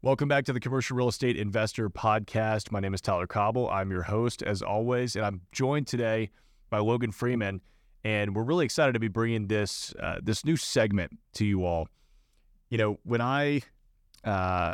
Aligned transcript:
Welcome 0.00 0.28
back 0.28 0.44
to 0.44 0.52
the 0.52 0.60
Commercial 0.60 0.96
Real 0.96 1.08
Estate 1.08 1.36
Investor 1.36 1.90
Podcast. 1.90 2.70
My 2.70 2.78
name 2.78 2.94
is 2.94 3.00
Tyler 3.00 3.26
Cauble. 3.26 3.68
I'm 3.68 3.90
your 3.90 4.04
host, 4.04 4.44
as 4.44 4.62
always, 4.62 5.16
and 5.16 5.26
I'm 5.26 5.40
joined 5.50 5.88
today 5.88 6.30
by 6.70 6.78
Logan 6.78 7.10
Freeman. 7.10 7.60
And 8.04 8.36
we're 8.36 8.44
really 8.44 8.64
excited 8.64 8.92
to 8.92 9.00
be 9.00 9.08
bringing 9.08 9.48
this 9.48 9.92
uh, 10.00 10.20
this 10.22 10.44
new 10.44 10.56
segment 10.56 11.18
to 11.32 11.44
you 11.44 11.64
all. 11.64 11.88
You 12.70 12.78
know, 12.78 13.00
when 13.02 13.20
I, 13.20 13.62
uh, 14.22 14.72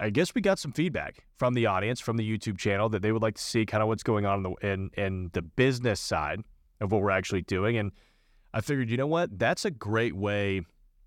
I 0.00 0.10
guess 0.10 0.34
we 0.34 0.40
got 0.40 0.58
some 0.58 0.72
feedback 0.72 1.24
from 1.36 1.54
the 1.54 1.66
audience 1.66 2.00
from 2.00 2.16
the 2.16 2.28
YouTube 2.28 2.58
channel 2.58 2.88
that 2.88 3.02
they 3.02 3.12
would 3.12 3.22
like 3.22 3.36
to 3.36 3.42
see 3.42 3.66
kind 3.66 3.84
of 3.84 3.88
what's 3.88 4.02
going 4.02 4.26
on 4.26 4.38
in 4.38 4.42
the 4.42 4.68
in, 4.68 4.90
in 4.96 5.30
the 5.32 5.42
business 5.42 6.00
side 6.00 6.40
of 6.80 6.90
what 6.90 7.02
we're 7.02 7.10
actually 7.10 7.42
doing, 7.42 7.76
and 7.76 7.92
I 8.52 8.62
figured, 8.62 8.90
you 8.90 8.96
know 8.96 9.06
what, 9.06 9.38
that's 9.38 9.64
a 9.64 9.70
great 9.70 10.16
way 10.16 10.62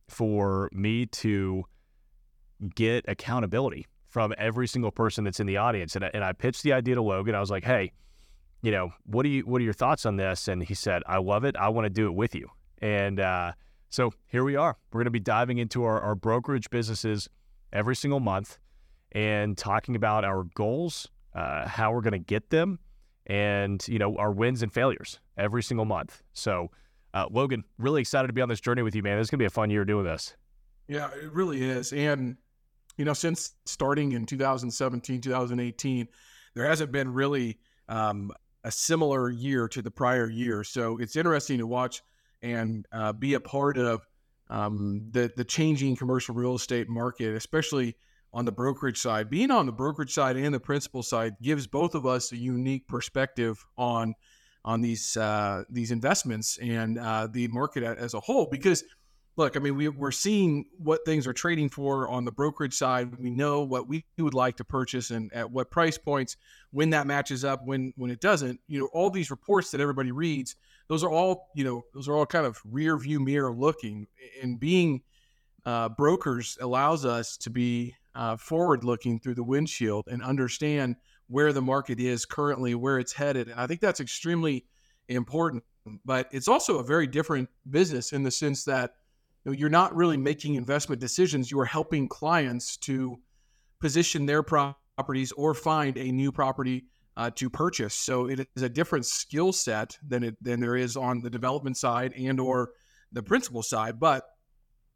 for 0.08 0.70
me 0.72 1.08
to 1.08 1.66
get 2.76 3.05
accountability 3.08 3.88
from 4.08 4.34
every 4.38 4.67
single 4.67 4.91
person 4.91 5.23
that's 5.23 5.40
in 5.40 5.48
the 5.48 5.58
audience. 5.58 5.95
And 5.95 6.05
I, 6.05 6.12
and 6.13 6.23
I 6.23 6.34
pitched 6.34 6.63
the 6.63 6.73
idea 6.73 6.95
to 6.95 7.02
Logan. 7.02 7.36
I 7.36 7.40
was 7.40 7.52
like, 7.52 7.63
hey, 7.63 7.91
you 8.62 8.72
know, 8.72 8.91
what 9.05 9.23
do 9.23 9.30
you 9.30 9.44
what 9.44 9.62
are 9.62 9.63
your 9.63 9.73
thoughts 9.73 10.05
on 10.05 10.17
this? 10.17 10.48
And 10.48 10.64
he 10.64 10.73
said, 10.73 11.03
I 11.08 11.17
love 11.17 11.44
it. 11.44 11.55
I 11.55 11.70
want 11.70 11.86
to 11.86 11.90
do 11.90 12.08
it 12.08 12.14
with 12.14 12.36
you. 12.36 12.50
And 12.81 13.19
uh, 13.19 13.53
so 13.89 14.11
here 14.28 14.44
we 14.44 14.56
are. 14.56 14.78
We're 14.92 15.00
going 15.00 15.06
to 15.06 15.11
be 15.11 15.19
diving 15.19 15.59
into 15.59 15.84
our, 15.84 16.02
our 16.02 16.16
brokerage 16.16 16.69
businesses 16.69 17.30
every 17.72 17.95
single 17.95 18.19
month 18.19 18.58
and 19.12 19.58
talking 19.58 19.95
about 19.95 20.23
our 20.23 20.44
goals, 20.56 21.08
uh, 21.34 21.67
how 21.67 21.91
we're 21.91 22.02
going 22.02 22.14
to 22.14 22.19
get 22.19 22.50
them, 22.50 22.80
and 23.25 23.88
you 23.88 24.00
know 24.00 24.16
our 24.17 24.31
wins 24.31 24.62
and 24.64 24.73
failures 24.73 25.19
every 25.38 25.64
single 25.64 25.86
month. 25.86 26.22
So, 26.34 26.72
uh, 27.14 27.28
Logan, 27.31 27.64
really 27.78 28.02
excited 28.02 28.28
to 28.28 28.34
be 28.34 28.41
on 28.41 28.50
this 28.50 28.59
journey 28.59 28.81
with 28.81 28.95
you, 28.95 29.03
man. 29.03 29.17
This 29.17 29.25
is 29.25 29.30
going 29.31 29.39
to 29.39 29.44
be 29.44 29.47
a 29.47 29.52
fun 29.52 29.69
year 29.69 29.86
doing 29.86 30.06
this. 30.06 30.36
Yeah, 30.88 31.09
it 31.12 31.31
really 31.31 31.62
is. 31.62 31.94
And 31.94 32.38
you 33.00 33.05
know, 33.05 33.14
since 33.14 33.53
starting 33.66 34.11
in 34.11 34.25
2017, 34.25 35.22
2018, 35.22 36.08
there 36.53 36.66
hasn't 36.66 36.92
been 36.92 37.14
really 37.14 37.58
um, 37.88 38.30
a 38.66 38.72
similar 38.72 39.30
year 39.30 39.69
to 39.69 39.81
the 39.81 39.89
prior 39.89 40.30
year. 40.30 40.66
So 40.66 40.97
it's 40.97 41.16
interesting 41.16 41.59
to 41.59 41.66
watch 41.66 42.02
and 42.41 42.86
uh, 42.91 43.14
be 43.14 43.36
a 43.36 43.39
part 43.39 43.78
of 43.78 44.06
um, 44.50 45.08
the 45.11 45.31
the 45.38 45.45
changing 45.45 45.95
commercial 45.95 46.36
real 46.36 46.56
estate 46.56 46.89
market, 46.89 47.36
especially 47.36 47.95
on 48.33 48.44
the 48.44 48.52
brokerage 48.52 49.00
side. 49.00 49.30
Being 49.30 49.50
on 49.50 49.66
the 49.66 49.72
brokerage 49.72 50.13
side 50.13 50.36
and 50.36 50.53
the 50.53 50.59
principal 50.59 51.02
side 51.02 51.36
gives 51.41 51.67
both 51.67 51.95
of 51.95 52.06
us 52.06 52.34
a 52.34 52.38
unique 52.38 52.86
perspective 52.89 53.66
on 53.78 54.13
on 54.66 54.81
these 54.81 55.16
uh, 55.16 55.63
these 55.69 55.91
investments 55.91 56.59
and 56.61 57.00
uh, 57.00 57.28
the 57.31 57.47
market 57.47 57.81
as 57.81 58.13
a 58.13 58.19
whole 58.19 58.47
because 58.52 58.84
look, 59.40 59.56
I 59.56 59.59
mean, 59.59 59.78
we, 59.78 59.88
we're 59.88 60.12
seeing 60.12 60.66
what 60.78 61.06
things 61.06 61.26
are 61.26 61.32
trading 61.32 61.70
for 61.70 62.09
on 62.09 62.26
the 62.26 62.32
brokerage 62.32 62.73
side. 62.73 63.16
We 63.18 63.30
know 63.30 63.62
what 63.62 63.88
we 63.88 64.04
would 64.18 64.34
like 64.34 64.58
to 64.58 64.66
purchase 64.66 65.12
and 65.12 65.31
at 65.31 65.50
what 65.50 65.72
price 65.72 65.98
points, 65.98 66.36
when 66.72 66.90
that 66.90 67.08
matches 67.08 67.46
up, 67.46 67.66
when 67.66 67.94
when 67.96 68.12
it 68.12 68.20
doesn't. 68.20 68.59
You 68.68 68.81
know, 68.81 68.90
all 68.92 69.09
these 69.09 69.31
reports 69.31 69.72
that 69.72 69.80
everybody 69.80 70.12
reads, 70.12 70.58
those 70.90 71.06
are 71.06 71.09
all 71.09 71.48
you 71.56 71.64
know, 71.64 71.86
those 71.94 72.09
are 72.09 72.16
all 72.18 72.26
kind 72.26 72.46
of 72.46 72.59
rear 72.66 72.98
view 72.98 73.22
mirror 73.22 73.54
looking. 73.54 74.08
And 74.44 74.59
being 74.59 75.04
uh, 75.66 75.88
brokers 75.88 76.58
allows 76.59 77.06
us 77.06 77.38
to 77.38 77.50
be 77.50 77.96
uh, 78.16 78.36
forward 78.36 78.84
looking 78.84 79.22
through 79.22 79.36
the 79.36 79.44
windshield 79.44 80.09
and 80.12 80.22
understand 80.22 80.97
where 81.28 81.53
the 81.53 81.62
market 81.62 82.02
is 82.02 82.25
currently, 82.25 82.75
where 82.75 83.00
it's 83.00 83.13
headed. 83.13 83.47
And 83.47 83.58
I 83.58 83.68
think 83.68 83.80
that's 83.80 84.02
extremely 84.02 84.66
important. 85.08 85.63
But 86.03 86.28
it's 86.31 86.50
also 86.50 86.80
a 86.80 86.84
very 86.84 87.08
different 87.08 87.50
business 87.69 88.12
in 88.12 88.24
the 88.24 88.31
sense 88.31 88.66
that 88.66 88.96
you 89.44 89.51
know, 89.51 89.57
you're 89.57 89.69
not 89.69 89.95
really 89.95 90.17
making 90.17 90.55
investment 90.55 91.00
decisions. 91.00 91.51
You 91.51 91.59
are 91.59 91.66
helping 91.66 92.07
clients 92.07 92.77
to 92.77 93.19
position 93.79 94.25
their 94.25 94.44
properties 94.44 95.31
or 95.33 95.53
find 95.53 95.97
a 95.97 96.11
new 96.11 96.31
property 96.31 96.85
uh, 97.16 97.29
to 97.35 97.50
purchase. 97.50 97.94
So 97.94 98.27
it 98.27 98.47
is 98.55 98.63
a 98.63 98.69
different 98.69 99.05
skill 99.05 99.51
set 99.51 99.97
than 100.07 100.23
it 100.23 100.38
than 100.41 100.59
there 100.59 100.75
is 100.75 100.95
on 100.95 101.22
the 101.22 101.29
development 101.29 101.77
side 101.77 102.13
and 102.17 102.39
or 102.39 102.72
the 103.11 103.23
principal 103.23 103.63
side. 103.63 104.00
But 104.00 104.23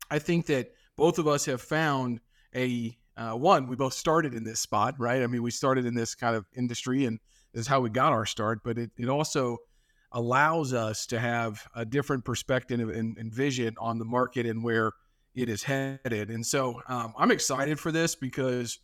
I 0.09 0.19
think 0.19 0.45
that 0.47 0.71
both 0.95 1.19
of 1.19 1.27
us 1.27 1.45
have 1.45 1.61
found 1.61 2.19
a 2.55 2.97
uh, 3.15 3.33
one. 3.33 3.67
We 3.67 3.75
both 3.75 3.93
started 3.93 4.33
in 4.33 4.43
this 4.43 4.59
spot, 4.59 4.95
right? 4.97 5.21
I 5.21 5.27
mean, 5.27 5.43
we 5.43 5.51
started 5.51 5.85
in 5.85 5.95
this 5.95 6.15
kind 6.15 6.35
of 6.35 6.45
industry, 6.55 7.05
and 7.05 7.19
this 7.53 7.61
is 7.61 7.67
how 7.67 7.81
we 7.81 7.89
got 7.89 8.13
our 8.13 8.25
start. 8.25 8.59
But 8.63 8.77
it 8.77 8.91
it 8.97 9.09
also 9.09 9.57
allows 10.13 10.74
us 10.74 11.07
to 11.07 11.19
have 11.19 11.68
a 11.75 11.85
different 11.85 12.24
perspective 12.24 12.79
and, 12.79 13.18
and 13.18 13.34
vision 13.34 13.75
on 13.79 13.97
the 13.97 14.06
market 14.06 14.46
and 14.46 14.63
where 14.63 14.91
it 15.35 15.50
is 15.50 15.63
headed. 15.63 16.29
And 16.29 16.46
so 16.46 16.81
um, 16.88 17.13
I'm 17.18 17.31
excited 17.31 17.79
for 17.79 17.91
this 17.91 18.16
because 18.16 18.79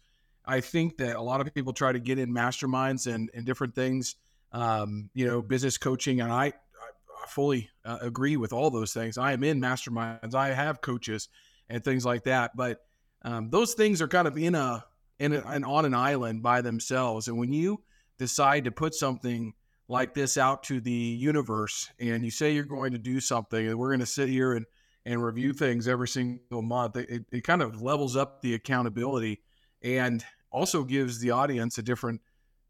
I 0.45 0.62
think 0.62 0.97
that 0.97 1.16
a 1.16 1.22
lot 1.22 1.41
of 1.41 1.53
people 1.53 1.73
try 1.73 1.91
to 1.91 2.00
get 2.00 2.18
in 2.18 2.34
masterminds 2.34 3.13
and, 3.13 3.29
and 3.35 3.45
different 3.45 3.75
things, 3.75 4.16
um, 4.51 5.12
you 5.13 5.28
know, 5.28 5.41
business 5.41 5.78
coaching. 5.78 6.22
And 6.22 6.31
I, 6.31 6.45
I 6.45 7.28
fully 7.28 7.69
uh, 7.85 8.00
agree 8.01 8.35
with 8.35 8.51
all 8.51 8.72
those 8.72 8.91
things. 8.91 9.19
I 9.19 9.34
am 9.34 9.44
in 9.44 9.62
masterminds, 9.62 10.34
I 10.34 10.50
have 10.50 10.81
coaches 10.81 11.29
and 11.69 11.84
things 11.84 12.03
like 12.03 12.23
that. 12.23 12.56
But 12.56 12.79
um, 13.22 13.51
those 13.51 13.75
things 13.75 14.01
are 14.01 14.07
kind 14.07 14.28
of 14.28 14.35
in 14.38 14.56
a, 14.56 14.84
in 15.19 15.34
a, 15.34 15.44
and 15.47 15.63
on 15.63 15.85
an 15.85 15.94
island 15.94 16.41
by 16.41 16.62
themselves. 16.62 17.28
And 17.28 17.38
when 17.38 17.53
you 17.53 17.84
decide 18.18 18.63
to 18.63 18.72
put 18.72 18.95
something 18.95 19.53
like 19.89 20.13
this 20.13 20.38
out 20.38 20.63
to 20.63 20.79
the 20.79 20.91
universe 20.91 21.89
and 22.00 22.23
you 22.23 22.29
say 22.29 22.51
you're 22.51 22.63
going 22.63 22.91
to 22.91 23.00
do 23.00 23.19
something 23.19 23.67
and 23.67 23.77
we're 23.77 23.89
going 23.89 24.00
to 24.00 24.05
sit 24.05 24.29
here 24.29 24.53
and, 24.53 24.66
and 25.05 25.23
review 25.23 25.51
things 25.51 25.88
every 25.88 26.07
single 26.07 26.61
month, 26.61 26.95
it, 26.95 27.25
it 27.31 27.44
kind 27.44 27.63
of 27.63 27.81
levels 27.81 28.16
up 28.16 28.41
the 28.41 28.53
accountability 28.53 29.41
and 29.81 30.23
also 30.51 30.83
gives 30.83 31.19
the 31.19 31.31
audience 31.31 31.79
a 31.79 31.81
different, 31.81 32.22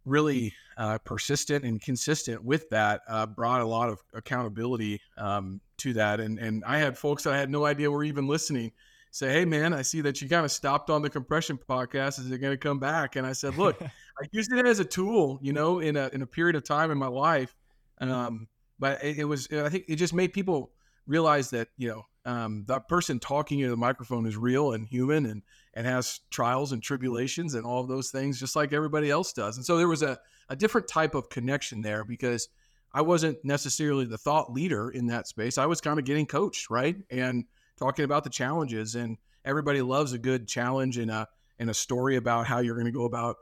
really 0.06 0.54
uh, 0.78 0.98
persistent 1.00 1.66
and 1.66 1.82
consistent 1.82 2.44
with 2.44 2.70
that 2.70 3.02
uh, 3.08 3.26
brought 3.26 3.62
a 3.62 3.66
lot 3.66 3.90
of 3.90 4.02
accountability 4.14 5.02
um, 5.18 5.62
to 5.78 5.94
that. 5.94 6.20
And 6.20 6.40
and 6.40 6.64
I 6.66 6.78
had 6.78 6.98
folks 6.98 7.24
that 7.24 7.34
I 7.34 7.38
had 7.38 7.50
no 7.50 7.66
idea 7.66 7.92
were 7.92 8.04
even 8.04 8.28
listening 8.28 8.72
say, 9.12 9.32
"Hey, 9.32 9.46
man, 9.46 9.74
I 9.74 9.82
see 9.82 10.02
that 10.02 10.22
you 10.22 10.30
kind 10.30 10.46
of 10.46 10.52
stopped 10.52 10.90
on 10.90 11.02
the 11.02 11.10
compression 11.10 11.58
podcast. 11.58 12.20
Is 12.20 12.32
it 12.32 12.40
going 12.40 12.54
to 12.54 12.58
come 12.58 12.80
back?" 12.80 13.16
And 13.16 13.26
I 13.26 13.34
said, 13.34 13.58
"Look, 13.58 13.82
I 13.82 14.28
used 14.32 14.52
it 14.52 14.66
as 14.66 14.80
a 14.80 14.86
tool, 14.86 15.40
you 15.42 15.54
know, 15.54 15.80
in 15.80 15.96
a 15.96 16.10
in 16.14 16.22
a 16.22 16.28
period 16.28 16.56
of 16.56 16.64
time 16.64 16.92
in 16.92 16.98
my 16.98 17.08
life. 17.08 17.56
Um, 18.00 18.48
but 18.80 19.04
it, 19.04 19.20
it 19.20 19.24
was 19.26 19.48
I 19.52 19.70
think 19.70 19.86
it 19.88 19.98
just 19.98 20.14
made 20.14 20.34
people 20.34 20.72
realize 21.08 21.50
that 21.50 21.70
you 21.78 21.90
know 21.90 22.06
um, 22.26 22.66
that 22.68 22.88
person 22.88 23.20
talking 23.20 23.60
into 23.60 23.72
the 23.72 23.78
microphone 23.78 24.26
is 24.26 24.38
real 24.38 24.74
and 24.74 24.88
human 24.88 25.26
and 25.26 25.44
and 25.74 25.86
has 25.86 26.20
trials 26.30 26.72
and 26.72 26.82
tribulations 26.82 27.54
and 27.54 27.66
all 27.66 27.82
of 27.82 27.88
those 27.88 28.12
things 28.12 28.40
just 28.40 28.56
like 28.56 28.74
everybody 28.74 29.10
else 29.10 29.34
does. 29.34 29.58
And 29.58 29.66
so 29.66 29.78
there 29.78 29.88
was 29.88 30.04
a 30.04 30.20
a 30.50 30.56
different 30.56 30.88
type 30.88 31.16
of 31.16 31.30
connection 31.30 31.82
there 31.82 32.04
because 32.04 32.50
I 32.92 33.02
wasn't 33.02 33.38
necessarily 33.44 34.06
the 34.06 34.18
thought 34.18 34.52
leader 34.52 34.90
in 34.90 35.08
that 35.08 35.28
space. 35.28 35.58
I 35.58 35.68
was 35.68 35.80
kind 35.80 36.00
of 36.00 36.06
getting 36.06 36.26
coached, 36.26 36.70
right? 36.70 36.96
And 37.12 37.46
talking 37.80 38.06
about 38.06 38.24
the 38.24 38.30
challenges 38.30 38.96
and 38.96 39.18
everybody 39.46 39.82
loves 39.82 40.14
a 40.14 40.20
good 40.20 40.48
challenge 40.48 40.98
and 40.98 41.10
a 41.10 41.28
and 41.60 41.70
a 41.70 41.74
story 41.74 42.16
about 42.16 42.48
how 42.48 42.60
you're 42.60 42.76
going 42.76 42.86
to 42.86 42.92
go 42.92 43.06
about 43.06 43.38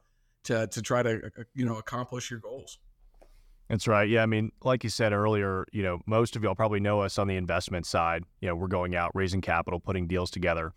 to 0.45 0.68
to 0.68 0.81
try 0.81 1.04
to 1.04 1.22
uh, 1.38 1.44
you 1.54 1.66
know 1.66 1.78
accomplish 1.78 2.30
your 2.30 2.39
goals. 2.39 2.80
That's 3.69 3.88
right. 3.88 4.07
Yeah, 4.07 4.24
I 4.24 4.28
mean, 4.28 4.51
like 4.63 4.86
you 4.86 4.89
said 4.89 5.12
earlier, 5.12 5.66
you 5.74 5.84
know, 5.84 6.00
most 6.06 6.38
of 6.38 6.44
y'all 6.44 6.56
probably 6.56 6.80
know 6.80 7.01
us 7.01 7.18
on 7.19 7.28
the 7.28 7.36
investment 7.36 7.86
side. 7.86 8.24
You 8.39 8.48
know, 8.48 8.56
we're 8.56 8.69
going 8.69 8.95
out 8.95 9.12
raising 9.13 9.42
capital, 9.42 9.81
putting 9.81 10.07
deals 10.07 10.31
together. 10.31 10.74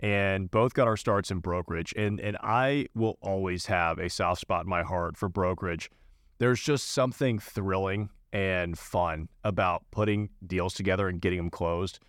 And 0.00 0.50
both 0.50 0.72
got 0.72 0.88
our 0.88 0.96
starts 0.96 1.30
in 1.30 1.40
brokerage. 1.40 1.92
And 1.96 2.18
and 2.20 2.36
I 2.42 2.86
will 2.94 3.18
always 3.20 3.66
have 3.66 3.98
a 3.98 4.08
soft 4.08 4.40
spot 4.40 4.64
in 4.64 4.70
my 4.70 4.82
heart 4.82 5.16
for 5.16 5.28
brokerage 5.28 5.90
there's 6.38 6.60
just 6.60 6.88
something 6.88 7.38
thrilling 7.38 8.10
and 8.32 8.78
fun 8.78 9.28
about 9.44 9.84
putting 9.90 10.30
deals 10.46 10.74
together 10.74 11.08
and 11.08 11.20
getting 11.20 11.38
them 11.38 11.50
closed. 11.50 12.00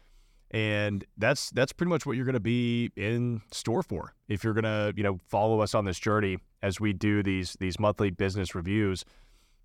And 0.51 1.03
that's 1.17 1.49
that's 1.51 1.73
pretty 1.73 1.89
much 1.89 2.05
what 2.05 2.15
you're 2.15 2.25
going 2.25 2.33
to 2.33 2.39
be 2.39 2.91
in 2.95 3.41
store 3.51 3.83
for 3.83 4.13
if 4.27 4.43
you're 4.43 4.53
going 4.53 4.63
to 4.63 4.93
you 4.95 5.03
know 5.03 5.19
follow 5.27 5.59
us 5.59 5.75
on 5.75 5.85
this 5.85 5.99
journey 5.99 6.37
as 6.61 6.79
we 6.79 6.93
do 6.93 7.23
these 7.23 7.57
these 7.59 7.79
monthly 7.79 8.09
business 8.11 8.55
reviews. 8.55 9.03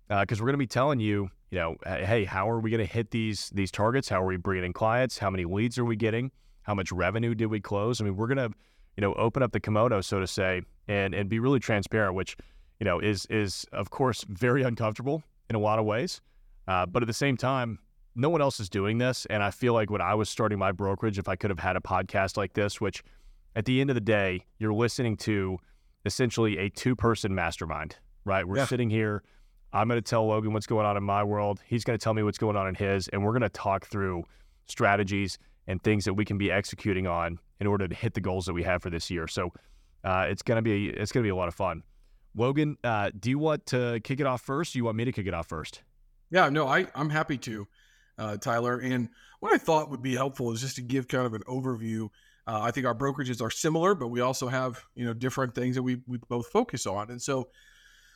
Because 0.09 0.39
uh, 0.39 0.43
we're 0.43 0.47
going 0.47 0.53
to 0.53 0.57
be 0.57 0.67
telling 0.67 0.99
you 0.99 1.29
you 1.51 1.59
know 1.59 1.75
hey 1.85 2.25
how 2.25 2.49
are 2.49 2.59
we 2.59 2.69
going 2.69 2.85
to 2.85 2.91
hit 2.91 3.11
these 3.11 3.49
these 3.53 3.71
targets? 3.71 4.09
How 4.09 4.21
are 4.21 4.25
we 4.25 4.37
bringing 4.37 4.65
in 4.65 4.73
clients? 4.73 5.17
How 5.17 5.29
many 5.29 5.45
leads 5.45 5.77
are 5.77 5.85
we 5.85 5.95
getting? 5.95 6.31
How 6.63 6.73
much 6.73 6.91
revenue 6.91 7.35
did 7.35 7.47
we 7.47 7.59
close? 7.59 8.01
I 8.01 8.03
mean 8.03 8.17
we're 8.17 8.27
going 8.27 8.49
to 8.49 8.51
you 8.97 9.01
know 9.01 9.13
open 9.13 9.43
up 9.43 9.51
the 9.51 9.59
kimono 9.59 10.01
so 10.01 10.19
to 10.19 10.27
say 10.27 10.63
and 10.87 11.13
and 11.13 11.29
be 11.29 11.39
really 11.39 11.59
transparent 11.59 12.15
which 12.15 12.35
you 12.81 12.85
know, 12.85 12.99
is 12.99 13.27
is 13.27 13.63
of 13.71 13.91
course 13.91 14.25
very 14.27 14.63
uncomfortable 14.63 15.21
in 15.51 15.55
a 15.55 15.59
lot 15.59 15.77
of 15.77 15.85
ways. 15.85 16.19
Uh, 16.67 16.83
but 16.87 17.03
at 17.03 17.07
the 17.07 17.13
same 17.13 17.37
time, 17.37 17.77
no 18.15 18.29
one 18.29 18.41
else 18.41 18.59
is 18.59 18.69
doing 18.69 18.97
this, 18.97 19.25
and 19.27 19.41
I 19.41 19.51
feel 19.51 19.73
like 19.73 19.89
when 19.89 20.01
I 20.01 20.15
was 20.15 20.29
starting 20.29 20.59
my 20.59 20.71
brokerage, 20.71 21.17
if 21.17 21.27
I 21.29 21.35
could 21.35 21.49
have 21.49 21.59
had 21.59 21.75
a 21.75 21.79
podcast 21.79 22.37
like 22.37 22.53
this, 22.53 22.81
which 22.81 23.03
at 23.55 23.65
the 23.65 23.81
end 23.81 23.89
of 23.89 23.95
the 23.95 24.01
day, 24.01 24.45
you're 24.59 24.73
listening 24.73 25.17
to 25.17 25.57
essentially 26.05 26.57
a 26.57 26.69
two-person 26.69 27.33
mastermind, 27.33 27.97
right? 28.25 28.47
We're 28.47 28.57
yeah. 28.57 28.65
sitting 28.65 28.89
here. 28.89 29.23
I'm 29.73 29.87
going 29.87 30.01
to 30.01 30.09
tell 30.09 30.25
Logan 30.25 30.51
what's 30.51 30.67
going 30.67 30.85
on 30.85 30.97
in 30.97 31.03
my 31.03 31.23
world. 31.23 31.61
He's 31.65 31.83
going 31.83 31.97
to 31.97 32.03
tell 32.03 32.13
me 32.13 32.23
what's 32.23 32.37
going 32.37 32.57
on 32.57 32.67
in 32.67 32.75
his, 32.75 33.07
and 33.09 33.23
we're 33.23 33.31
going 33.31 33.41
to 33.41 33.49
talk 33.49 33.85
through 33.85 34.23
strategies 34.67 35.37
and 35.67 35.81
things 35.81 36.05
that 36.05 36.13
we 36.13 36.25
can 36.25 36.37
be 36.37 36.51
executing 36.51 37.07
on 37.07 37.39
in 37.59 37.67
order 37.67 37.87
to 37.87 37.95
hit 37.95 38.13
the 38.13 38.21
goals 38.21 38.45
that 38.45 38.53
we 38.53 38.63
have 38.63 38.81
for 38.81 38.89
this 38.89 39.09
year. 39.09 39.27
So 39.27 39.53
uh, 40.03 40.25
it's 40.27 40.41
going 40.41 40.57
to 40.57 40.61
be 40.61 40.87
it's 40.87 41.11
going 41.11 41.23
to 41.23 41.25
be 41.25 41.31
a 41.31 41.35
lot 41.35 41.47
of 41.47 41.55
fun. 41.55 41.83
Logan, 42.35 42.77
uh, 42.83 43.11
do 43.17 43.29
you 43.29 43.39
want 43.39 43.65
to 43.67 43.99
kick 44.03 44.19
it 44.19 44.25
off 44.25 44.41
first? 44.41 44.75
Or 44.75 44.79
you 44.79 44.85
want 44.85 44.97
me 44.97 45.05
to 45.05 45.11
kick 45.11 45.27
it 45.27 45.33
off 45.33 45.47
first? 45.47 45.83
Yeah, 46.29 46.49
no, 46.49 46.67
I, 46.67 46.87
I'm 46.95 47.09
happy 47.09 47.37
to, 47.39 47.67
uh, 48.17 48.37
Tyler. 48.37 48.79
And 48.79 49.09
what 49.39 49.53
I 49.53 49.57
thought 49.57 49.89
would 49.89 50.01
be 50.01 50.15
helpful 50.15 50.51
is 50.51 50.61
just 50.61 50.75
to 50.77 50.81
give 50.81 51.07
kind 51.07 51.25
of 51.25 51.33
an 51.33 51.43
overview. 51.47 52.09
Uh, 52.47 52.59
I 52.61 52.71
think 52.71 52.85
our 52.85 52.95
brokerages 52.95 53.41
are 53.41 53.51
similar, 53.51 53.95
but 53.95 54.07
we 54.07 54.21
also 54.21 54.47
have 54.47 54.83
you 54.95 55.05
know 55.05 55.13
different 55.13 55.55
things 55.55 55.75
that 55.75 55.83
we 55.83 56.01
we 56.07 56.17
both 56.29 56.47
focus 56.47 56.85
on. 56.85 57.09
And 57.11 57.21
so, 57.21 57.49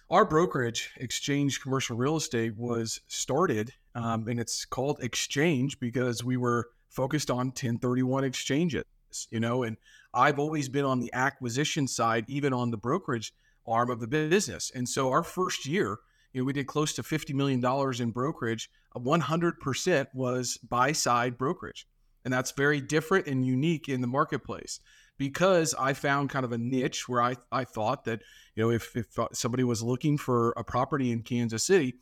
our 0.09 0.25
brokerage, 0.25 0.91
Exchange 0.97 1.61
Commercial 1.61 1.95
Real 1.97 2.17
Estate, 2.17 2.55
was 2.57 3.01
started, 3.07 3.73
um, 3.93 4.27
and 4.27 4.39
it's 4.39 4.65
called 4.65 4.99
Exchange 5.01 5.79
because 5.79 6.23
we 6.23 6.37
were 6.37 6.69
focused 6.89 7.29
on 7.29 7.47
1031 7.47 8.23
exchanges. 8.23 8.83
You 9.29 9.39
know, 9.39 9.63
and 9.63 9.77
I've 10.13 10.39
always 10.39 10.69
been 10.69 10.85
on 10.85 10.99
the 10.99 11.13
acquisition 11.13 11.87
side, 11.87 12.25
even 12.27 12.51
on 12.51 12.71
the 12.71 12.77
brokerage 12.77 13.33
arm 13.67 13.89
of 13.89 13.99
the 13.99 14.07
business. 14.07 14.71
And 14.73 14.87
so 14.87 15.09
our 15.09 15.23
first 15.23 15.65
year, 15.65 15.99
you 16.35 16.41
know, 16.41 16.45
we 16.45 16.51
did 16.51 16.67
close 16.67 16.91
to 16.91 17.01
$50 17.01 17.33
million 17.33 17.63
in 18.01 18.11
brokerage. 18.11 18.69
100% 18.93 20.07
was 20.13 20.57
buy 20.57 20.91
side 20.91 21.37
brokerage. 21.37 21.87
And 22.25 22.33
that's 22.33 22.51
very 22.51 22.81
different 22.81 23.27
and 23.27 23.45
unique 23.45 23.87
in 23.87 24.01
the 24.01 24.07
marketplace 24.07 24.81
because 25.17 25.73
I 25.79 25.93
found 25.93 26.29
kind 26.29 26.43
of 26.43 26.51
a 26.51 26.57
niche 26.57 27.07
where 27.07 27.21
I, 27.21 27.37
I 27.53 27.63
thought 27.63 28.03
that, 28.03 28.21
you 28.53 28.63
know, 28.63 28.69
if, 28.69 28.97
if 28.97 29.17
uh, 29.17 29.29
somebody 29.31 29.63
was 29.63 29.81
looking 29.81 30.17
for 30.17 30.53
a 30.57 30.63
property 30.65 31.09
in 31.09 31.21
Kansas 31.21 31.63
City, 31.63 31.95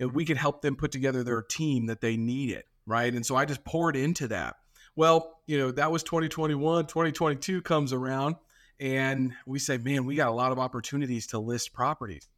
you 0.00 0.06
know, 0.06 0.08
we 0.08 0.24
could 0.24 0.38
help 0.38 0.60
them 0.60 0.74
put 0.74 0.90
together 0.90 1.22
their 1.22 1.42
team 1.42 1.86
that 1.86 2.00
they 2.00 2.16
needed. 2.16 2.64
Right. 2.84 3.14
And 3.14 3.24
so 3.24 3.36
I 3.36 3.44
just 3.44 3.64
poured 3.64 3.94
into 3.94 4.26
that. 4.26 4.56
Well, 4.96 5.38
you 5.46 5.56
know, 5.56 5.70
that 5.70 5.92
was 5.92 6.02
2021. 6.02 6.86
2022 6.86 7.62
comes 7.62 7.92
around 7.92 8.34
and 8.80 9.34
we 9.46 9.60
say, 9.60 9.78
man, 9.78 10.04
we 10.04 10.16
got 10.16 10.30
a 10.30 10.32
lot 10.32 10.50
of 10.50 10.58
opportunities 10.58 11.28
to 11.28 11.38
list 11.38 11.72
properties. 11.72 12.28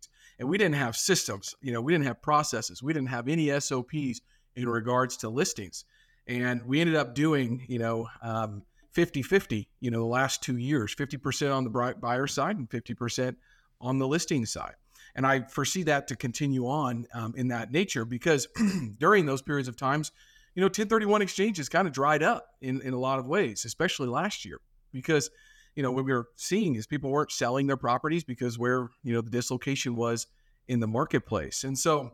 And 0.40 0.48
we 0.48 0.56
didn't 0.56 0.76
have 0.76 0.96
systems, 0.96 1.54
you 1.60 1.70
know, 1.70 1.82
we 1.82 1.92
didn't 1.92 2.06
have 2.06 2.22
processes, 2.22 2.82
we 2.82 2.94
didn't 2.94 3.10
have 3.10 3.28
any 3.28 3.60
SOPs 3.60 4.22
in 4.56 4.68
regards 4.68 5.18
to 5.18 5.28
listings. 5.28 5.84
And 6.26 6.62
we 6.64 6.80
ended 6.80 6.96
up 6.96 7.14
doing, 7.14 7.66
you 7.68 7.78
know, 7.78 8.08
um, 8.22 8.62
50 8.92 9.22
50, 9.22 9.68
you 9.80 9.90
know, 9.90 9.98
the 9.98 10.06
last 10.06 10.42
two 10.42 10.56
years 10.56 10.94
50% 10.94 11.54
on 11.54 11.64
the 11.64 11.94
buyer 12.00 12.26
side 12.26 12.56
and 12.56 12.68
50% 12.70 13.36
on 13.82 13.98
the 13.98 14.08
listing 14.08 14.46
side. 14.46 14.74
And 15.14 15.26
I 15.26 15.42
foresee 15.42 15.82
that 15.84 16.08
to 16.08 16.16
continue 16.16 16.66
on 16.66 17.06
um, 17.12 17.34
in 17.36 17.48
that 17.48 17.70
nature 17.70 18.06
because 18.06 18.48
during 18.98 19.26
those 19.26 19.42
periods 19.42 19.68
of 19.68 19.76
times, 19.76 20.10
you 20.54 20.62
know, 20.62 20.66
1031 20.66 21.20
exchanges 21.20 21.68
kind 21.68 21.86
of 21.86 21.92
dried 21.92 22.22
up 22.22 22.46
in, 22.62 22.80
in 22.80 22.94
a 22.94 22.98
lot 22.98 23.18
of 23.18 23.26
ways, 23.26 23.66
especially 23.66 24.08
last 24.08 24.46
year, 24.46 24.58
because 24.90 25.30
you 25.80 25.82
know, 25.82 25.92
what 25.92 26.04
we 26.04 26.12
were 26.12 26.28
seeing 26.36 26.74
is 26.74 26.86
people 26.86 27.10
weren't 27.10 27.32
selling 27.32 27.66
their 27.66 27.78
properties 27.78 28.22
because 28.22 28.58
where, 28.58 28.90
you 29.02 29.14
know, 29.14 29.22
the 29.22 29.30
dislocation 29.30 29.96
was 29.96 30.26
in 30.68 30.78
the 30.78 30.86
marketplace. 30.86 31.64
And 31.64 31.78
so, 31.78 32.12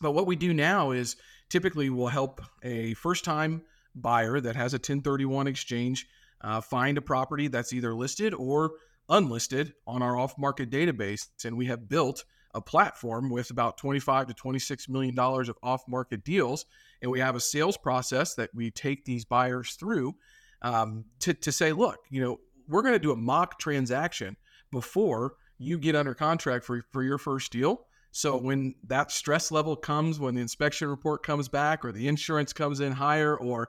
but 0.00 0.12
what 0.12 0.28
we 0.28 0.36
do 0.36 0.54
now 0.54 0.92
is 0.92 1.16
typically 1.48 1.90
we'll 1.90 2.06
help 2.06 2.40
a 2.62 2.94
first 2.94 3.24
time 3.24 3.62
buyer 3.96 4.38
that 4.38 4.54
has 4.54 4.74
a 4.74 4.76
1031 4.76 5.48
exchange 5.48 6.06
uh, 6.42 6.60
find 6.60 6.98
a 6.98 7.02
property 7.02 7.48
that's 7.48 7.72
either 7.72 7.92
listed 7.96 8.32
or 8.32 8.74
unlisted 9.08 9.74
on 9.88 10.02
our 10.02 10.16
off 10.16 10.38
market 10.38 10.70
database. 10.70 11.26
And 11.44 11.56
we 11.56 11.66
have 11.66 11.88
built 11.88 12.24
a 12.54 12.60
platform 12.60 13.28
with 13.28 13.50
about 13.50 13.76
25 13.76 14.28
to 14.28 14.34
26 14.34 14.88
million 14.88 15.16
dollars 15.16 15.48
of 15.48 15.58
off 15.64 15.82
market 15.88 16.22
deals. 16.22 16.64
And 17.02 17.10
we 17.10 17.18
have 17.18 17.34
a 17.34 17.40
sales 17.40 17.76
process 17.76 18.36
that 18.36 18.50
we 18.54 18.70
take 18.70 19.04
these 19.04 19.24
buyers 19.24 19.72
through 19.72 20.14
um, 20.62 21.06
to, 21.20 21.34
to 21.34 21.52
say, 21.52 21.72
look, 21.72 21.98
you 22.08 22.20
know, 22.20 22.38
we're 22.70 22.82
going 22.82 22.94
to 22.94 22.98
do 22.98 23.12
a 23.12 23.16
mock 23.16 23.58
transaction 23.58 24.36
before 24.70 25.34
you 25.58 25.78
get 25.78 25.96
under 25.96 26.14
contract 26.14 26.64
for, 26.64 26.82
for 26.90 27.02
your 27.02 27.18
first 27.18 27.52
deal. 27.52 27.86
So 28.12 28.36
when 28.36 28.74
that 28.86 29.10
stress 29.10 29.52
level 29.52 29.76
comes, 29.76 30.18
when 30.18 30.34
the 30.34 30.40
inspection 30.40 30.88
report 30.88 31.22
comes 31.22 31.48
back, 31.48 31.84
or 31.84 31.92
the 31.92 32.08
insurance 32.08 32.52
comes 32.52 32.80
in 32.80 32.92
higher, 32.92 33.36
or 33.36 33.68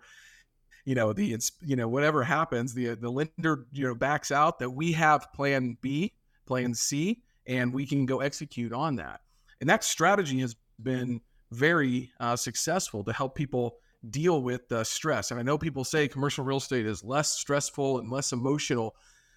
you 0.86 0.96
know 0.96 1.14
the 1.14 1.38
you 1.62 1.76
know 1.76 1.88
whatever 1.88 2.24
happens, 2.24 2.74
the 2.74 2.96
the 2.96 3.10
lender 3.10 3.68
you 3.72 3.88
know 3.88 3.94
backs 3.94 4.32
out, 4.32 4.58
that 4.60 4.72
we 4.72 4.94
have 4.94 5.32
Plan 5.34 5.78
B, 5.82 6.14
Plan 6.48 6.74
C, 6.74 7.22
and 7.46 7.72
we 7.72 7.86
can 7.86 8.08
go 8.08 8.22
execute 8.22 8.74
on 8.74 8.96
that. 8.96 9.22
And 9.60 9.70
that 9.70 9.84
strategy 9.84 10.40
has 10.40 10.56
been 10.82 11.22
very 11.52 12.12
uh, 12.20 12.36
successful 12.36 13.04
to 13.04 13.14
help 13.14 13.36
people 13.36 13.78
deal 14.10 14.42
with 14.42 14.68
the 14.68 14.84
stress. 14.84 15.32
And 15.32 15.40
I 15.40 15.44
know 15.44 15.58
people 15.58 15.84
say 15.84 16.08
commercial 16.08 16.44
real 16.44 16.58
estate 16.58 16.86
is 16.86 17.04
less 17.04 17.32
stressful 17.32 18.00
and 18.00 18.12
less 18.12 18.32
emotional 18.32 18.96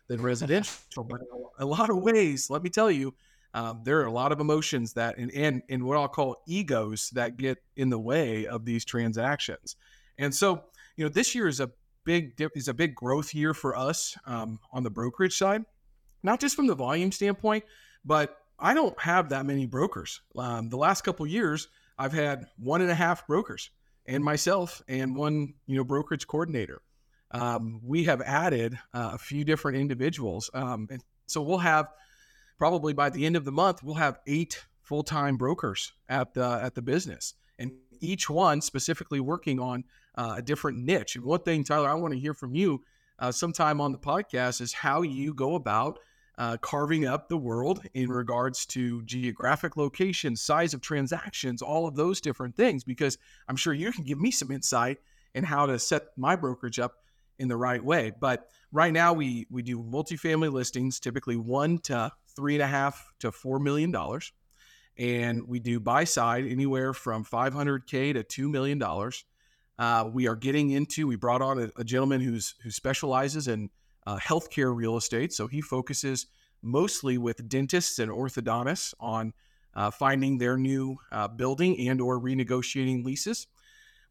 than 0.08 0.22
residential, 0.22 1.04
but 1.04 1.20
a 1.58 1.64
lot 1.64 1.90
of 1.90 1.98
ways, 1.98 2.50
let 2.50 2.62
me 2.62 2.70
tell 2.70 2.90
you, 2.90 3.14
um, 3.54 3.82
there 3.84 4.00
are 4.00 4.06
a 4.06 4.12
lot 4.12 4.32
of 4.32 4.40
emotions 4.40 4.94
that 4.94 5.16
and, 5.16 5.30
and 5.32 5.62
and 5.68 5.84
what 5.84 5.96
I'll 5.96 6.08
call 6.08 6.42
egos 6.46 7.10
that 7.10 7.36
get 7.36 7.58
in 7.76 7.88
the 7.88 7.98
way 7.98 8.46
of 8.46 8.64
these 8.64 8.84
transactions. 8.84 9.76
And 10.18 10.34
so, 10.34 10.64
you 10.96 11.04
know, 11.04 11.08
this 11.08 11.34
year 11.34 11.46
is 11.46 11.60
a 11.60 11.70
big 12.04 12.34
is 12.54 12.68
a 12.68 12.74
big 12.74 12.94
growth 12.96 13.32
year 13.32 13.54
for 13.54 13.76
us 13.76 14.16
um, 14.26 14.58
on 14.72 14.82
the 14.82 14.90
brokerage 14.90 15.36
side, 15.38 15.64
not 16.22 16.40
just 16.40 16.56
from 16.56 16.66
the 16.66 16.74
volume 16.74 17.12
standpoint, 17.12 17.64
but 18.04 18.36
I 18.58 18.74
don't 18.74 18.98
have 19.00 19.28
that 19.28 19.46
many 19.46 19.66
brokers. 19.66 20.20
Um, 20.36 20.68
the 20.68 20.76
last 20.76 21.02
couple 21.02 21.26
years, 21.26 21.68
I've 21.96 22.12
had 22.12 22.46
one 22.58 22.80
and 22.82 22.90
a 22.90 22.94
half 22.94 23.26
brokers 23.26 23.70
and 24.06 24.24
myself 24.24 24.82
and 24.88 25.16
one 25.16 25.54
you 25.66 25.76
know 25.76 25.84
brokerage 25.84 26.26
coordinator. 26.26 26.82
Um, 27.30 27.80
we 27.82 28.04
have 28.04 28.20
added 28.20 28.78
uh, 28.92 29.10
a 29.14 29.18
few 29.18 29.44
different 29.44 29.78
individuals, 29.78 30.50
um, 30.54 30.86
and 30.90 31.02
so 31.26 31.42
we'll 31.42 31.58
have 31.58 31.88
probably 32.58 32.92
by 32.92 33.10
the 33.10 33.26
end 33.26 33.36
of 33.36 33.44
the 33.44 33.52
month 33.52 33.82
we'll 33.82 33.96
have 33.96 34.18
eight 34.26 34.64
full-time 34.82 35.36
brokers 35.36 35.92
at 36.08 36.34
the 36.34 36.60
at 36.62 36.74
the 36.74 36.82
business, 36.82 37.34
and 37.58 37.72
each 38.00 38.28
one 38.28 38.60
specifically 38.60 39.20
working 39.20 39.58
on 39.58 39.84
uh, 40.14 40.34
a 40.38 40.42
different 40.42 40.78
niche. 40.78 41.16
And 41.16 41.24
one 41.24 41.40
thing, 41.40 41.64
Tyler, 41.64 41.88
I 41.88 41.94
want 41.94 42.14
to 42.14 42.20
hear 42.20 42.34
from 42.34 42.54
you 42.54 42.82
uh, 43.18 43.32
sometime 43.32 43.80
on 43.80 43.92
the 43.92 43.98
podcast 43.98 44.60
is 44.60 44.72
how 44.72 45.02
you 45.02 45.34
go 45.34 45.54
about 45.54 45.98
uh, 46.36 46.56
carving 46.58 47.06
up 47.06 47.28
the 47.28 47.36
world 47.36 47.82
in 47.94 48.08
regards 48.08 48.66
to 48.66 49.02
geographic 49.02 49.76
location, 49.76 50.36
size 50.36 50.74
of 50.74 50.80
transactions, 50.80 51.62
all 51.62 51.86
of 51.86 51.94
those 51.94 52.20
different 52.20 52.56
things, 52.56 52.82
because 52.82 53.18
I'm 53.48 53.56
sure 53.56 53.72
you 53.72 53.92
can 53.92 54.04
give 54.04 54.20
me 54.20 54.30
some 54.30 54.50
insight 54.50 54.98
in 55.34 55.44
how 55.44 55.66
to 55.66 55.78
set 55.78 56.08
my 56.16 56.36
brokerage 56.36 56.78
up 56.78 56.94
in 57.38 57.48
the 57.48 57.56
right 57.56 57.84
way. 57.84 58.12
But 58.18 58.48
right 58.72 58.92
now, 58.92 59.12
we 59.12 59.46
we 59.50 59.62
do 59.62 59.82
multifamily 59.82 60.52
listings, 60.52 61.00
typically 61.00 61.36
one 61.36 61.78
to 61.80 62.12
three 62.34 62.54
and 62.54 62.62
a 62.62 62.66
half 62.66 63.12
to 63.20 63.30
four 63.32 63.58
million 63.58 63.90
dollars, 63.90 64.32
and 64.96 65.46
we 65.46 65.60
do 65.60 65.80
buy 65.80 66.04
side 66.04 66.46
anywhere 66.46 66.92
from 66.92 67.24
500k 67.24 68.14
to 68.14 68.22
two 68.22 68.48
million 68.48 68.78
dollars. 68.78 69.24
Uh, 69.78 70.08
we 70.12 70.28
are 70.28 70.36
getting 70.36 70.70
into. 70.70 71.06
We 71.06 71.16
brought 71.16 71.42
on 71.42 71.58
a, 71.58 71.70
a 71.76 71.84
gentleman 71.84 72.20
who's 72.20 72.54
who 72.62 72.70
specializes 72.70 73.48
in 73.48 73.70
uh, 74.06 74.18
healthcare 74.18 74.74
real 74.74 74.96
estate. 74.96 75.32
So 75.32 75.46
he 75.46 75.60
focuses 75.60 76.26
mostly 76.62 77.18
with 77.18 77.48
dentists 77.48 77.98
and 77.98 78.10
orthodontists 78.10 78.94
on 78.98 79.32
uh, 79.74 79.90
finding 79.90 80.38
their 80.38 80.56
new 80.56 80.96
uh, 81.12 81.28
building 81.28 81.88
and 81.88 82.00
or 82.00 82.20
renegotiating 82.20 83.04
leases. 83.04 83.46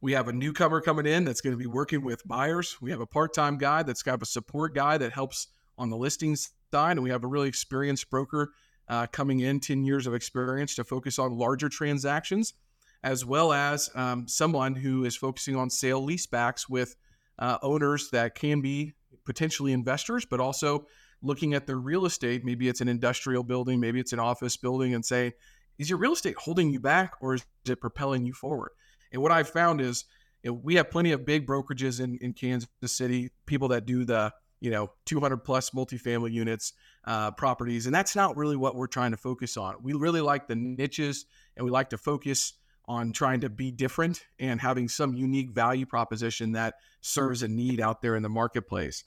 We 0.01 0.11
have 0.13 0.27
a 0.27 0.33
newcomer 0.33 0.81
coming 0.81 1.05
in 1.05 1.23
that's 1.23 1.41
going 1.41 1.53
to 1.53 1.57
be 1.57 1.67
working 1.67 2.03
with 2.03 2.27
buyers. 2.27 2.77
We 2.81 2.91
have 2.91 2.99
a 2.99 3.05
part-time 3.05 3.57
guy 3.57 3.83
that's 3.83 4.03
got 4.03 4.21
a 4.21 4.25
support 4.25 4.75
guy 4.75 4.97
that 4.97 5.13
helps 5.13 5.47
on 5.77 5.89
the 5.89 5.95
listings 5.95 6.51
side, 6.71 6.97
and 6.97 7.03
we 7.03 7.09
have 7.09 7.23
a 7.23 7.27
really 7.27 7.47
experienced 7.47 8.09
broker 8.09 8.51
uh, 8.89 9.07
coming 9.07 9.39
in, 9.39 9.59
10 9.59 9.85
years 9.85 10.05
of 10.05 10.13
experience 10.13 10.75
to 10.75 10.83
focus 10.83 11.17
on 11.17 11.37
larger 11.37 11.69
transactions, 11.69 12.53
as 13.01 13.25
well 13.25 13.53
as 13.53 13.89
um, 13.95 14.27
someone 14.27 14.75
who 14.75 15.05
is 15.05 15.15
focusing 15.15 15.55
on 15.55 15.69
sale 15.69 16.05
leasebacks 16.05 16.69
with 16.69 16.95
uh, 17.39 17.57
owners 17.61 18.09
that 18.11 18.35
can 18.35 18.61
be 18.61 18.93
potentially 19.25 19.73
investors, 19.73 20.25
but 20.25 20.39
also 20.39 20.85
looking 21.21 21.53
at 21.53 21.67
their 21.67 21.77
real 21.77 22.05
estate. 22.05 22.43
Maybe 22.43 22.67
it's 22.67 22.81
an 22.81 22.87
industrial 22.87 23.43
building, 23.43 23.79
maybe 23.79 23.99
it's 23.99 24.13
an 24.13 24.19
office 24.19 24.57
building, 24.57 24.93
and 24.93 25.05
saying, 25.05 25.33
is 25.77 25.89
your 25.89 25.99
real 25.99 26.13
estate 26.13 26.35
holding 26.37 26.71
you 26.71 26.79
back 26.79 27.13
or 27.21 27.35
is 27.35 27.45
it 27.67 27.81
propelling 27.81 28.25
you 28.25 28.33
forward? 28.33 28.71
And 29.11 29.21
what 29.21 29.31
I've 29.31 29.49
found 29.49 29.81
is 29.81 30.05
you 30.43 30.51
know, 30.51 30.59
we 30.61 30.75
have 30.75 30.91
plenty 30.91 31.11
of 31.11 31.25
big 31.25 31.47
brokerages 31.47 31.99
in, 31.99 32.17
in 32.17 32.33
Kansas 32.33 32.67
City, 32.85 33.31
people 33.45 33.69
that 33.69 33.85
do 33.85 34.05
the 34.05 34.33
you 34.63 34.71
know 34.71 34.89
200 35.05 35.37
plus 35.43 35.71
multifamily 35.71 36.31
units 36.31 36.73
uh, 37.03 37.29
properties 37.31 37.85
and 37.85 37.93
that's 37.93 38.15
not 38.15 38.37
really 38.37 38.55
what 38.55 38.75
we're 38.75 38.87
trying 38.87 39.11
to 39.11 39.17
focus 39.17 39.57
on 39.57 39.75
we 39.83 39.91
really 39.91 40.21
like 40.21 40.47
the 40.47 40.55
niches 40.55 41.25
and 41.57 41.65
we 41.65 41.69
like 41.69 41.89
to 41.89 41.97
focus 41.97 42.53
on 42.85 43.11
trying 43.11 43.41
to 43.41 43.49
be 43.49 43.71
different 43.71 44.25
and 44.39 44.61
having 44.61 44.87
some 44.87 45.13
unique 45.13 45.51
value 45.51 45.85
proposition 45.85 46.53
that 46.53 46.75
serves 47.01 47.43
a 47.43 47.47
need 47.47 47.81
out 47.81 48.01
there 48.01 48.15
in 48.15 48.23
the 48.23 48.29
marketplace 48.29 49.03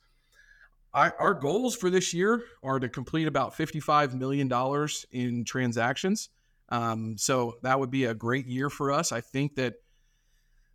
I, 0.97 1.13
our 1.19 1.35
goals 1.35 1.77
for 1.77 1.91
this 1.91 2.15
year 2.15 2.43
are 2.63 2.81
to 2.81 2.89
complete 2.89 3.29
about 3.29 3.55
$55 3.55 4.15
million 4.15 4.51
in 5.13 5.45
transactions. 5.45 6.31
Um, 6.71 7.17
so 7.19 7.59
that 7.63 7.79
would 7.79 7.91
be 7.91 8.07
a 8.07 8.15
great 8.15 8.47
year 8.47 8.71
for 8.71 8.91
us. 8.91 9.13
I 9.13 9.21
think 9.21 9.57
that 9.57 9.75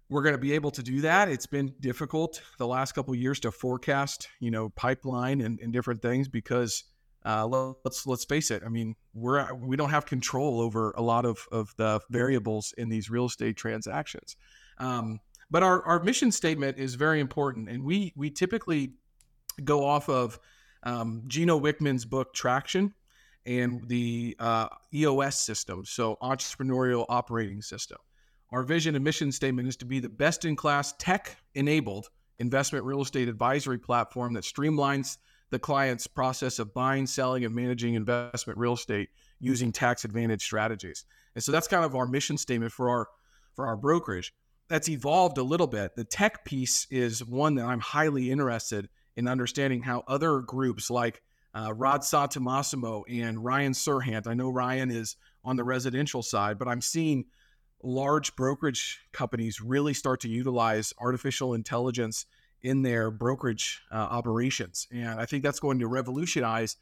we're 0.09 0.21
going 0.21 0.35
to 0.35 0.39
be 0.39 0.53
able 0.53 0.69
to 0.71 0.83
do 0.83 1.01
that. 1.01 1.27
It's 1.27 1.47
been 1.47 1.73
difficult 1.79 2.39
the 2.59 2.67
last 2.67 2.91
couple 2.91 3.15
years 3.15 3.39
to 3.41 3.51
forecast, 3.51 4.27
you 4.39 4.51
know, 4.51 4.69
pipeline 4.69 5.41
and, 5.41 5.59
and 5.59 5.73
different 5.73 6.03
things 6.03 6.27
because 6.27 6.83
uh, 7.25 7.47
let's 7.47 8.05
let's 8.05 8.25
face 8.25 8.51
it. 8.51 8.61
I 8.65 8.69
mean, 8.69 8.95
we're 9.13 9.53
we 9.53 9.75
don't 9.75 9.89
have 9.89 10.05
control 10.05 10.59
over 10.59 10.91
a 10.91 11.01
lot 11.01 11.25
of 11.25 11.47
of 11.51 11.73
the 11.77 11.99
variables 12.09 12.73
in 12.77 12.89
these 12.89 13.09
real 13.09 13.25
estate 13.25 13.57
transactions. 13.57 14.35
Um, 14.79 15.19
but 15.49 15.63
our, 15.63 15.83
our 15.83 16.01
mission 16.01 16.31
statement 16.31 16.77
is 16.77 16.95
very 16.95 17.19
important, 17.19 17.69
and 17.69 17.83
we 17.83 18.13
we 18.15 18.31
typically 18.31 18.93
go 19.63 19.85
off 19.85 20.09
of 20.09 20.39
um, 20.83 21.23
Gino 21.27 21.59
Wickman's 21.59 22.05
book 22.05 22.33
Traction 22.33 22.93
and 23.45 23.87
the 23.87 24.35
uh, 24.39 24.67
EOS 24.93 25.39
system, 25.39 25.83
so 25.85 26.17
Entrepreneurial 26.21 27.05
Operating 27.09 27.61
System. 27.61 27.97
Our 28.51 28.63
vision 28.63 28.95
and 28.95 29.03
mission 29.03 29.31
statement 29.31 29.67
is 29.67 29.77
to 29.77 29.85
be 29.85 29.99
the 29.99 30.09
best 30.09 30.45
in 30.45 30.55
class 30.55 30.93
tech 30.99 31.37
enabled 31.55 32.09
investment 32.39 32.85
real 32.85 33.01
estate 33.01 33.29
advisory 33.29 33.77
platform 33.77 34.33
that 34.33 34.43
streamlines 34.43 35.17
the 35.51 35.59
client's 35.59 36.07
process 36.07 36.59
of 36.59 36.73
buying, 36.73 37.05
selling, 37.05 37.45
and 37.45 37.53
managing 37.53 37.93
investment 37.93 38.57
real 38.57 38.73
estate 38.73 39.09
using 39.39 39.71
tax 39.71 40.05
advantage 40.05 40.43
strategies. 40.43 41.05
And 41.35 41.43
so 41.43 41.51
that's 41.51 41.67
kind 41.67 41.85
of 41.85 41.95
our 41.95 42.07
mission 42.07 42.37
statement 42.37 42.71
for 42.71 42.89
our 42.89 43.07
for 43.53 43.67
our 43.67 43.75
brokerage. 43.75 44.33
That's 44.69 44.87
evolved 44.87 45.37
a 45.37 45.43
little 45.43 45.67
bit. 45.67 45.95
The 45.95 46.05
tech 46.05 46.45
piece 46.45 46.87
is 46.89 47.23
one 47.25 47.55
that 47.55 47.65
I'm 47.65 47.81
highly 47.81 48.31
interested 48.31 48.87
in 49.15 49.27
understanding 49.27 49.81
how 49.81 50.03
other 50.07 50.39
groups 50.39 50.89
like 50.89 51.21
uh, 51.53 51.73
Rod 51.73 52.01
Santomassimo 52.01 53.03
and 53.09 53.43
Ryan 53.43 53.73
Serhant, 53.73 54.27
I 54.27 54.33
know 54.33 54.49
Ryan 54.49 54.89
is 54.89 55.17
on 55.43 55.55
the 55.55 55.63
residential 55.63 56.21
side, 56.21 56.57
but 56.57 56.67
I'm 56.67 56.81
seeing 56.81 57.25
large 57.83 58.35
brokerage 58.35 58.99
companies 59.11 59.59
really 59.59 59.93
start 59.93 60.21
to 60.21 60.29
utilize 60.29 60.93
artificial 60.99 61.53
intelligence 61.53 62.25
in 62.61 62.83
their 62.83 63.09
brokerage 63.09 63.81
uh, 63.91 63.95
operations. 63.95 64.87
And 64.91 65.19
I 65.19 65.25
think 65.25 65.43
that's 65.43 65.59
going 65.59 65.79
to 65.79 65.87
revolutionize 65.87 66.77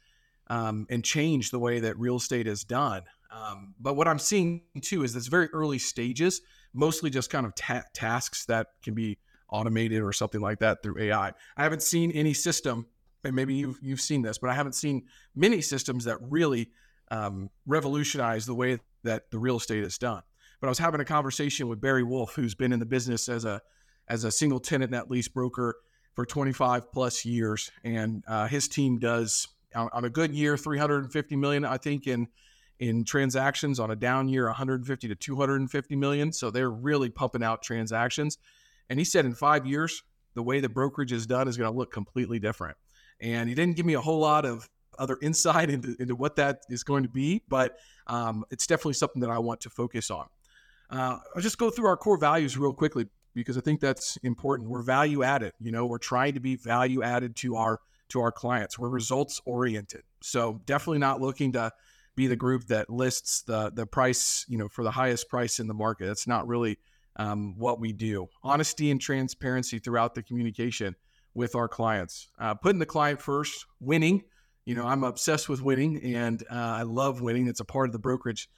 um, 0.48 0.86
and 0.90 1.04
change 1.04 1.50
the 1.50 1.58
way 1.58 1.80
that 1.80 1.98
real 1.98 2.16
estate 2.16 2.46
is 2.46 2.64
done. 2.64 3.02
Um, 3.32 3.74
but 3.80 3.94
what 3.94 4.08
I'm 4.08 4.18
seeing 4.18 4.62
too 4.82 5.04
is 5.04 5.14
this 5.14 5.28
very 5.28 5.48
early 5.52 5.78
stages, 5.78 6.42
mostly 6.74 7.08
just 7.08 7.30
kind 7.30 7.46
of 7.46 7.54
ta- 7.54 7.84
tasks 7.94 8.44
that 8.46 8.68
can 8.82 8.94
be 8.94 9.18
automated 9.50 10.02
or 10.02 10.12
something 10.12 10.40
like 10.40 10.60
that 10.60 10.82
through 10.82 11.00
AI. 11.00 11.32
I 11.56 11.62
haven't 11.62 11.82
seen 11.82 12.10
any 12.12 12.34
system, 12.34 12.86
and 13.24 13.34
maybe 13.34 13.54
you've 13.54 13.78
you've 13.82 14.00
seen 14.00 14.22
this, 14.22 14.38
but 14.38 14.50
I 14.50 14.54
haven't 14.54 14.74
seen 14.74 15.06
many 15.34 15.60
systems 15.60 16.04
that 16.04 16.18
really 16.20 16.70
um, 17.10 17.50
revolutionize 17.66 18.46
the 18.46 18.54
way 18.54 18.78
that 19.04 19.30
the 19.30 19.38
real 19.38 19.56
estate 19.56 19.82
is 19.82 19.98
done. 19.98 20.22
But 20.60 20.68
I 20.68 20.70
was 20.70 20.78
having 20.78 21.00
a 21.00 21.04
conversation 21.04 21.68
with 21.68 21.80
Barry 21.80 22.02
Wolf, 22.02 22.34
who's 22.34 22.54
been 22.54 22.72
in 22.72 22.78
the 22.78 22.86
business 22.86 23.28
as 23.28 23.44
a 23.44 23.60
as 24.08 24.24
a 24.24 24.30
single 24.30 24.60
tenant 24.60 24.90
net 24.90 25.10
lease 25.10 25.28
broker 25.28 25.76
for 26.14 26.26
25 26.26 26.92
plus 26.92 27.24
years, 27.24 27.70
and 27.84 28.24
uh, 28.26 28.46
his 28.46 28.68
team 28.68 28.98
does 28.98 29.48
on, 29.74 29.88
on 29.92 30.04
a 30.04 30.10
good 30.10 30.34
year 30.34 30.56
350 30.56 31.36
million, 31.36 31.64
I 31.64 31.76
think, 31.76 32.06
in 32.06 32.28
in 32.78 33.04
transactions. 33.04 33.78
On 33.78 33.90
a 33.90 33.96
down 33.96 34.28
year, 34.28 34.46
150 34.46 35.08
to 35.08 35.14
250 35.14 35.96
million. 35.96 36.32
So 36.32 36.50
they're 36.50 36.70
really 36.70 37.10
pumping 37.10 37.42
out 37.42 37.62
transactions. 37.62 38.38
And 38.90 38.98
he 38.98 39.04
said 39.04 39.24
in 39.24 39.34
five 39.34 39.64
years, 39.64 40.02
the 40.34 40.42
way 40.42 40.60
the 40.60 40.68
brokerage 40.68 41.12
is 41.12 41.26
done 41.26 41.48
is 41.48 41.56
going 41.56 41.70
to 41.70 41.76
look 41.76 41.92
completely 41.92 42.38
different. 42.38 42.76
And 43.20 43.48
he 43.48 43.54
didn't 43.54 43.76
give 43.76 43.86
me 43.86 43.94
a 43.94 44.00
whole 44.00 44.18
lot 44.18 44.44
of 44.44 44.68
other 44.98 45.16
insight 45.22 45.70
into, 45.70 45.96
into 45.98 46.14
what 46.14 46.36
that 46.36 46.60
is 46.68 46.84
going 46.84 47.04
to 47.04 47.08
be, 47.08 47.42
but 47.48 47.78
um, 48.06 48.44
it's 48.50 48.66
definitely 48.66 48.94
something 48.94 49.20
that 49.22 49.30
I 49.30 49.38
want 49.38 49.60
to 49.62 49.70
focus 49.70 50.10
on. 50.10 50.26
Uh, 50.90 51.18
I'll 51.34 51.42
just 51.42 51.56
go 51.56 51.70
through 51.70 51.86
our 51.86 51.96
core 51.96 52.18
values 52.18 52.58
real 52.58 52.72
quickly 52.72 53.06
because 53.32 53.56
I 53.56 53.60
think 53.60 53.80
that's 53.80 54.16
important. 54.18 54.68
We're 54.68 54.82
value 54.82 55.22
added. 55.22 55.52
You 55.60 55.72
know, 55.72 55.86
we're 55.86 55.98
trying 55.98 56.34
to 56.34 56.40
be 56.40 56.56
value 56.56 57.02
added 57.02 57.36
to 57.36 57.56
our 57.56 57.80
to 58.08 58.20
our 58.20 58.32
clients. 58.32 58.76
We're 58.76 58.88
results 58.88 59.40
oriented. 59.44 60.02
So 60.20 60.60
definitely 60.66 60.98
not 60.98 61.20
looking 61.20 61.52
to 61.52 61.70
be 62.16 62.26
the 62.26 62.34
group 62.34 62.66
that 62.66 62.90
lists 62.90 63.42
the 63.42 63.70
the 63.70 63.86
price, 63.86 64.44
you 64.48 64.58
know, 64.58 64.68
for 64.68 64.82
the 64.82 64.90
highest 64.90 65.28
price 65.28 65.60
in 65.60 65.68
the 65.68 65.74
market. 65.74 66.06
That's 66.06 66.26
not 66.26 66.48
really 66.48 66.78
um, 67.16 67.58
what 67.58 67.80
we 67.80 67.92
do. 67.92 68.28
Honesty 68.42 68.90
and 68.90 69.00
transparency 69.00 69.78
throughout 69.78 70.14
the 70.14 70.22
communication 70.22 70.96
with 71.34 71.54
our 71.54 71.68
clients. 71.68 72.28
Uh, 72.38 72.54
putting 72.54 72.78
the 72.78 72.86
client 72.86 73.20
first, 73.20 73.66
winning. 73.80 74.22
You 74.64 74.74
know, 74.74 74.86
I'm 74.86 75.04
obsessed 75.04 75.48
with 75.48 75.62
winning, 75.62 76.14
and 76.14 76.42
uh, 76.50 76.54
I 76.54 76.82
love 76.82 77.20
winning. 77.20 77.48
It's 77.48 77.60
a 77.60 77.64
part 77.64 77.88
of 77.88 77.92
the 77.92 77.98
brokerage 77.98 78.48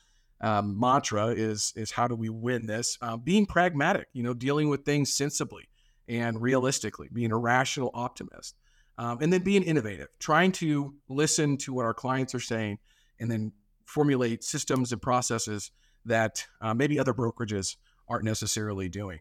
um, 0.41 0.79
mantra. 0.79 1.29
Is 1.29 1.73
is 1.77 1.91
how 1.93 2.09
do 2.09 2.15
we 2.15 2.29
win 2.29 2.67
this? 2.67 2.99
Uh, 3.01 3.17
being 3.17 3.47
pragmatic. 3.47 4.09
You 4.13 4.23
know, 4.23 4.35
dealing 4.35 4.69
with 4.69 4.85
things 4.85 5.15
sensibly 5.15 5.69
and 6.09 6.41
realistically. 6.41 7.09
Being 7.13 7.33
a 7.33 7.39
rational 7.39 7.91
optimist, 7.95 8.57
um, 8.99 9.19
and 9.21 9.33
then 9.33 9.43
being 9.43 9.63
innovative. 9.63 10.09
Trying 10.19 10.53
to 10.53 10.95
listen 11.09 11.57
to 11.59 11.73
what 11.73 11.85
our 11.85 11.95
clients 11.95 12.35
are 12.35 12.41
saying, 12.41 12.79
and 13.21 13.31
then 13.31 13.53
formulate 13.87 14.43
systems 14.43 14.93
and 14.93 15.01
processes 15.01 15.71
that 16.05 16.47
uh, 16.61 16.75
maybe 16.75 16.99
other 16.99 17.15
brokerages 17.15 17.77
aren't 18.09 18.25
necessarily 18.25 18.89
doing. 18.89 19.21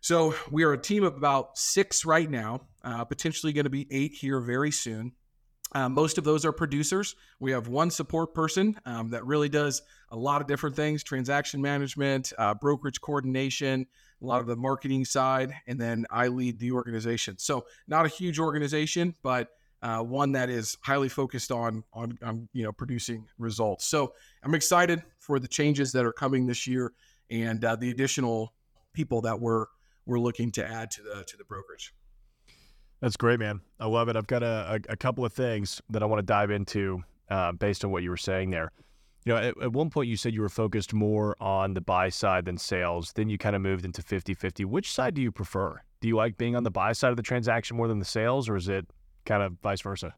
So 0.00 0.34
we 0.50 0.62
are 0.62 0.72
a 0.72 0.78
team 0.78 1.02
of 1.02 1.16
about 1.16 1.58
six 1.58 2.04
right 2.04 2.30
now, 2.30 2.62
uh, 2.84 3.04
potentially 3.04 3.52
going 3.52 3.64
to 3.64 3.70
be 3.70 3.86
eight 3.90 4.12
here 4.12 4.40
very 4.40 4.70
soon. 4.70 5.12
Uh, 5.72 5.88
most 5.88 6.16
of 6.16 6.24
those 6.24 6.44
are 6.44 6.52
producers. 6.52 7.14
We 7.40 7.50
have 7.52 7.68
one 7.68 7.90
support 7.90 8.32
person 8.32 8.78
um, 8.86 9.10
that 9.10 9.26
really 9.26 9.48
does 9.48 9.82
a 10.10 10.16
lot 10.16 10.40
of 10.40 10.46
different 10.46 10.76
things 10.76 11.02
transaction 11.02 11.60
management, 11.60 12.32
uh, 12.38 12.54
brokerage 12.54 13.00
coordination, 13.00 13.86
a 14.22 14.24
lot 14.24 14.40
of 14.40 14.46
the 14.46 14.56
marketing 14.56 15.04
side, 15.04 15.52
and 15.66 15.78
then 15.78 16.06
I 16.10 16.28
lead 16.28 16.58
the 16.58 16.72
organization. 16.72 17.38
So, 17.38 17.66
not 17.86 18.06
a 18.06 18.08
huge 18.08 18.38
organization, 18.38 19.14
but 19.22 19.48
uh, 19.82 19.98
one 19.98 20.32
that 20.32 20.48
is 20.48 20.76
highly 20.82 21.08
focused 21.08 21.52
on, 21.52 21.84
on, 21.92 22.18
on 22.22 22.48
you 22.54 22.64
know 22.64 22.72
producing 22.72 23.26
results. 23.36 23.86
So, 23.86 24.14
I'm 24.42 24.54
excited 24.54 25.02
for 25.18 25.38
the 25.38 25.48
changes 25.48 25.92
that 25.92 26.06
are 26.06 26.12
coming 26.12 26.46
this 26.46 26.66
year 26.66 26.92
and 27.30 27.64
uh, 27.64 27.76
the 27.76 27.90
additional 27.90 28.54
people 28.92 29.20
that 29.22 29.40
we're 29.40 29.66
we're 30.06 30.18
looking 30.18 30.50
to 30.52 30.66
add 30.66 30.90
to 30.92 31.02
the 31.02 31.24
to 31.24 31.36
the 31.36 31.44
brokerage. 31.44 31.94
That's 33.00 33.16
great, 33.16 33.38
man. 33.38 33.60
I 33.78 33.86
love 33.86 34.08
it. 34.08 34.16
I've 34.16 34.26
got 34.26 34.42
a, 34.42 34.80
a, 34.88 34.92
a 34.92 34.96
couple 34.96 35.24
of 35.24 35.32
things 35.32 35.80
that 35.90 36.02
I 36.02 36.06
want 36.06 36.18
to 36.18 36.26
dive 36.26 36.50
into 36.50 37.02
uh, 37.30 37.52
based 37.52 37.84
on 37.84 37.92
what 37.92 38.02
you 38.02 38.10
were 38.10 38.16
saying 38.16 38.50
there. 38.50 38.72
You 39.24 39.34
know, 39.34 39.38
at, 39.38 39.62
at, 39.62 39.72
one 39.72 39.90
point 39.90 40.08
you 40.08 40.16
said 40.16 40.34
you 40.34 40.40
were 40.40 40.48
focused 40.48 40.92
more 40.92 41.36
on 41.40 41.74
the 41.74 41.80
buy 41.80 42.08
side 42.08 42.46
than 42.46 42.58
sales. 42.58 43.12
Then 43.12 43.28
you 43.28 43.38
kind 43.38 43.54
of 43.54 43.62
moved 43.62 43.84
into 43.84 44.02
50 44.02 44.34
50. 44.34 44.64
Which 44.64 44.92
side 44.92 45.14
do 45.14 45.22
you 45.22 45.30
prefer? 45.30 45.80
Do 46.00 46.08
you 46.08 46.16
like 46.16 46.38
being 46.38 46.56
on 46.56 46.64
the 46.64 46.70
buy 46.70 46.92
side 46.92 47.10
of 47.10 47.16
the 47.16 47.22
transaction 47.22 47.76
more 47.76 47.88
than 47.88 47.98
the 47.98 48.04
sales, 48.04 48.48
or 48.48 48.56
is 48.56 48.68
it 48.68 48.86
kind 49.26 49.42
of 49.42 49.54
vice 49.62 49.80
versa? 49.80 50.14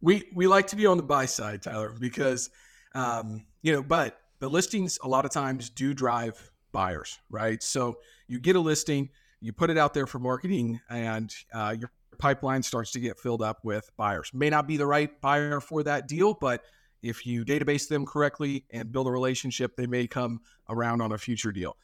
We, 0.00 0.24
we 0.34 0.46
like 0.46 0.66
to 0.68 0.76
be 0.76 0.86
on 0.86 0.96
the 0.96 1.02
buy 1.02 1.26
side, 1.26 1.62
Tyler, 1.62 1.94
because, 1.98 2.50
um, 2.94 3.44
you 3.62 3.72
know, 3.72 3.82
but 3.82 4.18
the 4.42 4.50
listings 4.50 4.98
a 5.04 5.08
lot 5.08 5.24
of 5.24 5.30
times 5.30 5.70
do 5.70 5.94
drive 5.94 6.50
buyers, 6.72 7.20
right? 7.30 7.62
So 7.62 7.98
you 8.26 8.40
get 8.40 8.56
a 8.56 8.60
listing, 8.60 9.08
you 9.40 9.52
put 9.52 9.70
it 9.70 9.78
out 9.78 9.94
there 9.94 10.08
for 10.08 10.18
marketing, 10.18 10.80
and 10.90 11.32
uh, 11.54 11.76
your 11.78 11.92
pipeline 12.18 12.64
starts 12.64 12.90
to 12.92 12.98
get 12.98 13.20
filled 13.20 13.40
up 13.40 13.60
with 13.62 13.88
buyers. 13.96 14.32
May 14.34 14.50
not 14.50 14.66
be 14.66 14.76
the 14.76 14.86
right 14.86 15.20
buyer 15.20 15.60
for 15.60 15.84
that 15.84 16.08
deal, 16.08 16.34
but 16.34 16.64
if 17.02 17.24
you 17.24 17.44
database 17.44 17.86
them 17.86 18.04
correctly 18.04 18.64
and 18.70 18.90
build 18.90 19.06
a 19.06 19.12
relationship, 19.12 19.76
they 19.76 19.86
may 19.86 20.08
come 20.08 20.40
around 20.68 21.02
on 21.02 21.12
a 21.12 21.18
future 21.18 21.52
deal. 21.52 21.76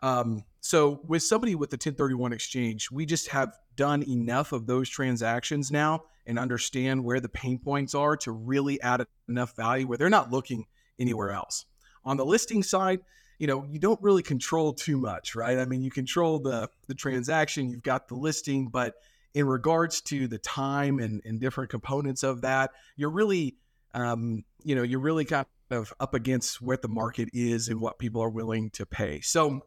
Um, 0.00 0.44
so 0.62 1.02
with 1.06 1.22
somebody 1.22 1.56
with 1.56 1.68
the 1.68 1.74
1031 1.74 2.32
exchange, 2.32 2.90
we 2.90 3.04
just 3.04 3.28
have 3.28 3.54
done 3.76 4.02
enough 4.02 4.52
of 4.52 4.66
those 4.66 4.88
transactions 4.88 5.70
now 5.70 6.04
and 6.24 6.38
understand 6.38 7.04
where 7.04 7.20
the 7.20 7.28
pain 7.28 7.58
points 7.58 7.94
are 7.94 8.16
to 8.16 8.32
really 8.32 8.80
add 8.80 9.04
enough 9.28 9.54
value 9.56 9.86
where 9.86 9.98
they're 9.98 10.08
not 10.08 10.30
looking 10.32 10.64
anywhere 10.98 11.32
else. 11.32 11.66
On 12.08 12.16
the 12.16 12.24
listing 12.24 12.62
side, 12.62 13.00
you 13.38 13.46
know, 13.46 13.66
you 13.70 13.78
don't 13.78 14.00
really 14.00 14.22
control 14.22 14.72
too 14.72 14.96
much, 14.96 15.34
right? 15.34 15.58
I 15.58 15.66
mean, 15.66 15.82
you 15.82 15.90
control 15.90 16.38
the 16.38 16.70
the 16.86 16.94
transaction, 16.94 17.68
you've 17.68 17.82
got 17.82 18.08
the 18.08 18.14
listing, 18.14 18.68
but 18.68 18.94
in 19.34 19.46
regards 19.46 20.00
to 20.00 20.26
the 20.26 20.38
time 20.38 21.00
and, 21.00 21.20
and 21.26 21.38
different 21.38 21.68
components 21.68 22.22
of 22.22 22.40
that, 22.40 22.70
you're 22.96 23.10
really, 23.10 23.56
um, 23.92 24.42
you 24.64 24.74
know, 24.74 24.82
you're 24.82 25.00
really 25.00 25.26
kind 25.26 25.44
of 25.70 25.92
up 26.00 26.14
against 26.14 26.62
what 26.62 26.80
the 26.80 26.88
market 26.88 27.28
is 27.34 27.68
and 27.68 27.78
what 27.78 27.98
people 27.98 28.22
are 28.22 28.30
willing 28.30 28.70
to 28.70 28.86
pay. 28.86 29.20
So, 29.20 29.60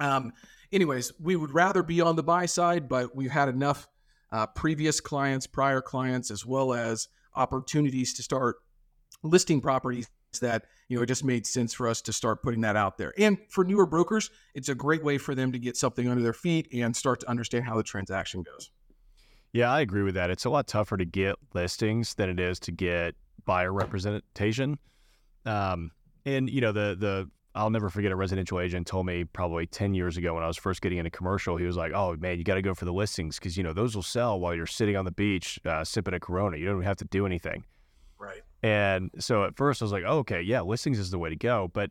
um, 0.00 0.32
anyways, 0.72 1.12
we 1.20 1.36
would 1.36 1.54
rather 1.54 1.84
be 1.84 2.00
on 2.00 2.16
the 2.16 2.24
buy 2.24 2.46
side, 2.46 2.88
but 2.88 3.14
we've 3.14 3.30
had 3.30 3.48
enough 3.48 3.88
uh, 4.32 4.48
previous 4.48 5.00
clients, 5.00 5.46
prior 5.46 5.80
clients, 5.80 6.32
as 6.32 6.44
well 6.44 6.74
as 6.74 7.06
opportunities 7.36 8.14
to 8.14 8.24
start 8.24 8.56
listing 9.22 9.60
properties 9.60 10.10
that 10.40 10.64
you 10.88 10.96
know 10.96 11.02
it 11.02 11.06
just 11.06 11.24
made 11.24 11.46
sense 11.46 11.72
for 11.72 11.88
us 11.88 12.00
to 12.02 12.12
start 12.12 12.42
putting 12.42 12.60
that 12.60 12.76
out 12.76 12.98
there 12.98 13.12
and 13.18 13.38
for 13.48 13.64
newer 13.64 13.86
brokers 13.86 14.30
it's 14.54 14.68
a 14.68 14.74
great 14.74 15.02
way 15.02 15.18
for 15.18 15.34
them 15.34 15.52
to 15.52 15.58
get 15.58 15.76
something 15.76 16.08
under 16.08 16.22
their 16.22 16.32
feet 16.32 16.68
and 16.72 16.94
start 16.94 17.20
to 17.20 17.28
understand 17.28 17.64
how 17.64 17.76
the 17.76 17.82
transaction 17.82 18.42
goes 18.42 18.70
yeah 19.52 19.72
i 19.72 19.80
agree 19.80 20.02
with 20.02 20.14
that 20.14 20.30
it's 20.30 20.44
a 20.44 20.50
lot 20.50 20.66
tougher 20.66 20.96
to 20.96 21.04
get 21.04 21.36
listings 21.54 22.14
than 22.14 22.28
it 22.28 22.40
is 22.40 22.58
to 22.58 22.72
get 22.72 23.14
buyer 23.44 23.72
representation 23.72 24.78
um, 25.46 25.90
and 26.24 26.48
you 26.48 26.60
know 26.60 26.72
the 26.72 26.96
the 26.98 27.28
I'll 27.56 27.70
never 27.70 27.88
forget 27.88 28.10
a 28.10 28.16
residential 28.16 28.58
agent 28.58 28.86
told 28.86 29.06
me 29.06 29.24
probably 29.24 29.66
10 29.66 29.94
years 29.94 30.16
ago 30.16 30.34
when 30.34 30.42
I 30.42 30.48
was 30.48 30.56
first 30.56 30.82
getting 30.82 30.98
into 30.98 31.10
commercial, 31.10 31.56
he 31.56 31.64
was 31.64 31.76
like, 31.76 31.92
oh 31.92 32.16
man, 32.16 32.36
you 32.36 32.42
got 32.42 32.54
to 32.54 32.62
go 32.62 32.74
for 32.74 32.84
the 32.84 32.92
listings 32.92 33.38
because, 33.38 33.56
you 33.56 33.62
know, 33.62 33.72
those 33.72 33.94
will 33.94 34.02
sell 34.02 34.40
while 34.40 34.54
you're 34.54 34.66
sitting 34.66 34.96
on 34.96 35.04
the 35.04 35.12
beach 35.12 35.60
uh, 35.64 35.84
sipping 35.84 36.14
a 36.14 36.20
Corona. 36.20 36.56
You 36.56 36.66
don't 36.66 36.82
have 36.82 36.96
to 36.96 37.04
do 37.04 37.26
anything. 37.26 37.62
And 38.64 39.10
so 39.18 39.44
at 39.44 39.58
first 39.58 39.82
I 39.82 39.84
was 39.84 39.92
like, 39.92 40.04
oh, 40.06 40.20
okay, 40.20 40.40
yeah, 40.40 40.62
listings 40.62 40.98
is 40.98 41.10
the 41.10 41.18
way 41.18 41.28
to 41.28 41.36
go. 41.36 41.70
But 41.74 41.90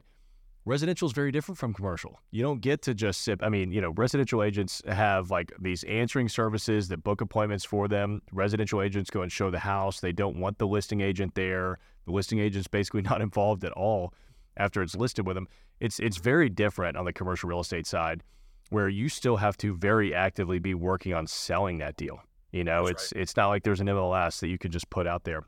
residential 0.65 1.05
is 1.05 1.11
very 1.11 1.31
different 1.31 1.59
from 1.59 1.71
commercial. 1.71 2.19
You 2.31 2.41
don't 2.41 2.61
get 2.61 2.81
to 2.81 2.95
just 2.95 3.21
sip. 3.21 3.43
I 3.43 3.49
mean, 3.49 3.71
you 3.71 3.79
know, 3.79 3.91
residential 3.91 4.41
agents 4.41 4.81
have 4.87 5.29
like 5.29 5.53
these 5.61 5.83
answering 5.83 6.29
services 6.29 6.87
that 6.87 7.03
book 7.03 7.21
appointments 7.21 7.63
for 7.63 7.87
them. 7.87 8.23
Residential 8.31 8.81
agents 8.81 9.11
go 9.11 9.21
and 9.21 9.31
show 9.31 9.51
the 9.51 9.59
house. 9.59 9.99
They 9.99 10.11
don't 10.11 10.37
want 10.37 10.57
the 10.57 10.65
listing 10.65 11.01
agent 11.01 11.35
there. 11.35 11.77
The 12.07 12.11
listing 12.11 12.39
agent's 12.39 12.67
basically 12.67 13.01
not 13.11 13.21
involved 13.21 13.63
at 13.63 13.71
all 13.73 14.15
after 14.57 14.81
it's 14.81 14.95
listed 14.95 15.27
with 15.27 15.35
them. 15.35 15.47
It's 15.79 15.99
it's 15.99 16.17
very 16.17 16.49
different 16.49 16.97
on 16.97 17.05
the 17.05 17.13
commercial 17.13 17.49
real 17.49 17.59
estate 17.59 17.85
side, 17.85 18.23
where 18.71 18.89
you 18.89 19.09
still 19.09 19.37
have 19.37 19.57
to 19.57 19.75
very 19.75 20.15
actively 20.15 20.57
be 20.57 20.73
working 20.73 21.13
on 21.13 21.27
selling 21.27 21.77
that 21.77 21.97
deal. 21.97 22.19
You 22.51 22.63
know, 22.63 22.87
That's 22.87 23.03
it's 23.03 23.13
right. 23.13 23.21
it's 23.21 23.37
not 23.37 23.49
like 23.49 23.61
there's 23.61 23.79
an 23.79 23.87
MLS 23.87 24.39
that 24.39 24.47
you 24.47 24.57
can 24.57 24.71
just 24.71 24.89
put 24.89 25.05
out 25.05 25.23
there. 25.23 25.43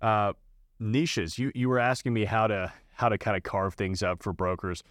Uh, 0.00 0.32
niches. 0.80 1.38
You 1.38 1.52
you 1.54 1.68
were 1.68 1.78
asking 1.78 2.12
me 2.12 2.24
how 2.24 2.46
to 2.46 2.72
how 2.94 3.08
to 3.08 3.18
kind 3.18 3.36
of 3.36 3.42
carve 3.42 3.74
things 3.74 4.02
up 4.02 4.22
for 4.22 4.32
brokers. 4.32 4.82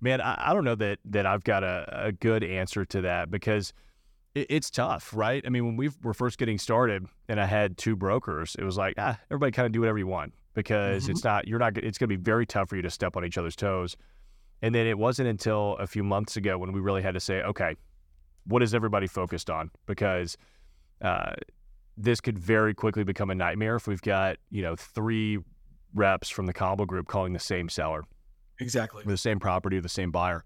Man, 0.00 0.20
I, 0.20 0.50
I 0.50 0.54
don't 0.54 0.64
know 0.64 0.74
that 0.74 0.98
that 1.06 1.26
I've 1.26 1.44
got 1.44 1.62
a, 1.64 2.06
a 2.06 2.12
good 2.12 2.44
answer 2.44 2.84
to 2.84 3.00
that 3.02 3.30
because 3.30 3.72
it, 4.34 4.46
it's 4.50 4.70
tough, 4.70 5.12
right? 5.14 5.42
I 5.46 5.50
mean, 5.50 5.66
when 5.66 5.76
we 5.76 5.90
were 6.02 6.14
first 6.14 6.38
getting 6.38 6.58
started 6.58 7.06
and 7.28 7.40
I 7.40 7.46
had 7.46 7.76
two 7.76 7.96
brokers, 7.96 8.56
it 8.58 8.64
was 8.64 8.76
like 8.76 8.94
ah, 8.98 9.18
everybody 9.30 9.52
kind 9.52 9.66
of 9.66 9.72
do 9.72 9.80
whatever 9.80 9.98
you 9.98 10.06
want 10.06 10.34
because 10.54 11.04
mm-hmm. 11.04 11.12
it's 11.12 11.24
not 11.24 11.46
you're 11.48 11.58
not 11.58 11.76
it's 11.78 11.98
going 11.98 12.08
to 12.08 12.16
be 12.16 12.22
very 12.22 12.46
tough 12.46 12.68
for 12.68 12.76
you 12.76 12.82
to 12.82 12.90
step 12.90 13.16
on 13.16 13.24
each 13.24 13.38
other's 13.38 13.56
toes. 13.56 13.96
And 14.62 14.74
then 14.74 14.86
it 14.86 14.96
wasn't 14.96 15.28
until 15.28 15.76
a 15.76 15.86
few 15.86 16.02
months 16.02 16.36
ago 16.36 16.56
when 16.56 16.72
we 16.72 16.80
really 16.80 17.02
had 17.02 17.12
to 17.14 17.20
say, 17.20 17.42
okay, 17.42 17.74
what 18.46 18.62
is 18.62 18.74
everybody 18.74 19.06
focused 19.06 19.50
on? 19.50 19.70
Because 19.86 20.38
uh, 21.02 21.34
this 21.96 22.20
could 22.20 22.38
very 22.38 22.74
quickly 22.74 23.04
become 23.04 23.30
a 23.30 23.34
nightmare 23.34 23.76
if 23.76 23.86
we've 23.86 24.02
got 24.02 24.36
you 24.50 24.62
know 24.62 24.76
three 24.76 25.38
reps 25.94 26.28
from 26.28 26.46
the 26.46 26.52
Cauble 26.52 26.86
group 26.86 27.06
calling 27.06 27.32
the 27.32 27.38
same 27.38 27.68
seller. 27.68 28.04
Exactly. 28.60 29.04
The 29.06 29.16
same 29.16 29.38
property 29.38 29.78
the 29.80 29.88
same 29.88 30.10
buyer. 30.10 30.44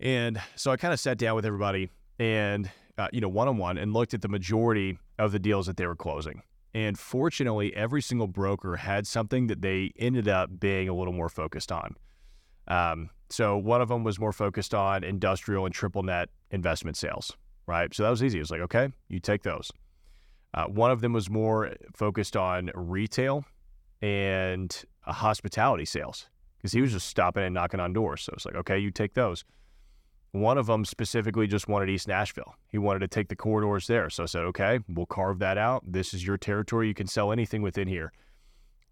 And 0.00 0.40
so 0.56 0.72
i 0.72 0.76
kind 0.76 0.92
of 0.92 0.98
sat 0.98 1.16
down 1.18 1.36
with 1.36 1.46
everybody 1.46 1.88
and 2.18 2.70
uh, 2.98 3.08
you 3.12 3.20
know 3.20 3.28
one-on-one 3.28 3.78
and 3.78 3.92
looked 3.92 4.14
at 4.14 4.22
the 4.22 4.28
majority 4.28 4.98
of 5.18 5.32
the 5.32 5.38
deals 5.38 5.66
that 5.66 5.76
they 5.76 5.86
were 5.86 5.96
closing. 5.96 6.42
And 6.74 6.98
fortunately 6.98 7.74
every 7.76 8.02
single 8.02 8.26
broker 8.26 8.76
had 8.76 9.06
something 9.06 9.46
that 9.48 9.62
they 9.62 9.92
ended 9.98 10.26
up 10.28 10.58
being 10.58 10.88
a 10.88 10.94
little 10.94 11.12
more 11.12 11.28
focused 11.28 11.70
on. 11.70 11.94
Um, 12.66 13.10
so 13.30 13.56
one 13.56 13.80
of 13.80 13.88
them 13.88 14.04
was 14.04 14.18
more 14.18 14.32
focused 14.32 14.74
on 14.74 15.04
industrial 15.04 15.66
and 15.66 15.74
triple 15.74 16.02
net 16.02 16.28
investment 16.50 16.96
sales 16.96 17.36
right? 17.66 17.94
So 17.94 18.02
that 18.02 18.10
was 18.10 18.24
easy. 18.24 18.38
It 18.38 18.42
was 18.42 18.50
like 18.50 18.60
okay 18.62 18.88
you 19.08 19.20
take 19.20 19.42
those 19.42 19.70
uh, 20.54 20.64
one 20.66 20.90
of 20.90 21.00
them 21.00 21.12
was 21.12 21.30
more 21.30 21.72
focused 21.94 22.36
on 22.36 22.70
retail 22.74 23.44
and 24.02 24.84
uh, 25.06 25.12
hospitality 25.12 25.84
sales 25.84 26.28
because 26.58 26.72
he 26.72 26.80
was 26.80 26.92
just 26.92 27.08
stopping 27.08 27.44
and 27.44 27.54
knocking 27.54 27.80
on 27.80 27.92
doors. 27.92 28.22
So 28.22 28.32
it's 28.34 28.44
like, 28.44 28.56
okay, 28.56 28.78
you 28.78 28.90
take 28.90 29.14
those. 29.14 29.44
One 30.32 30.56
of 30.58 30.66
them 30.66 30.84
specifically 30.84 31.46
just 31.46 31.68
wanted 31.68 31.90
East 31.90 32.08
Nashville. 32.08 32.54
He 32.68 32.78
wanted 32.78 33.00
to 33.00 33.08
take 33.08 33.28
the 33.28 33.36
corridors 33.36 33.86
there. 33.86 34.08
So 34.08 34.22
I 34.22 34.26
said, 34.26 34.44
okay, 34.44 34.78
we'll 34.88 35.06
carve 35.06 35.38
that 35.40 35.58
out. 35.58 35.82
This 35.86 36.14
is 36.14 36.26
your 36.26 36.38
territory. 36.38 36.88
You 36.88 36.94
can 36.94 37.06
sell 37.06 37.32
anything 37.32 37.60
within 37.60 37.88
here. 37.88 38.12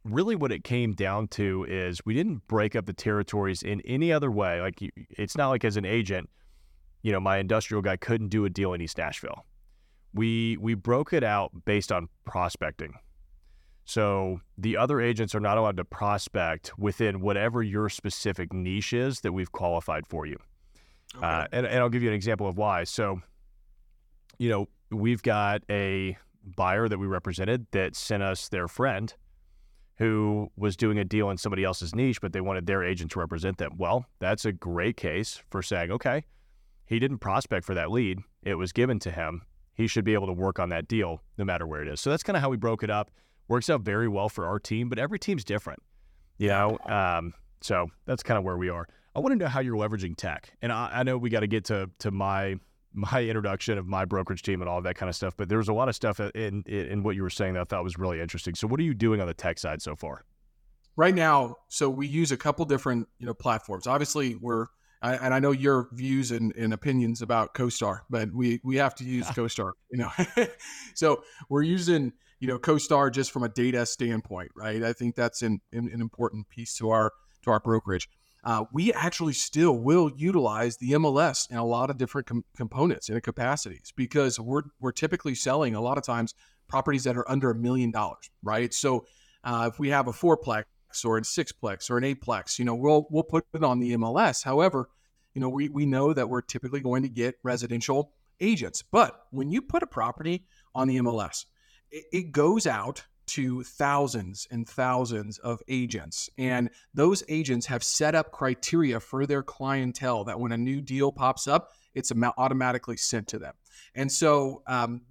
Really, 0.05 0.37
what 0.37 0.53
it 0.53 0.64
came 0.64 0.92
down 0.92 1.29
to 1.29 1.66
is 1.68 2.01
we 2.05 2.14
didn't 2.14 2.46
break 2.46 2.75
up 2.75 2.87
the 2.87 2.92
territories 2.92 3.62
in 3.62 3.81
any 3.83 4.12
other 4.12 4.31
way. 4.31 4.61
Like, 4.61 4.81
it's 5.11 5.37
not 5.37 5.49
like 5.49 5.64
as 5.64 5.77
an 5.77 5.85
agent, 5.85 6.29
you 7.03 7.12
know, 7.12 7.20
my 7.20 7.38
industrial 7.38 7.83
guy 7.83 7.96
couldn't 7.96 8.29
do 8.29 8.44
a 8.44 8.51
deal 8.51 8.73
in 8.73 8.81
East 8.81 8.99
Nashville 8.99 9.44
we 10.12 10.57
we 10.59 10.75
broke 10.75 11.12
it 11.12 11.25
out 11.25 11.51
based 11.64 11.92
on 11.92 12.09
prospecting. 12.25 12.94
So 13.85 14.40
the 14.57 14.77
other 14.77 15.01
agents 15.01 15.35
are 15.35 15.40
not 15.40 15.59
allowed 15.59 15.77
to 15.79 15.85
prospect 15.85 16.79
within 16.79 17.20
whatever 17.20 17.62
your 17.62 17.88
specific 17.88 18.53
niche 18.53 18.92
is 18.92 19.20
that 19.23 19.33
we've 19.33 19.51
qualified 19.51 20.07
for 20.07 20.27
you. 20.27 20.38
Okay. 21.16 21.27
Uh, 21.27 21.46
and, 21.51 21.66
and 21.66 21.79
I'll 21.79 21.88
give 21.88 22.03
you 22.03 22.09
an 22.09 22.14
example 22.14 22.46
of 22.46 22.57
why. 22.57 22.85
So, 22.85 23.20
you 24.38 24.49
know, 24.49 24.68
we've 24.90 25.23
got 25.23 25.62
a 25.68 26.16
buyer 26.57 26.88
that 26.88 26.99
we 26.99 27.07
represented 27.09 27.66
that 27.73 27.96
sent 27.96 28.23
us 28.23 28.49
their 28.49 28.68
friend 28.68 29.12
who 29.96 30.51
was 30.57 30.77
doing 30.77 30.99
a 30.99 31.05
deal 31.05 31.29
in 31.31 31.37
somebody 31.37 31.64
else's 31.64 31.94
niche, 31.94 32.20
but 32.20 32.33
they 32.33 32.40
wanted 32.40 32.66
their 32.66 32.85
agent 32.85 33.11
to 33.11 33.18
represent 33.18 33.59
them. 33.59 33.73
Well, 33.77 34.07
that's 34.18 34.44
a 34.44 34.53
great 34.53 34.96
case 34.96 35.42
for 35.51 35.62
saying, 35.62 35.90
okay, 35.90 36.25
he 36.87 36.99
didn't 36.99 37.18
prospect 37.18 37.66
for 37.66 37.75
that 37.75 37.90
lead. 37.90 38.20
It 38.42 38.55
was 38.55 38.73
given 38.73 38.99
to 39.01 39.11
him 39.11 39.42
he 39.74 39.87
should 39.87 40.04
be 40.04 40.14
able 40.14 40.26
to 40.26 40.33
work 40.33 40.59
on 40.59 40.68
that 40.70 40.88
deal 40.88 41.22
no 41.38 41.44
matter 41.44 41.66
where 41.66 41.83
it 41.83 41.88
is. 41.88 42.00
So 42.00 42.11
that's 42.11 42.22
kind 42.22 42.37
of 42.37 42.42
how 42.42 42.50
we 42.50 42.56
broke 42.56 42.83
it 42.83 42.90
up. 42.90 43.11
Works 43.48 43.68
out 43.68 43.80
very 43.80 44.09
well 44.09 44.28
for 44.28 44.46
our 44.46 44.59
team, 44.59 44.88
but 44.88 44.98
every 44.98 45.18
team's 45.18 45.44
different, 45.44 45.83
you 46.38 46.48
know. 46.48 46.78
Um, 46.87 47.35
so 47.61 47.88
that's 48.06 48.22
kind 48.22 48.38
of 48.38 48.44
where 48.44 48.56
we 48.56 48.68
are. 48.68 48.87
I 49.14 49.20
want 49.20 49.33
to 49.33 49.37
know 49.37 49.48
how 49.48 49.61
you're 49.61 49.76
leveraging 49.76 50.16
tech, 50.16 50.52
and 50.62 50.70
I, 50.72 50.90
I 50.92 51.02
know 51.02 51.18
we 51.18 51.30
got 51.30 51.40
to 51.40 51.48
get 51.48 51.64
to 51.66 51.90
to 51.98 52.11
my 52.11 52.56
my 52.92 53.22
introduction 53.22 53.78
of 53.78 53.87
my 53.87 54.04
brokerage 54.04 54.42
team 54.42 54.61
and 54.61 54.68
all 54.68 54.83
that 54.83 54.96
kind 54.96 55.09
of 55.09 55.16
stuff. 55.16 55.37
But 55.37 55.48
there 55.48 55.59
was 55.59 55.68
a 55.68 55.72
lot 55.72 55.88
of 55.88 55.96
stuff 55.96 56.20
in, 56.20 56.62
in 56.66 56.87
in 56.87 57.02
what 57.02 57.16
you 57.16 57.22
were 57.22 57.30
saying 57.30 57.54
that 57.54 57.61
I 57.61 57.64
thought 57.64 57.83
was 57.83 57.98
really 57.98 58.20
interesting. 58.20 58.54
So 58.54 58.68
what 58.68 58.78
are 58.80 58.85
you 58.85 58.94
doing 58.94 59.20
on 59.20 59.26
the 59.26 59.35
tech 59.35 59.59
side 59.59 59.83
so 59.83 59.96
far? 59.96 60.24
Right 60.96 61.14
now, 61.14 61.56
so 61.68 61.88
we 61.88 62.06
use 62.06 62.30
a 62.30 62.37
couple 62.37 62.64
different 62.66 63.09
you 63.18 63.26
know 63.26 63.35
platforms. 63.35 63.87
Obviously, 63.87 64.37
we're 64.37 64.66
I, 65.03 65.17
and 65.17 65.33
I 65.33 65.39
know 65.39 65.51
your 65.51 65.89
views 65.93 66.31
and, 66.31 66.55
and, 66.57 66.75
opinions 66.75 67.23
about 67.23 67.55
CoStar, 67.55 68.01
but 68.11 68.33
we 68.33 68.61
we 68.63 68.77
have 68.77 68.95
to 68.97 69.05
use 69.05 69.27
CoStar, 69.29 69.73
you 69.91 69.99
know. 69.99 70.11
so 70.95 71.23
we're 71.49 71.63
using 71.63 72.13
you 72.39 72.49
know 72.49 72.59
CoStar 72.59 73.13
just 73.13 73.31
from 73.31 73.43
a 73.43 73.49
data 73.49 73.87
standpoint, 73.87 74.51
right? 74.55 74.83
I 74.83 74.93
think 74.93 75.15
that's 75.15 75.43
an, 75.43 75.61
an, 75.73 75.89
an 75.93 76.01
important 76.01 76.49
piece 76.49 76.75
to 76.77 76.91
our 76.91 77.13
to 77.43 77.51
our 77.51 77.61
brokerage. 77.61 78.09
uh, 78.45 78.65
we 78.73 78.93
actually 78.93 79.33
still 79.33 79.79
will 79.79 80.11
utilize 80.17 80.77
the 80.77 80.93
MLS 80.93 81.51
in 81.51 81.57
a 81.57 81.65
lot 81.65 81.89
of 81.91 81.97
different 81.97 82.27
com- 82.27 82.45
components 82.57 83.09
and 83.09 83.23
capacities 83.23 83.93
because 83.97 84.39
we're 84.39 84.63
we're 84.81 84.93
typically 84.93 85.35
selling 85.35 85.75
a 85.75 85.81
lot 85.81 85.97
of 85.97 86.05
times 86.05 86.35
properties 86.69 87.05
that 87.05 87.17
are 87.17 87.29
under 87.29 87.51
a 87.51 87.55
million 87.55 87.91
dollars, 87.91 88.31
right? 88.43 88.73
So 88.73 89.07
uh, 89.45 89.71
if 89.73 89.79
we 89.79 89.89
have 89.89 90.09
a 90.09 90.13
fourplex 90.13 90.65
or 91.05 91.18
in 91.18 91.24
sixplex 91.24 91.90
or 91.90 91.98
an 91.98 92.05
eightplex, 92.05 92.59
you 92.59 92.64
know, 92.64 92.74
we'll 92.74 93.07
we'll 93.11 93.22
put 93.22 93.46
it 93.55 93.64
on 93.64 93.79
the 93.79 93.92
MLS. 93.96 94.44
However, 94.44 94.88
you 95.35 95.40
know, 95.40 95.48
we 95.48 95.68
we 95.68 95.87
know 95.87 96.12
that 96.12 96.29
we're 96.29 96.42
typically 96.42 96.81
going 96.81 97.03
to 97.03 97.09
get 97.09 97.37
residential 97.42 98.12
agents, 98.40 98.83
but 98.83 99.26
when 99.31 99.50
you 99.50 99.62
put 99.62 99.83
a 99.83 99.87
property 99.87 100.44
on 100.74 100.88
the 100.88 100.96
MLS, 100.98 101.46
it, 101.90 102.05
it 102.12 102.33
goes 102.33 102.66
out 102.66 103.05
to 103.31 103.62
thousands 103.62 104.48
and 104.50 104.68
thousands 104.68 105.38
of 105.38 105.61
agents. 105.68 106.29
And 106.37 106.68
those 106.94 107.22
agents 107.29 107.66
have 107.66 107.85
set 107.85 108.16
up 108.16 108.33
criteria 108.33 108.98
for 108.98 109.24
their 109.24 109.44
clientele 109.44 110.24
that 110.24 110.40
when 110.40 110.50
a 110.50 110.59
new 110.59 110.81
deal 110.81 111.12
pops 111.12 111.46
up, 111.46 111.70
it's 111.94 112.11
automatically 112.38 112.96
sent 112.96 113.29
to 113.29 113.38
them. 113.38 113.55
And 113.94 114.11
so, 114.11 114.62
um, 114.66 115.03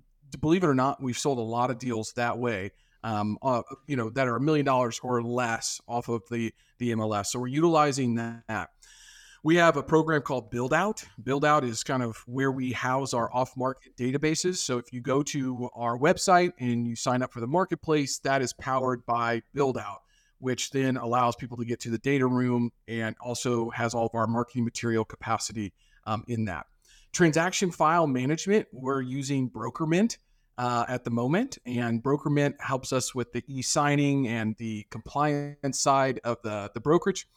believe 0.42 0.64
it 0.64 0.68
or 0.68 0.76
not, 0.76 1.02
we've 1.02 1.18
sold 1.18 1.38
a 1.38 1.42
lot 1.42 1.72
of 1.72 1.80
deals 1.80 2.12
that 2.18 2.38
way. 2.38 2.72
Um, 3.02 3.38
uh, 3.42 3.62
you 3.88 3.96
know, 3.96 4.10
that 4.10 4.28
are 4.28 4.36
a 4.36 4.42
million 4.42 4.66
dollars 4.66 5.00
or 5.02 5.22
less 5.24 5.80
off 5.88 6.10
of 6.10 6.24
the 6.30 6.54
the 6.80 6.92
MLS. 6.92 7.28
So 7.28 7.40
we're 7.40 7.48
utilizing 7.48 8.16
that. 8.16 8.70
We 9.42 9.56
have 9.56 9.78
a 9.78 9.84
program 9.84 10.22
called 10.22 10.52
Build 10.52 10.74
Out. 10.74 11.06
Build 11.24 11.46
Out 11.46 11.64
is 11.64 11.82
kind 11.82 12.04
of 12.04 12.18
where 12.28 12.52
we 12.52 12.74
house 12.74 13.14
our 13.14 13.34
off 13.34 13.56
market 13.56 13.96
databases. 13.96 14.58
So 14.58 14.78
if 14.80 14.92
you 14.92 15.00
go 15.00 15.24
to 15.24 15.70
our 15.76 15.98
website 15.98 16.52
and 16.60 16.86
you 16.86 16.98
sign 16.98 17.22
up 17.22 17.32
for 17.32 17.40
the 17.40 17.48
marketplace, 17.48 18.20
that 18.20 18.42
is 18.42 18.52
powered 18.52 19.06
by 19.06 19.42
Build 19.54 19.78
Out, 19.78 20.00
which 20.40 20.72
then 20.72 20.98
allows 20.98 21.38
people 21.38 21.56
to 21.56 21.64
get 21.64 21.80
to 21.82 21.90
the 21.90 22.00
data 22.00 22.28
room 22.28 22.72
and 22.90 23.16
also 23.22 23.70
has 23.70 23.94
all 23.94 24.08
of 24.08 24.14
our 24.14 24.28
marketing 24.28 24.66
material 24.66 25.06
capacity 25.06 25.74
um, 26.06 26.26
in 26.28 26.44
that. 26.46 26.66
Transaction 27.14 27.72
file 27.72 28.08
management, 28.08 28.68
we're 28.74 29.02
using 29.02 29.50
BrokerMint. 29.50 30.18
Uh, 30.60 30.84
at 30.90 31.06
the 31.06 31.10
moment, 31.10 31.58
and 31.66 32.04
BrokerMint 32.04 32.60
helps 32.60 32.92
us 32.92 33.16
with 33.16 33.32
the 33.32 33.42
e-signing 33.48 34.28
and 34.28 34.58
the 34.58 34.86
compliance 34.92 35.80
side 35.80 36.20
of 36.26 36.36
the, 36.44 36.70
the 36.74 36.82
brokerage. 36.82 37.30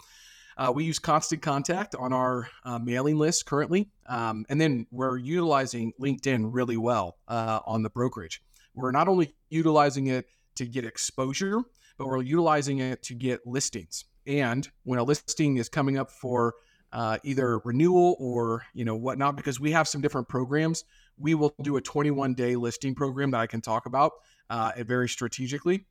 Uh, 0.56 0.72
we 0.74 0.82
use 0.82 0.98
Constant 0.98 1.40
Contact 1.40 1.94
on 1.94 2.12
our 2.12 2.48
uh, 2.64 2.80
mailing 2.80 3.16
list 3.16 3.46
currently, 3.46 3.88
um, 4.08 4.44
and 4.48 4.60
then 4.60 4.88
we're 4.90 5.18
utilizing 5.18 5.92
LinkedIn 6.00 6.48
really 6.52 6.76
well 6.76 7.16
uh, 7.28 7.60
on 7.64 7.84
the 7.84 7.90
brokerage. 7.90 8.42
We're 8.74 8.90
not 8.90 9.06
only 9.06 9.32
utilizing 9.50 10.08
it 10.08 10.26
to 10.56 10.66
get 10.66 10.84
exposure, 10.84 11.60
but 11.98 12.08
we're 12.08 12.22
utilizing 12.22 12.80
it 12.80 13.04
to 13.04 13.14
get 13.14 13.46
listings. 13.46 14.04
And 14.26 14.68
when 14.82 14.98
a 14.98 15.04
listing 15.04 15.58
is 15.58 15.68
coming 15.68 15.96
up 15.96 16.10
for 16.10 16.54
uh, 16.92 17.18
either 17.22 17.60
renewal 17.60 18.16
or 18.18 18.64
you 18.74 18.84
know 18.84 18.96
whatnot, 18.96 19.36
because 19.36 19.60
we 19.60 19.70
have 19.70 19.86
some 19.86 20.00
different 20.00 20.28
programs, 20.28 20.82
we 21.18 21.34
will 21.34 21.54
do 21.62 21.76
a 21.76 21.80
21 21.80 22.34
day 22.34 22.56
listing 22.56 22.94
program 22.94 23.30
that 23.32 23.40
I 23.40 23.46
can 23.46 23.60
talk 23.60 23.86
about 23.86 24.12
uh, 24.50 24.72
very 24.78 25.08
strategically. 25.08 25.86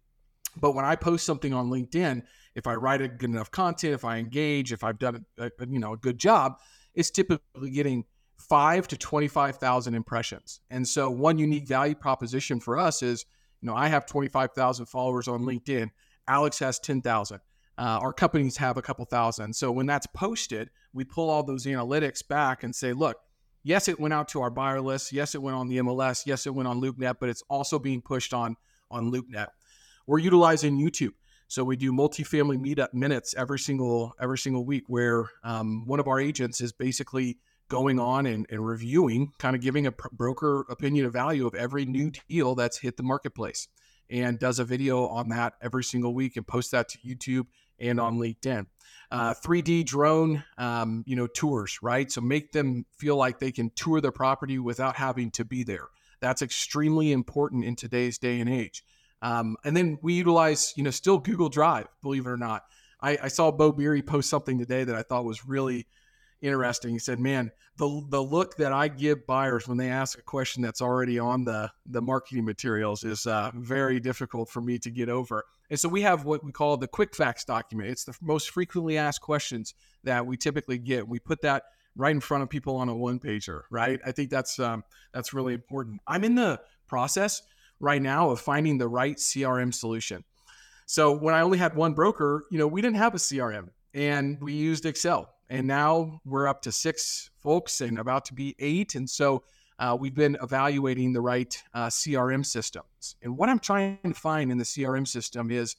But 0.57 0.75
when 0.75 0.85
I 0.85 0.95
post 0.95 1.25
something 1.25 1.53
on 1.53 1.69
LinkedIn, 1.69 2.23
if 2.55 2.67
I 2.67 2.75
write 2.75 3.01
a 3.01 3.07
good 3.07 3.29
enough 3.29 3.51
content, 3.51 3.93
if 3.93 4.03
I 4.03 4.17
engage, 4.17 4.73
if 4.73 4.83
I've 4.83 4.99
done 4.99 5.25
a, 5.37 5.45
a 5.45 5.67
you 5.67 5.79
know 5.79 5.93
a 5.93 5.97
good 5.97 6.17
job, 6.17 6.57
it's 6.93 7.09
typically 7.09 7.69
getting 7.71 8.03
five 8.37 8.87
to 8.89 8.97
twenty 8.97 9.27
five 9.27 9.57
thousand 9.57 9.95
impressions. 9.95 10.59
And 10.69 10.87
so 10.87 11.09
one 11.09 11.37
unique 11.37 11.67
value 11.67 11.95
proposition 11.95 12.59
for 12.59 12.77
us 12.77 13.01
is, 13.01 13.25
you 13.61 13.67
know, 13.67 13.75
I 13.75 13.87
have 13.87 14.05
twenty 14.05 14.27
five 14.27 14.51
thousand 14.51 14.87
followers 14.87 15.27
on 15.27 15.43
LinkedIn. 15.43 15.89
Alex 16.27 16.59
has 16.59 16.79
ten 16.79 17.01
thousand. 17.01 17.39
Uh, 17.77 17.99
our 18.01 18.13
companies 18.13 18.57
have 18.57 18.77
a 18.77 18.81
couple 18.81 19.05
thousand. 19.05 19.55
So 19.55 19.71
when 19.71 19.85
that's 19.85 20.07
posted, 20.07 20.69
we 20.93 21.05
pull 21.05 21.29
all 21.29 21.43
those 21.43 21.65
analytics 21.65 22.27
back 22.27 22.63
and 22.63 22.75
say, 22.75 22.91
look, 22.93 23.17
yes, 23.63 23.87
it 23.87 23.99
went 23.99 24.13
out 24.13 24.27
to 24.29 24.41
our 24.41 24.49
buyer 24.49 24.81
list. 24.81 25.11
Yes, 25.11 25.35
it 25.35 25.41
went 25.41 25.55
on 25.55 25.67
the 25.67 25.77
MLS. 25.77 26.25
Yes, 26.25 26.45
it 26.45 26.53
went 26.53 26.67
on 26.67 26.81
LoopNet, 26.81 27.15
but 27.19 27.29
it's 27.29 27.43
also 27.49 27.79
being 27.79 28.01
pushed 28.01 28.33
on 28.33 28.55
on 28.89 29.11
LoopNet. 29.11 29.47
We're 30.07 30.19
utilizing 30.19 30.77
YouTube. 30.77 31.13
So 31.47 31.63
we 31.63 31.75
do 31.75 31.91
multifamily 31.91 32.57
meetup 32.57 32.93
minutes 32.93 33.35
every 33.37 33.59
single 33.59 34.13
every 34.19 34.37
single 34.37 34.65
week, 34.65 34.83
where 34.87 35.25
um, 35.43 35.85
one 35.85 35.99
of 35.99 36.07
our 36.07 36.19
agents 36.19 36.61
is 36.61 36.71
basically 36.71 37.39
going 37.67 37.99
on 37.99 38.25
and, 38.25 38.45
and 38.49 38.65
reviewing, 38.65 39.31
kind 39.37 39.55
of 39.55 39.61
giving 39.61 39.87
a 39.87 39.93
broker 40.11 40.65
opinion 40.69 41.05
of 41.05 41.13
value 41.13 41.47
of 41.47 41.55
every 41.55 41.85
new 41.85 42.11
deal 42.29 42.55
that's 42.55 42.79
hit 42.79 42.97
the 42.97 43.03
marketplace, 43.03 43.67
and 44.09 44.39
does 44.39 44.59
a 44.59 44.65
video 44.65 45.07
on 45.07 45.29
that 45.29 45.53
every 45.61 45.83
single 45.83 46.13
week 46.13 46.37
and 46.37 46.47
posts 46.47 46.71
that 46.71 46.89
to 46.89 46.97
YouTube 46.99 47.47
and 47.81 47.99
on 47.99 48.17
LinkedIn. 48.17 48.67
Uh, 49.11 49.33
3D 49.33 49.85
drone, 49.85 50.41
um, 50.57 51.03
you 51.05 51.17
know, 51.17 51.27
tours, 51.27 51.79
right? 51.81 52.09
So 52.09 52.21
make 52.21 52.53
them 52.53 52.85
feel 52.97 53.17
like 53.17 53.39
they 53.39 53.51
can 53.51 53.69
tour 53.75 53.99
the 53.99 54.11
property 54.11 54.57
without 54.57 54.95
having 54.95 55.31
to 55.31 55.43
be 55.43 55.63
there. 55.63 55.87
That's 56.21 56.41
extremely 56.41 57.11
important 57.11 57.65
in 57.65 57.75
today's 57.75 58.17
day 58.17 58.39
and 58.39 58.49
age. 58.49 58.85
Um, 59.21 59.57
and 59.65 59.75
then 59.75 59.97
we 60.01 60.13
utilize, 60.13 60.73
you 60.77 60.83
know, 60.83 60.91
still 60.91 61.17
Google 61.17 61.49
Drive, 61.49 61.87
believe 62.01 62.25
it 62.25 62.29
or 62.29 62.37
not. 62.37 62.63
I, 63.01 63.17
I, 63.23 63.27
saw 63.27 63.51
Bo 63.51 63.71
Beery 63.71 64.01
post 64.01 64.29
something 64.29 64.57
today 64.57 64.83
that 64.83 64.95
I 64.95 65.01
thought 65.01 65.25
was 65.25 65.45
really 65.45 65.87
interesting. 66.41 66.91
He 66.91 66.99
said, 66.99 67.19
"Man, 67.19 67.51
the 67.77 68.05
the 68.09 68.21
look 68.21 68.57
that 68.57 68.71
I 68.71 68.87
give 68.87 69.25
buyers 69.27 69.67
when 69.67 69.77
they 69.77 69.89
ask 69.89 70.17
a 70.17 70.23
question 70.23 70.61
that's 70.61 70.81
already 70.81 71.19
on 71.19 71.43
the 71.43 71.71
the 71.85 72.01
marketing 72.01 72.45
materials 72.45 73.03
is 73.03 73.25
uh, 73.25 73.51
very 73.55 73.99
difficult 73.99 74.49
for 74.49 74.61
me 74.61 74.77
to 74.79 74.91
get 74.91 75.09
over." 75.09 75.43
And 75.71 75.79
so 75.79 75.87
we 75.87 76.01
have 76.01 76.25
what 76.25 76.43
we 76.43 76.51
call 76.51 76.75
the 76.75 76.87
quick 76.87 77.15
facts 77.15 77.45
document. 77.45 77.89
It's 77.89 78.03
the 78.03 78.13
most 78.21 78.49
frequently 78.49 78.97
asked 78.97 79.21
questions 79.21 79.73
that 80.03 80.25
we 80.25 80.35
typically 80.35 80.77
get. 80.77 81.07
We 81.07 81.17
put 81.17 81.41
that 81.43 81.63
right 81.95 82.11
in 82.11 82.19
front 82.19 82.43
of 82.43 82.49
people 82.49 82.75
on 82.75 82.89
a 82.89 82.95
one 82.95 83.19
pager, 83.19 83.61
right? 83.71 83.99
I 84.05 84.11
think 84.11 84.29
that's 84.29 84.59
um, 84.59 84.83
that's 85.13 85.33
really 85.33 85.53
important. 85.53 86.01
I'm 86.05 86.25
in 86.25 86.35
the 86.35 86.59
process 86.87 87.41
right 87.79 88.01
now 88.01 88.31
of 88.31 88.41
finding 88.41 88.77
the 88.77 88.89
right 88.89 89.15
CRM 89.15 89.73
solution. 89.73 90.25
So 90.87 91.17
when 91.17 91.33
I 91.33 91.39
only 91.39 91.57
had 91.57 91.73
one 91.73 91.93
broker, 91.93 92.43
you 92.51 92.57
know, 92.57 92.67
we 92.67 92.81
didn't 92.81 92.97
have 92.97 93.15
a 93.15 93.17
CRM 93.17 93.69
and 93.93 94.37
we 94.41 94.51
used 94.51 94.85
Excel. 94.85 95.33
And 95.49 95.67
now 95.67 96.19
we're 96.25 96.47
up 96.47 96.61
to 96.63 96.71
six 96.73 97.29
folks 97.39 97.79
and 97.79 97.97
about 97.97 98.25
to 98.25 98.33
be 98.33 98.55
eight. 98.59 98.95
And 98.95 99.09
so 99.09 99.43
uh, 99.81 99.97
we've 99.99 100.13
been 100.13 100.37
evaluating 100.43 101.11
the 101.11 101.21
right 101.21 101.61
uh, 101.73 101.87
CRM 101.87 102.45
systems. 102.45 103.15
And 103.23 103.35
what 103.35 103.49
I'm 103.49 103.57
trying 103.57 103.97
to 104.03 104.13
find 104.13 104.51
in 104.51 104.59
the 104.59 104.63
CRM 104.63 105.07
system 105.07 105.49
is, 105.49 105.75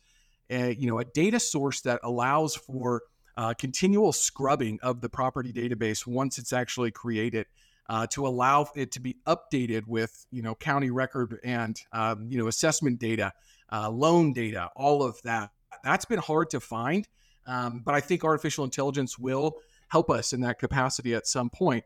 a, 0.50 0.74
you 0.74 0.88
know, 0.88 0.98
a 0.98 1.04
data 1.04 1.38
source 1.38 1.80
that 1.82 2.00
allows 2.02 2.56
for 2.56 3.02
uh, 3.36 3.54
continual 3.54 4.12
scrubbing 4.12 4.80
of 4.82 5.00
the 5.00 5.08
property 5.08 5.52
database 5.52 6.04
once 6.04 6.36
it's 6.36 6.52
actually 6.52 6.90
created 6.90 7.46
uh, 7.88 8.06
to 8.08 8.26
allow 8.26 8.66
it 8.74 8.90
to 8.92 9.00
be 9.00 9.16
updated 9.26 9.86
with 9.86 10.26
you 10.30 10.42
know 10.42 10.54
county 10.54 10.90
record 10.90 11.38
and 11.44 11.80
um, 11.92 12.26
you 12.28 12.38
know 12.38 12.48
assessment 12.48 12.98
data, 12.98 13.32
uh, 13.70 13.88
loan 13.88 14.32
data, 14.32 14.68
all 14.76 15.02
of 15.02 15.20
that. 15.22 15.50
That's 15.82 16.04
been 16.04 16.18
hard 16.18 16.50
to 16.50 16.60
find, 16.60 17.08
um, 17.46 17.82
but 17.84 17.94
I 17.94 18.00
think 18.00 18.24
artificial 18.24 18.64
intelligence 18.64 19.18
will 19.18 19.56
help 19.88 20.10
us 20.10 20.32
in 20.32 20.40
that 20.42 20.58
capacity 20.58 21.14
at 21.14 21.26
some 21.26 21.50
point. 21.50 21.84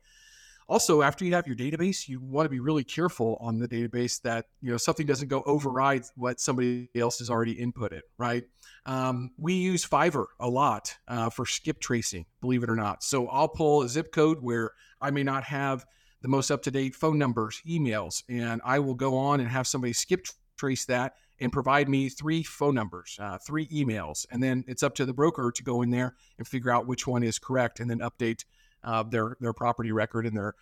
Also, 0.69 1.03
after 1.03 1.25
you 1.25 1.33
have 1.33 1.47
your 1.47 1.55
database, 1.55 2.09
you 2.09 2.21
want 2.21 2.45
to 2.45 2.51
be 2.51 2.59
really 2.59 2.83
careful 2.83 3.37
on 3.41 3.59
the 3.59 3.69
database 3.69 4.21
that 4.23 4.47
you 4.61 4.71
know 4.71 4.77
something 4.77 5.07
doesn't 5.07 5.29
go 5.29 5.43
override 5.47 6.03
what 6.17 6.41
somebody 6.41 6.89
else 6.97 7.19
has 7.21 7.31
already 7.31 7.55
inputted. 7.55 8.01
Right? 8.19 8.45
Um, 8.85 9.31
we 9.39 9.55
use 9.55 9.87
Fiverr 9.87 10.27
a 10.41 10.49
lot 10.49 10.95
uh, 11.07 11.31
for 11.31 11.47
skip 11.47 11.81
tracing, 11.81 12.27
believe 12.41 12.63
it 12.63 12.71
or 12.71 12.77
not. 12.77 13.03
So 13.05 13.29
I'll 13.29 13.49
pull 13.49 13.83
a 13.83 13.89
zip 13.89 14.13
code 14.13 14.39
where 14.41 14.73
I 15.01 15.11
may 15.11 15.23
not 15.23 15.45
have 15.45 15.85
the 16.23 16.29
most 16.29 16.51
up 16.51 16.63
to 16.63 16.71
date 16.71 16.97
phone 16.97 17.19
numbers, 17.19 17.61
emails, 17.69 18.25
and 18.29 18.61
I 18.65 18.81
will 18.81 18.95
go 18.95 19.17
on 19.17 19.39
and 19.41 19.49
have 19.49 19.67
somebody 19.67 19.93
skip 19.93 20.27
trace 20.57 20.85
that 20.87 21.15
and 21.39 21.53
provide 21.53 21.89
me 21.89 22.09
three 22.09 22.43
phone 22.43 22.75
numbers, 22.75 23.17
uh, 23.21 23.39
three 23.39 23.69
emails, 23.69 24.27
and 24.31 24.43
then 24.43 24.65
it's 24.67 24.83
up 24.83 24.95
to 24.97 25.05
the 25.05 25.13
broker 25.13 25.53
to 25.55 25.63
go 25.63 25.83
in 25.83 25.91
there 25.91 26.15
and 26.39 26.49
figure 26.49 26.71
out 26.71 26.87
which 26.87 27.07
one 27.07 27.23
is 27.23 27.39
correct, 27.39 27.79
and 27.79 27.91
then 27.91 27.99
update 27.99 28.45
uh, 28.85 29.03
their 29.03 29.37
their 29.41 29.53
property 29.53 29.93
record 29.93 30.27
and 30.27 30.37
their 30.37 30.55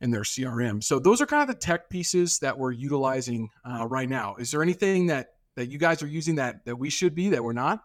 in 0.00 0.10
their 0.10 0.22
CRM. 0.22 0.82
So 0.82 0.98
those 0.98 1.20
are 1.20 1.26
kind 1.26 1.42
of 1.42 1.48
the 1.48 1.60
tech 1.60 1.90
pieces 1.90 2.38
that 2.38 2.58
we're 2.58 2.72
utilizing 2.72 3.50
uh, 3.64 3.86
right 3.86 4.08
now. 4.08 4.36
Is 4.36 4.50
there 4.50 4.62
anything 4.62 5.06
that 5.08 5.34
that 5.56 5.66
you 5.66 5.78
guys 5.78 6.02
are 6.02 6.06
using 6.06 6.36
that 6.36 6.64
that 6.64 6.76
we 6.76 6.90
should 6.90 7.14
be 7.14 7.30
that 7.30 7.44
we're 7.44 7.52
not? 7.52 7.84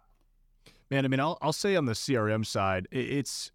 Man, 0.89 1.03
I 1.05 1.07
mean, 1.07 1.19
I'll 1.19 1.37
I'll 1.41 1.53
say 1.53 1.75
on 1.75 1.85
the 1.85 1.93
CRM 1.93 2.45
side, 2.45 2.87
it's 2.91 3.51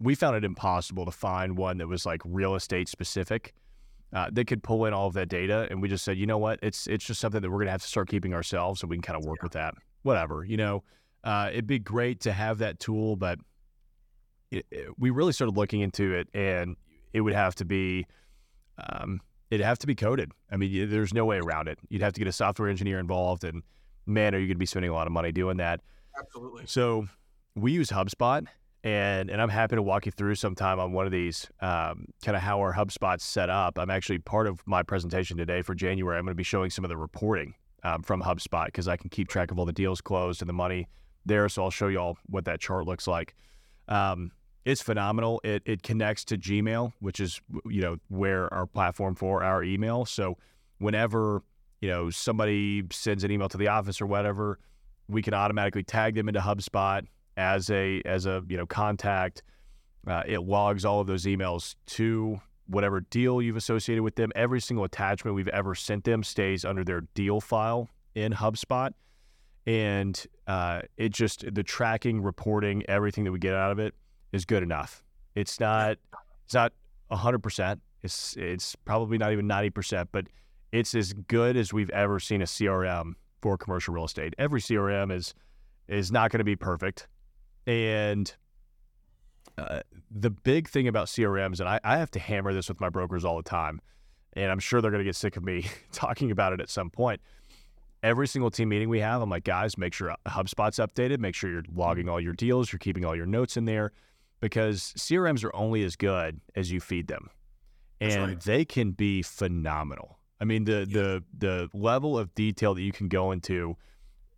we 0.00 0.14
found 0.14 0.36
it 0.36 0.44
impossible 0.44 1.04
to 1.04 1.10
find 1.10 1.56
one 1.56 1.78
that 1.78 1.86
was 1.86 2.04
like 2.04 2.20
real 2.24 2.54
estate 2.54 2.88
specific. 2.88 3.54
Uh, 4.12 4.28
they 4.30 4.44
could 4.44 4.62
pull 4.62 4.84
in 4.84 4.92
all 4.92 5.08
of 5.08 5.14
that 5.14 5.28
data, 5.28 5.66
and 5.70 5.82
we 5.82 5.88
just 5.88 6.04
said, 6.04 6.16
you 6.16 6.26
know 6.26 6.38
what, 6.38 6.58
it's 6.62 6.86
it's 6.86 7.04
just 7.04 7.20
something 7.20 7.40
that 7.40 7.50
we're 7.50 7.58
gonna 7.58 7.70
have 7.70 7.82
to 7.82 7.88
start 7.88 8.08
keeping 8.08 8.34
ourselves, 8.34 8.80
so 8.80 8.86
we 8.86 8.96
can 8.96 9.02
kind 9.02 9.18
of 9.18 9.24
work 9.24 9.38
yeah. 9.40 9.44
with 9.44 9.52
that. 9.52 9.74
Whatever, 10.02 10.44
you 10.44 10.56
know, 10.56 10.84
uh, 11.24 11.48
it'd 11.50 11.66
be 11.66 11.78
great 11.78 12.20
to 12.20 12.32
have 12.32 12.58
that 12.58 12.78
tool, 12.78 13.16
but 13.16 13.38
it, 14.50 14.66
it, 14.70 14.88
we 14.98 15.10
really 15.10 15.32
started 15.32 15.56
looking 15.56 15.80
into 15.80 16.14
it, 16.14 16.28
and 16.34 16.76
it 17.12 17.20
would 17.20 17.32
have 17.32 17.54
to 17.56 17.64
be, 17.64 18.06
um, 18.78 19.20
it'd 19.50 19.64
have 19.64 19.78
to 19.78 19.86
be 19.86 19.94
coded. 19.94 20.32
I 20.50 20.56
mean, 20.56 20.90
there's 20.90 21.14
no 21.14 21.24
way 21.24 21.38
around 21.38 21.68
it. 21.68 21.78
You'd 21.88 22.02
have 22.02 22.12
to 22.14 22.20
get 22.20 22.28
a 22.28 22.32
software 22.32 22.68
engineer 22.68 22.98
involved, 22.98 23.44
and 23.44 23.62
man, 24.06 24.34
are 24.34 24.38
you 24.38 24.46
gonna 24.46 24.58
be 24.58 24.66
spending 24.66 24.90
a 24.90 24.94
lot 24.94 25.06
of 25.06 25.12
money 25.12 25.32
doing 25.32 25.56
that? 25.58 25.80
Absolutely. 26.18 26.64
So 26.66 27.06
we 27.54 27.72
use 27.72 27.90
HubSpot 27.90 28.46
and 28.84 29.30
and 29.30 29.40
I'm 29.40 29.48
happy 29.48 29.76
to 29.76 29.82
walk 29.82 30.06
you 30.06 30.12
through 30.12 30.34
sometime 30.34 30.78
on 30.78 30.92
one 30.92 31.06
of 31.06 31.12
these, 31.12 31.48
um, 31.60 32.06
kind 32.22 32.36
of 32.36 32.42
how 32.42 32.60
our 32.60 32.74
HubSpot's 32.74 33.24
set 33.24 33.48
up. 33.48 33.78
I'm 33.78 33.90
actually 33.90 34.18
part 34.18 34.46
of 34.46 34.62
my 34.66 34.82
presentation 34.82 35.38
today 35.38 35.62
for 35.62 35.74
January. 35.74 36.18
I'm 36.18 36.24
going 36.24 36.32
to 36.32 36.36
be 36.36 36.44
showing 36.44 36.70
some 36.70 36.84
of 36.84 36.90
the 36.90 36.96
reporting 36.96 37.54
um, 37.82 38.02
from 38.02 38.22
HubSpot 38.22 38.66
because 38.66 38.86
I 38.86 38.98
can 38.98 39.08
keep 39.08 39.28
track 39.28 39.50
of 39.50 39.58
all 39.58 39.64
the 39.64 39.72
deals 39.72 40.02
closed 40.02 40.42
and 40.42 40.48
the 40.48 40.54
money 40.54 40.86
there. 41.24 41.48
So 41.48 41.64
I'll 41.64 41.70
show 41.70 41.88
you 41.88 41.98
all 41.98 42.18
what 42.26 42.44
that 42.44 42.60
chart 42.60 42.86
looks 42.86 43.06
like. 43.06 43.34
Um, 43.88 44.30
it's 44.64 44.82
phenomenal. 44.82 45.40
It 45.44 45.62
it 45.66 45.82
connects 45.82 46.24
to 46.26 46.38
Gmail, 46.38 46.92
which 47.00 47.20
is 47.20 47.40
you 47.66 47.82
know 47.82 47.96
where 48.08 48.52
our 48.52 48.66
platform 48.66 49.14
for 49.14 49.42
our 49.42 49.62
email. 49.62 50.04
So 50.04 50.38
whenever 50.78 51.42
you 51.80 51.88
know 51.88 52.10
somebody 52.10 52.82
sends 52.90 53.24
an 53.24 53.30
email 53.30 53.48
to 53.50 53.58
the 53.58 53.68
office 53.68 54.00
or 54.00 54.06
whatever, 54.06 54.58
we 55.08 55.22
can 55.22 55.34
automatically 55.34 55.82
tag 55.82 56.14
them 56.14 56.28
into 56.28 56.40
HubSpot 56.40 57.06
as 57.36 57.70
a 57.70 58.00
as 58.04 58.26
a 58.26 58.42
you 58.48 58.56
know 58.56 58.66
contact. 58.66 59.42
Uh, 60.06 60.22
it 60.26 60.40
logs 60.40 60.84
all 60.84 61.00
of 61.00 61.06
those 61.06 61.24
emails 61.24 61.76
to 61.86 62.40
whatever 62.66 63.00
deal 63.00 63.42
you've 63.42 63.56
associated 63.56 64.02
with 64.02 64.16
them. 64.16 64.32
Every 64.34 64.60
single 64.60 64.84
attachment 64.84 65.34
we've 65.34 65.48
ever 65.48 65.74
sent 65.74 66.04
them 66.04 66.22
stays 66.22 66.64
under 66.64 66.84
their 66.84 67.02
deal 67.14 67.40
file 67.40 67.88
in 68.14 68.32
HubSpot, 68.32 68.92
and 69.66 70.26
uh, 70.46 70.82
it 70.96 71.10
just 71.10 71.54
the 71.54 71.62
tracking, 71.62 72.22
reporting, 72.22 72.84
everything 72.88 73.24
that 73.24 73.32
we 73.32 73.38
get 73.38 73.54
out 73.54 73.72
of 73.72 73.78
it 73.78 73.94
is 74.32 74.44
good 74.44 74.62
enough. 74.62 75.02
It's 75.34 75.58
not 75.58 75.96
it's 76.44 76.54
not 76.54 76.72
hundred 77.10 77.42
percent. 77.42 77.80
It's 78.02 78.36
it's 78.36 78.74
probably 78.76 79.18
not 79.18 79.32
even 79.32 79.46
ninety 79.46 79.70
percent, 79.70 80.08
but 80.12 80.26
it's 80.72 80.94
as 80.94 81.12
good 81.12 81.56
as 81.56 81.72
we've 81.72 81.90
ever 81.90 82.18
seen 82.18 82.42
a 82.42 82.46
CRM 82.46 83.12
for 83.40 83.56
commercial 83.56 83.94
real 83.94 84.04
estate. 84.04 84.34
Every 84.38 84.60
CRM 84.60 85.12
is 85.12 85.34
is 85.88 86.10
not 86.10 86.30
going 86.30 86.38
to 86.38 86.44
be 86.44 86.56
perfect, 86.56 87.06
and 87.66 88.34
uh, 89.56 89.80
the 90.10 90.30
big 90.30 90.68
thing 90.68 90.88
about 90.88 91.06
CRMs, 91.06 91.60
and 91.60 91.68
I, 91.68 91.80
I 91.84 91.98
have 91.98 92.10
to 92.12 92.18
hammer 92.18 92.52
this 92.52 92.68
with 92.68 92.80
my 92.80 92.88
brokers 92.88 93.24
all 93.24 93.36
the 93.36 93.42
time, 93.42 93.80
and 94.32 94.50
I'm 94.50 94.58
sure 94.58 94.80
they're 94.80 94.90
going 94.90 95.02
to 95.02 95.08
get 95.08 95.16
sick 95.16 95.36
of 95.36 95.44
me 95.44 95.66
talking 95.92 96.30
about 96.30 96.52
it 96.52 96.60
at 96.60 96.68
some 96.68 96.90
point. 96.90 97.20
Every 98.04 98.28
single 98.28 98.50
team 98.50 98.68
meeting 98.68 98.90
we 98.90 99.00
have, 99.00 99.22
I'm 99.22 99.30
like, 99.30 99.44
guys, 99.44 99.78
make 99.78 99.94
sure 99.94 100.14
HubSpot's 100.26 100.76
updated. 100.76 101.20
Make 101.20 101.34
sure 101.34 101.50
you're 101.50 101.64
logging 101.74 102.06
all 102.06 102.20
your 102.20 102.34
deals. 102.34 102.70
You're 102.70 102.78
keeping 102.78 103.02
all 103.02 103.16
your 103.16 103.24
notes 103.24 103.56
in 103.56 103.64
there 103.64 103.92
because 104.40 104.92
CRMs 104.98 105.42
are 105.42 105.56
only 105.56 105.82
as 105.84 105.96
good 105.96 106.38
as 106.54 106.70
you 106.70 106.80
feed 106.80 107.08
them, 107.08 107.30
and 108.02 108.28
right. 108.28 108.40
they 108.42 108.66
can 108.66 108.90
be 108.90 109.22
phenomenal. 109.22 110.18
I 110.38 110.44
mean, 110.44 110.64
the 110.64 110.86
yeah. 110.86 111.00
the 111.00 111.24
the 111.38 111.68
level 111.72 112.18
of 112.18 112.34
detail 112.34 112.74
that 112.74 112.82
you 112.82 112.92
can 112.92 113.08
go 113.08 113.32
into, 113.32 113.78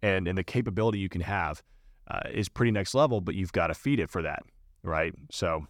and 0.00 0.28
and 0.28 0.38
the 0.38 0.44
capability 0.44 1.00
you 1.00 1.08
can 1.08 1.22
have, 1.22 1.60
uh, 2.06 2.20
is 2.32 2.48
pretty 2.48 2.70
next 2.70 2.94
level. 2.94 3.20
But 3.20 3.34
you've 3.34 3.50
got 3.50 3.66
to 3.66 3.74
feed 3.74 3.98
it 3.98 4.10
for 4.10 4.22
that, 4.22 4.44
right? 4.84 5.12
So. 5.30 5.66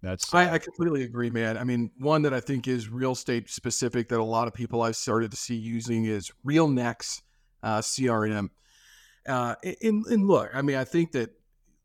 That's 0.00 0.32
I, 0.32 0.52
I, 0.52 0.58
completely 0.58 1.02
agree, 1.02 1.28
man. 1.28 1.58
I 1.58 1.64
mean, 1.64 1.90
one 1.98 2.22
that 2.22 2.32
I 2.32 2.38
think 2.38 2.68
is 2.68 2.88
real 2.88 3.10
estate 3.10 3.50
specific 3.50 4.08
that 4.10 4.20
a 4.20 4.22
lot 4.22 4.46
of 4.46 4.54
people 4.54 4.82
I've 4.82 4.94
started 4.94 5.32
to 5.32 5.36
see 5.36 5.56
using 5.56 6.04
is 6.04 6.30
RealNex 6.46 7.22
uh, 7.62 7.78
CRM. 7.78 8.50
Uh, 9.26 9.54
and, 9.82 10.04
and 10.06 10.26
look, 10.26 10.50
I 10.54 10.62
mean, 10.62 10.76
I 10.76 10.84
think 10.84 11.12
that 11.12 11.30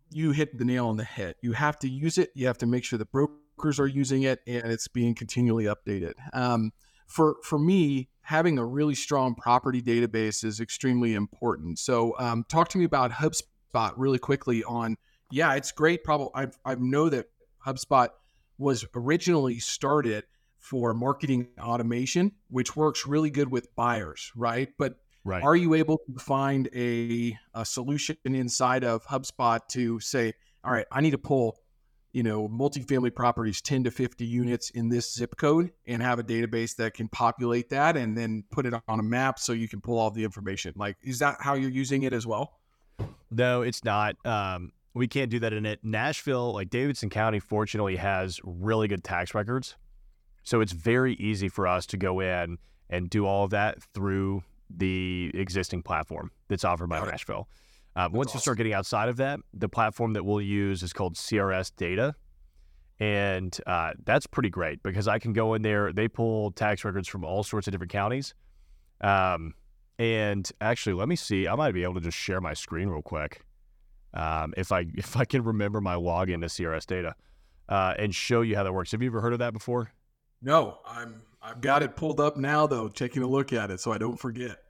you 0.10 0.32
hit 0.32 0.58
the 0.58 0.66
nail 0.66 0.88
on 0.88 0.98
the 0.98 1.04
head. 1.04 1.36
You 1.42 1.54
have 1.54 1.78
to 1.80 1.90
use 1.90 2.18
it. 2.18 2.32
You 2.36 2.48
have 2.48 2.58
to 2.60 2.66
make 2.66 2.84
sure 2.84 2.98
the 2.98 3.06
brokers 3.06 3.80
are 3.80 3.88
using 3.88 4.24
it 4.24 4.40
and 4.48 4.72
it's 4.72 4.88
being 4.88 5.16
continually 5.16 5.66
updated. 5.66 6.14
Um, 6.34 6.72
for 7.08 7.36
for 7.44 7.60
me, 7.60 8.10
having 8.22 8.58
a 8.58 8.66
really 8.66 8.96
strong 8.96 9.36
property 9.36 9.82
database 9.82 10.44
is 10.44 10.60
extremely 10.60 11.14
important. 11.14 11.80
So, 11.80 12.16
um, 12.18 12.46
talk 12.48 12.70
to 12.70 12.78
me 12.78 12.86
about 12.86 13.12
HubSpot 13.12 13.94
really 13.98 14.20
quickly. 14.20 14.64
On 14.64 14.96
yeah, 15.32 15.54
it's 15.56 15.72
great. 15.72 16.04
Probably 16.04 16.30
I 16.34 16.48
I 16.66 16.76
know 16.76 17.10
that 17.10 17.28
HubSpot 17.66 18.10
was 18.58 18.86
originally 18.96 19.60
started 19.60 20.24
for 20.60 20.94
marketing 20.94 21.48
automation, 21.60 22.32
which 22.50 22.76
works 22.76 23.06
really 23.06 23.30
good 23.30 23.52
with 23.52 23.76
buyers, 23.76 24.32
right? 24.36 24.70
But 24.78 24.96
Right. 25.26 25.44
Are 25.44 25.56
you 25.56 25.74
able 25.74 26.00
to 26.00 26.20
find 26.20 26.70
a, 26.76 27.38
a 27.54 27.66
solution 27.66 28.18
inside 28.26 28.84
of 28.84 29.06
HubSpot 29.06 29.60
to 29.70 30.00
say, 30.00 30.34
all 30.64 30.72
right, 30.72 30.86
I 30.92 31.02
need 31.02 31.12
to 31.12 31.18
pull, 31.18 31.60
you 32.12 32.24
know, 32.24 32.50
multifamily 32.50 33.16
properties 33.16 33.62
10 33.62 33.86
to 33.86 33.92
50 33.92 34.26
units 34.26 34.70
in 34.72 34.90
this 34.90 35.14
zip 35.14 35.38
code 35.38 35.72
and 35.88 36.02
have 36.02 36.20
a 36.20 36.24
database 36.24 36.76
that 36.76 36.94
can 36.94 37.08
populate 37.08 37.70
that 37.70 37.96
and 37.96 38.18
then 38.18 38.44
put 38.52 38.66
it 38.66 38.74
on 38.88 39.00
a 39.00 39.04
map 39.04 39.40
so 39.40 39.54
you 39.54 39.70
can 39.70 39.80
pull 39.80 39.98
all 39.98 40.12
the 40.12 40.24
information. 40.24 40.74
Like, 40.76 40.98
is 41.02 41.20
that 41.20 41.38
how 41.40 41.54
you're 41.54 41.72
using 41.72 42.04
it 42.04 42.12
as 42.12 42.28
well? 42.28 42.60
No, 43.32 43.62
it's 43.62 43.84
not. 43.84 44.16
Um, 44.26 44.74
we 44.94 45.08
can't 45.08 45.32
do 45.32 45.40
that 45.40 45.54
in 45.54 45.66
it. 45.66 45.80
Nashville, 45.84 46.54
like 46.54 46.70
Davidson 46.70 47.10
County, 47.10 47.40
fortunately 47.40 47.96
has 47.96 48.40
really 48.44 48.88
good 48.88 49.04
tax 49.04 49.34
records. 49.34 49.76
So 50.44 50.60
it's 50.60 50.74
very 50.74 51.14
easy 51.16 51.48
for 51.48 51.66
us 51.66 51.86
to 51.88 51.98
go 51.98 52.20
in 52.20 52.58
and 52.90 53.10
do 53.10 53.26
all 53.26 53.46
of 53.46 53.52
that 53.52 53.82
through 53.94 54.44
the 54.76 55.32
existing 55.34 55.84
platform 55.84 56.32
that's 56.48 56.64
offered 56.64 56.90
by 56.90 57.06
Nashville. 57.06 57.48
Uh, 57.96 58.10
once 58.12 58.30
awesome. 58.30 58.38
you 58.38 58.42
start 58.42 58.58
getting 58.58 58.74
outside 58.74 59.10
of 59.10 59.18
that, 59.18 59.40
the 59.54 59.70
platform 59.70 60.14
that 60.14 60.24
we'll 60.24 60.42
use 60.42 60.82
is 60.82 60.94
called 60.94 61.16
CRS 61.16 61.72
Data. 61.76 62.16
And 63.00 63.56
uh, 63.68 63.92
that's 64.04 64.26
pretty 64.26 64.50
great 64.50 64.82
because 64.82 65.08
I 65.08 65.20
can 65.20 65.34
go 65.34 65.54
in 65.54 65.62
there. 65.62 65.94
They 65.94 66.08
pull 66.08 66.52
tax 66.52 66.86
records 66.86 67.08
from 67.08 67.24
all 67.24 67.44
sorts 67.44 67.68
of 67.68 67.72
different 67.72 67.92
counties. 67.92 68.34
Um, 69.02 69.54
and 70.00 70.50
actually, 70.62 70.94
let 70.94 71.08
me 71.08 71.16
see. 71.16 71.48
I 71.48 71.56
might 71.56 71.74
be 71.74 71.84
able 71.84 71.96
to 71.96 72.02
just 72.02 72.18
share 72.18 72.42
my 72.42 72.54
screen 72.54 72.90
real 72.90 73.02
quick 73.02 73.46
um, 74.14 74.54
if 74.58 74.72
I 74.72 74.86
if 74.96 75.18
I 75.18 75.26
can 75.26 75.44
remember 75.44 75.82
my 75.82 75.96
login 75.96 76.42
to 76.42 76.48
CRS 76.48 76.86
Data 76.86 77.16
uh, 77.70 77.94
and 77.98 78.14
show 78.14 78.42
you 78.42 78.56
how 78.56 78.64
that 78.64 78.74
works. 78.74 78.92
Have 78.92 79.02
you 79.02 79.10
ever 79.10 79.22
heard 79.22 79.34
of 79.34 79.40
that 79.40 79.54
before? 79.54 79.92
No, 80.42 80.80
I'm 80.86 81.22
I've 81.42 81.62
got 81.62 81.84
it 81.84 81.96
pulled 81.96 82.20
up 82.20 82.38
now 82.38 82.68
though, 82.68 82.88
taking 82.88 83.24
a 83.24 83.28
look 83.28 83.54
at 83.54 83.70
it 83.72 83.80
so 83.80 83.92
I 83.92 83.98
don't 83.98 84.18
forget. 84.18 84.63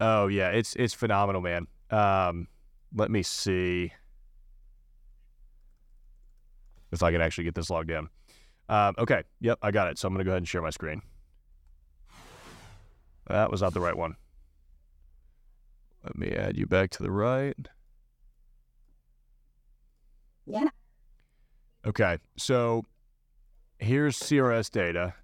Oh 0.00 0.28
yeah, 0.28 0.48
it's 0.50 0.74
it's 0.76 0.94
phenomenal, 0.94 1.42
man. 1.42 1.66
Um, 1.90 2.48
let 2.94 3.10
me 3.10 3.22
see 3.22 3.92
if 6.90 7.02
I 7.02 7.12
can 7.12 7.20
actually 7.20 7.44
get 7.44 7.54
this 7.54 7.70
logged 7.70 7.90
in. 7.90 8.08
Um, 8.68 8.94
okay, 8.98 9.24
yep, 9.40 9.58
I 9.62 9.70
got 9.70 9.88
it. 9.88 9.98
So 9.98 10.08
I'm 10.08 10.14
gonna 10.14 10.24
go 10.24 10.30
ahead 10.30 10.38
and 10.38 10.48
share 10.48 10.62
my 10.62 10.70
screen. 10.70 11.02
That 13.28 13.50
was 13.50 13.60
not 13.62 13.74
the 13.74 13.80
right 13.80 13.96
one. 13.96 14.16
Let 16.02 16.16
me 16.16 16.32
add 16.32 16.56
you 16.56 16.66
back 16.66 16.90
to 16.90 17.02
the 17.02 17.10
right. 17.10 17.54
Yeah. 20.46 20.68
Okay, 21.86 22.18
so 22.36 22.84
here's 23.78 24.18
CRS 24.18 24.70
data 24.70 25.14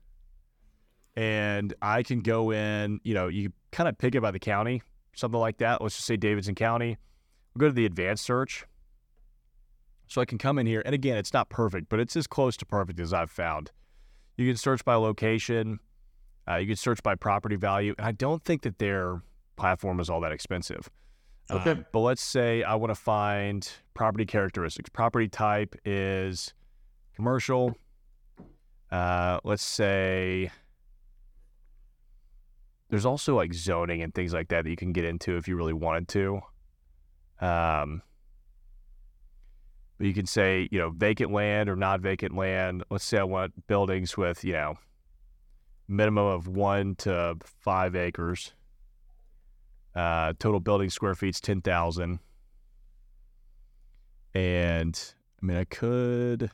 and 1.17 1.73
I 1.81 2.03
can 2.03 2.21
go 2.21 2.53
in, 2.53 3.01
you 3.03 3.15
know, 3.15 3.29
you 3.29 3.53
kind 3.73 3.89
of 3.89 3.99
pick 3.99 4.15
it 4.15 4.21
by 4.21 4.31
the 4.31 4.39
county, 4.39 4.83
something 5.15 5.41
like 5.41 5.59
that. 5.59 5.83
Let's 5.83 5.97
just 5.97 6.07
say 6.07 6.17
Davidson 6.17 6.55
County. 6.55 6.97
We'll 7.55 7.61
go 7.61 7.69
to 7.69 7.75
the 7.75 7.87
advanced 7.87 8.25
search. 8.25 8.65
So 10.09 10.21
I 10.21 10.25
can 10.25 10.39
come 10.39 10.59
in 10.59 10.67
here, 10.67 10.83
and 10.85 10.95
again, 10.95 11.17
it's 11.17 11.33
not 11.33 11.49
perfect, 11.49 11.89
but 11.89 11.99
it's 11.99 12.15
as 12.15 12.27
close 12.27 12.57
to 12.59 12.67
perfect 12.67 13.01
as 13.01 13.13
I've 13.13 13.31
found. 13.31 13.73
You 14.37 14.47
can 14.47 14.57
search 14.57 14.85
by 14.85 14.95
location, 14.95 15.81
uh, 16.49 16.57
you 16.57 16.67
can 16.69 16.77
search 16.77 17.03
by 17.03 17.17
property 17.17 17.57
value, 17.57 17.95
and 17.99 18.07
I 18.07 18.13
don't 18.13 18.45
think 18.45 18.63
that 18.63 18.79
their 18.79 19.21
platform 19.57 19.99
is 19.99 20.09
all 20.09 20.21
that 20.21 20.33
expensive. 20.33 20.89
Okay. 21.51 21.71
Um, 21.71 21.87
but 21.93 22.01
let's 22.01 22.23
say 22.23 22.63
I 22.63 22.75
want 22.75 22.91
to 22.91 23.01
find 23.01 23.69
property 23.95 24.27
characteristics. 24.27 24.89
Property 24.89 25.29
type 25.29 25.75
is 25.85 26.55
commercial. 27.15 27.77
Uh, 28.91 29.41
let's 29.45 29.65
say 29.65 30.51
there's 32.89 33.07
also 33.07 33.35
like 33.35 33.53
zoning 33.53 34.03
and 34.03 34.15
things 34.15 34.33
like 34.33 34.49
that 34.49 34.65
that 34.65 34.71
you 34.71 34.77
can 34.77 34.93
get 34.93 35.05
into 35.05 35.37
if 35.37 35.49
you 35.49 35.57
really 35.57 35.73
wanted 35.73 36.09
to. 36.09 36.41
Um, 37.41 38.03
but 39.99 40.07
you 40.07 40.15
can 40.15 40.27
say, 40.27 40.69
you 40.71 40.79
know, 40.79 40.91
vacant 40.91 41.33
land 41.33 41.69
or 41.69 41.77
not 41.77 42.01
vacant 42.01 42.37
land. 42.37 42.85
Let's 42.91 43.05
say 43.05 43.19
I 43.19 43.25
want 43.25 43.67
buildings 43.67 44.17
with, 44.17 44.45
you 44.45 44.53
know, 44.53 44.79
minimum 45.89 46.27
of 46.27 46.49
one 46.49 46.95
to 46.97 47.37
five 47.45 47.97
acres. 47.97 48.53
Uh, 49.95 50.35
total 50.39 50.61
building 50.61 50.91
square 50.91 51.15
feet 51.15 51.35
is 51.35 51.41
10,000. 51.41 52.19
And 54.35 55.15
I 55.43 55.47
mean, 55.47 55.57
I 55.57 55.65
could, 55.65 56.51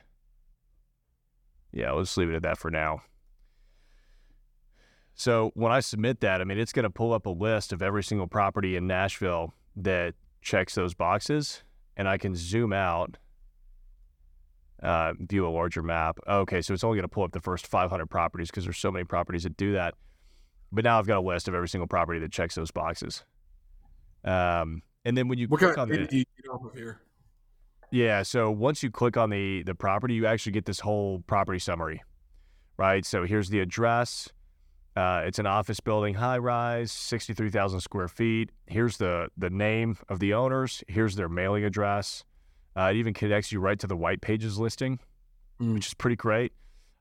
yeah, 1.73 1.91
let's 1.91 2.15
leave 2.15 2.29
it 2.29 2.35
at 2.35 2.43
that 2.43 2.57
for 2.57 2.71
now. 2.71 3.01
So 5.15 5.51
when 5.53 5.71
I 5.71 5.79
submit 5.79 6.21
that, 6.21 6.41
I 6.41 6.43
mean, 6.43 6.57
it's 6.57 6.73
going 6.73 6.83
to 6.83 6.89
pull 6.89 7.13
up 7.13 7.25
a 7.25 7.29
list 7.29 7.71
of 7.71 7.81
every 7.81 8.03
single 8.03 8.27
property 8.27 8.75
in 8.75 8.87
Nashville 8.87 9.53
that 9.75 10.15
checks 10.41 10.75
those 10.75 10.93
boxes, 10.93 11.63
and 11.95 12.07
I 12.07 12.17
can 12.17 12.35
zoom 12.35 12.73
out, 12.73 13.17
uh, 14.81 15.13
view 15.19 15.47
a 15.47 15.49
larger 15.49 15.83
map. 15.83 16.19
Okay, 16.27 16.61
so 16.61 16.73
it's 16.73 16.83
only 16.83 16.97
going 16.97 17.03
to 17.03 17.13
pull 17.13 17.23
up 17.23 17.31
the 17.31 17.39
first 17.39 17.67
500 17.67 18.07
properties 18.07 18.49
because 18.49 18.63
there's 18.65 18.77
so 18.77 18.91
many 18.91 19.05
properties 19.05 19.43
that 19.43 19.55
do 19.55 19.73
that. 19.73 19.93
But 20.71 20.83
now 20.83 20.97
I've 20.97 21.07
got 21.07 21.19
a 21.19 21.21
list 21.21 21.47
of 21.47 21.53
every 21.53 21.69
single 21.69 21.87
property 21.87 22.19
that 22.19 22.31
checks 22.31 22.55
those 22.55 22.71
boxes. 22.71 23.23
Um, 24.23 24.81
and 25.05 25.15
then 25.15 25.27
when 25.27 25.37
you 25.37 25.47
what 25.47 25.59
click 25.59 25.77
on 25.77 25.91
of 25.91 26.09
the, 26.09 26.25
here? 26.73 27.01
Yeah. 27.91 28.23
So 28.23 28.49
once 28.49 28.81
you 28.81 28.89
click 28.89 29.17
on 29.17 29.29
the 29.29 29.63
the 29.63 29.75
property, 29.75 30.15
you 30.15 30.25
actually 30.25 30.53
get 30.53 30.65
this 30.65 30.79
whole 30.79 31.23
property 31.27 31.59
summary, 31.59 32.01
right? 32.77 33.05
So 33.05 33.25
here's 33.25 33.49
the 33.49 33.59
address. 33.59 34.29
Uh, 34.95 35.23
it's 35.25 35.39
an 35.39 35.47
office 35.47 35.79
building, 35.79 36.13
high 36.15 36.37
rise, 36.37 36.91
sixty 36.91 37.33
three 37.33 37.49
thousand 37.49 37.79
square 37.81 38.07
feet. 38.07 38.51
Here's 38.67 38.97
the 38.97 39.29
the 39.37 39.49
name 39.49 39.97
of 40.09 40.19
the 40.19 40.33
owners. 40.33 40.83
Here's 40.87 41.15
their 41.15 41.29
mailing 41.29 41.63
address. 41.63 42.23
Uh, 42.77 42.89
it 42.93 42.97
even 42.97 43.13
connects 43.13 43.51
you 43.51 43.59
right 43.59 43.79
to 43.79 43.87
the 43.87 43.95
white 43.97 44.21
pages 44.21 44.57
listing, 44.59 44.99
Mm. 45.61 45.75
which 45.75 45.87
is 45.87 45.93
pretty 45.93 46.15
great. 46.15 46.53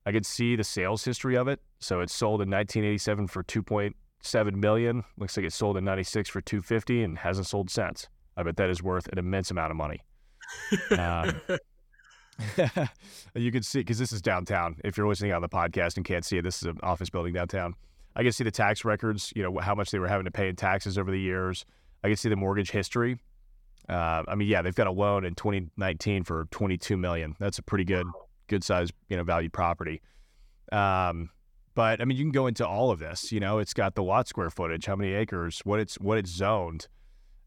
I 0.05 0.13
could 0.13 0.27
see 0.27 0.57
the 0.57 0.65
sales 0.65 1.05
history 1.05 1.37
of 1.37 1.49
it. 1.49 1.61
So 1.81 2.01
it 2.01 2.11
sold 2.11 2.43
in 2.43 2.51
1987 2.51 3.29
for 3.29 3.43
2.7 3.45 4.55
million. 4.57 5.05
Looks 5.17 5.37
like 5.37 5.47
it 5.47 5.53
sold 5.53 5.77
in 5.77 5.85
96 5.85 6.29
for 6.29 6.41
250 6.41 7.03
and 7.03 7.19
hasn't 7.19 7.47
sold 7.47 7.71
since. 7.71 8.09
I 8.37 8.43
bet 8.43 8.57
that 8.57 8.69
is 8.71 8.83
worth 8.83 9.07
an 9.09 9.19
immense 9.19 9.51
amount 9.51 9.71
of 9.71 9.77
money. 9.77 10.01
Um, 10.91 11.41
you 13.35 13.53
can 13.53 13.63
see 13.63 13.81
because 13.81 13.99
this 13.99 14.13
is 14.13 14.23
downtown. 14.23 14.77
If 14.85 14.97
you're 14.97 15.09
listening 15.09 15.33
on 15.33 15.43
the 15.43 15.49
podcast 15.49 15.97
and 15.97 16.05
can't 16.05 16.25
see 16.25 16.39
it, 16.39 16.43
this 16.43 16.57
is 16.57 16.65
an 16.65 16.79
office 16.83 17.11
building 17.11 17.33
downtown. 17.33 17.75
I 18.15 18.23
can 18.23 18.33
see 18.33 18.45
the 18.45 18.51
tax 18.51 18.85
records. 18.85 19.33
You 19.35 19.43
know 19.43 19.59
how 19.59 19.75
much 19.75 19.91
they 19.91 19.99
were 19.99 20.09
having 20.09 20.25
to 20.25 20.31
pay 20.31 20.49
in 20.49 20.57
taxes 20.57 20.99
over 20.99 21.11
the 21.11 21.21
years. 21.21 21.65
I 22.05 22.09
can 22.09 22.17
see 22.17 22.29
the 22.29 22.37
mortgage 22.37 22.71
history. 22.71 23.19
Uh, 23.89 24.23
I 24.29 24.35
mean, 24.35 24.49
yeah, 24.49 24.63
they've 24.63 24.75
got 24.75 24.87
a 24.87 24.93
loan 24.93 25.25
in 25.25 25.35
2019 25.35 26.25
for 26.25 26.47
22 26.51 26.97
million. 26.97 27.37
That's 27.39 27.59
a 27.59 27.63
pretty 27.63 27.85
good, 27.85 28.07
good 28.47 28.63
size, 28.63 28.91
you 29.09 29.17
know, 29.17 29.25
valued 29.25 29.53
property. 29.53 30.01
Um, 30.71 31.31
but 31.75 32.01
I 32.01 32.05
mean, 32.05 32.17
you 32.17 32.25
can 32.25 32.33
go 32.33 32.47
into 32.47 32.67
all 32.67 32.91
of 32.91 32.99
this. 32.99 33.33
You 33.33 33.41
know, 33.41 33.59
it's 33.59 33.75
got 33.75 33.95
the 33.95 34.03
lot 34.03 34.29
square 34.29 34.51
footage, 34.51 34.87
how 34.87 34.97
many 34.97 35.13
acres, 35.15 35.61
what 35.65 35.81
it's 35.81 35.97
what 35.97 36.19
it's 36.19 36.31
zoned. 36.31 36.87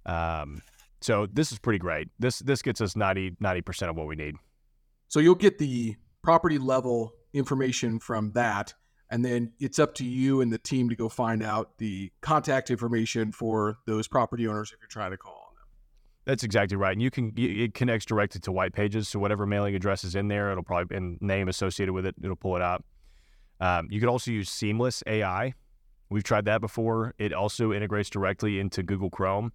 Um, 0.05 0.61
so 1.01 1.27
this 1.31 1.51
is 1.51 1.59
pretty 1.59 1.79
great. 1.79 2.09
This 2.19 2.39
this 2.39 2.61
gets 2.61 2.81
us 2.81 2.95
90 2.95 3.35
percent 3.61 3.89
of 3.89 3.95
what 3.95 4.07
we 4.07 4.15
need. 4.15 4.35
So 5.15 5.21
you'll 5.21 5.35
get 5.35 5.59
the 5.59 5.95
property 6.23 6.57
level 6.57 7.13
information 7.31 7.99
from 7.99 8.33
that, 8.33 8.73
and 9.09 9.23
then 9.23 9.53
it's 9.61 9.79
up 9.79 9.93
to 9.93 10.03
you 10.03 10.41
and 10.41 10.51
the 10.51 10.57
team 10.57 10.89
to 10.89 10.95
go 10.97 11.07
find 11.07 11.41
out 11.41 11.77
the 11.77 12.11
contact 12.19 12.69
information 12.69 13.31
for 13.31 13.77
those 13.87 14.09
property 14.09 14.45
owners 14.45 14.73
if 14.73 14.81
you're 14.81 14.89
trying 14.89 15.11
to 15.11 15.17
call 15.17 15.31
on 15.31 15.55
them. 15.55 15.63
That's 16.25 16.43
exactly 16.43 16.75
right. 16.75 16.91
And 16.91 17.01
you 17.01 17.11
can 17.11 17.31
it 17.37 17.73
connects 17.73 18.05
directly 18.05 18.41
to 18.41 18.51
white 18.51 18.73
pages. 18.73 19.07
So 19.07 19.17
whatever 19.17 19.45
mailing 19.45 19.73
address 19.73 20.03
is 20.03 20.15
in 20.15 20.27
there, 20.27 20.51
it'll 20.51 20.65
probably 20.65 20.97
and 20.97 21.17
name 21.21 21.47
associated 21.47 21.93
with 21.93 22.05
it, 22.05 22.15
it'll 22.21 22.35
pull 22.35 22.57
it 22.57 22.61
up. 22.61 22.83
Um, 23.61 23.87
you 23.89 24.01
could 24.01 24.09
also 24.09 24.31
use 24.31 24.49
Seamless 24.49 25.01
AI. 25.07 25.53
We've 26.09 26.25
tried 26.25 26.43
that 26.43 26.59
before. 26.59 27.13
It 27.17 27.31
also 27.31 27.71
integrates 27.71 28.09
directly 28.09 28.59
into 28.59 28.83
Google 28.83 29.09
Chrome, 29.09 29.53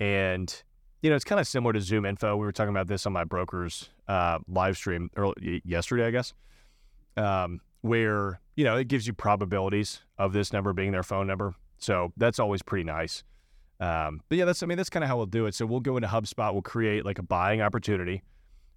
and 0.00 0.60
you 1.02 1.10
know 1.10 1.16
it's 1.16 1.24
kind 1.24 1.40
of 1.40 1.46
similar 1.46 1.72
to 1.72 1.80
Zoom 1.80 2.04
Info. 2.04 2.36
We 2.36 2.44
were 2.44 2.52
talking 2.52 2.70
about 2.70 2.88
this 2.88 3.06
on 3.06 3.12
my 3.12 3.24
broker's 3.24 3.90
uh, 4.08 4.38
live 4.48 4.76
stream 4.76 5.10
early, 5.16 5.62
yesterday, 5.64 6.06
I 6.06 6.10
guess, 6.10 6.32
um, 7.16 7.60
where 7.82 8.40
you 8.56 8.64
know 8.64 8.76
it 8.76 8.88
gives 8.88 9.06
you 9.06 9.12
probabilities 9.12 10.00
of 10.18 10.32
this 10.32 10.52
number 10.52 10.72
being 10.72 10.92
their 10.92 11.02
phone 11.02 11.26
number. 11.26 11.54
So 11.78 12.12
that's 12.16 12.38
always 12.38 12.62
pretty 12.62 12.84
nice. 12.84 13.22
Um, 13.80 14.22
but 14.28 14.38
yeah, 14.38 14.44
that's 14.44 14.62
I 14.62 14.66
mean 14.66 14.76
that's 14.76 14.90
kind 14.90 15.04
of 15.04 15.08
how 15.08 15.16
we'll 15.16 15.26
do 15.26 15.46
it. 15.46 15.54
So 15.54 15.66
we'll 15.66 15.80
go 15.80 15.96
into 15.96 16.08
HubSpot. 16.08 16.52
We'll 16.52 16.62
create 16.62 17.04
like 17.04 17.18
a 17.18 17.22
buying 17.22 17.62
opportunity, 17.62 18.22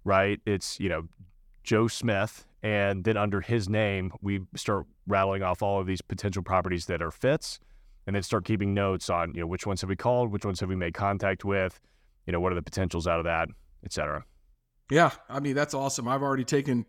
right? 0.04 0.40
It's 0.46 0.78
you 0.78 0.88
know 0.88 1.08
Joe 1.64 1.88
Smith, 1.88 2.46
and 2.62 3.02
then 3.02 3.16
under 3.16 3.40
his 3.40 3.68
name 3.68 4.12
we 4.20 4.42
start 4.54 4.86
rattling 5.08 5.42
off 5.42 5.60
all 5.60 5.80
of 5.80 5.88
these 5.88 6.00
potential 6.02 6.44
properties 6.44 6.86
that 6.86 7.02
are 7.02 7.10
fits, 7.10 7.58
and 8.06 8.14
then 8.14 8.22
start 8.22 8.44
keeping 8.44 8.74
notes 8.74 9.10
on 9.10 9.34
you 9.34 9.40
know 9.40 9.46
which 9.48 9.66
ones 9.66 9.80
have 9.80 9.90
we 9.90 9.96
called, 9.96 10.30
which 10.30 10.44
ones 10.44 10.60
have 10.60 10.68
we 10.68 10.76
made 10.76 10.94
contact 10.94 11.44
with, 11.44 11.80
you 12.26 12.32
know 12.32 12.40
what 12.40 12.52
are 12.52 12.56
the 12.56 12.62
potentials 12.62 13.06
out 13.06 13.18
of 13.18 13.24
that, 13.24 13.48
et 13.84 13.92
cetera. 13.92 14.24
Yeah, 14.90 15.10
I 15.28 15.40
mean 15.40 15.54
that's 15.54 15.74
awesome. 15.74 16.08
I've 16.08 16.22
already 16.22 16.44
taken 16.44 16.86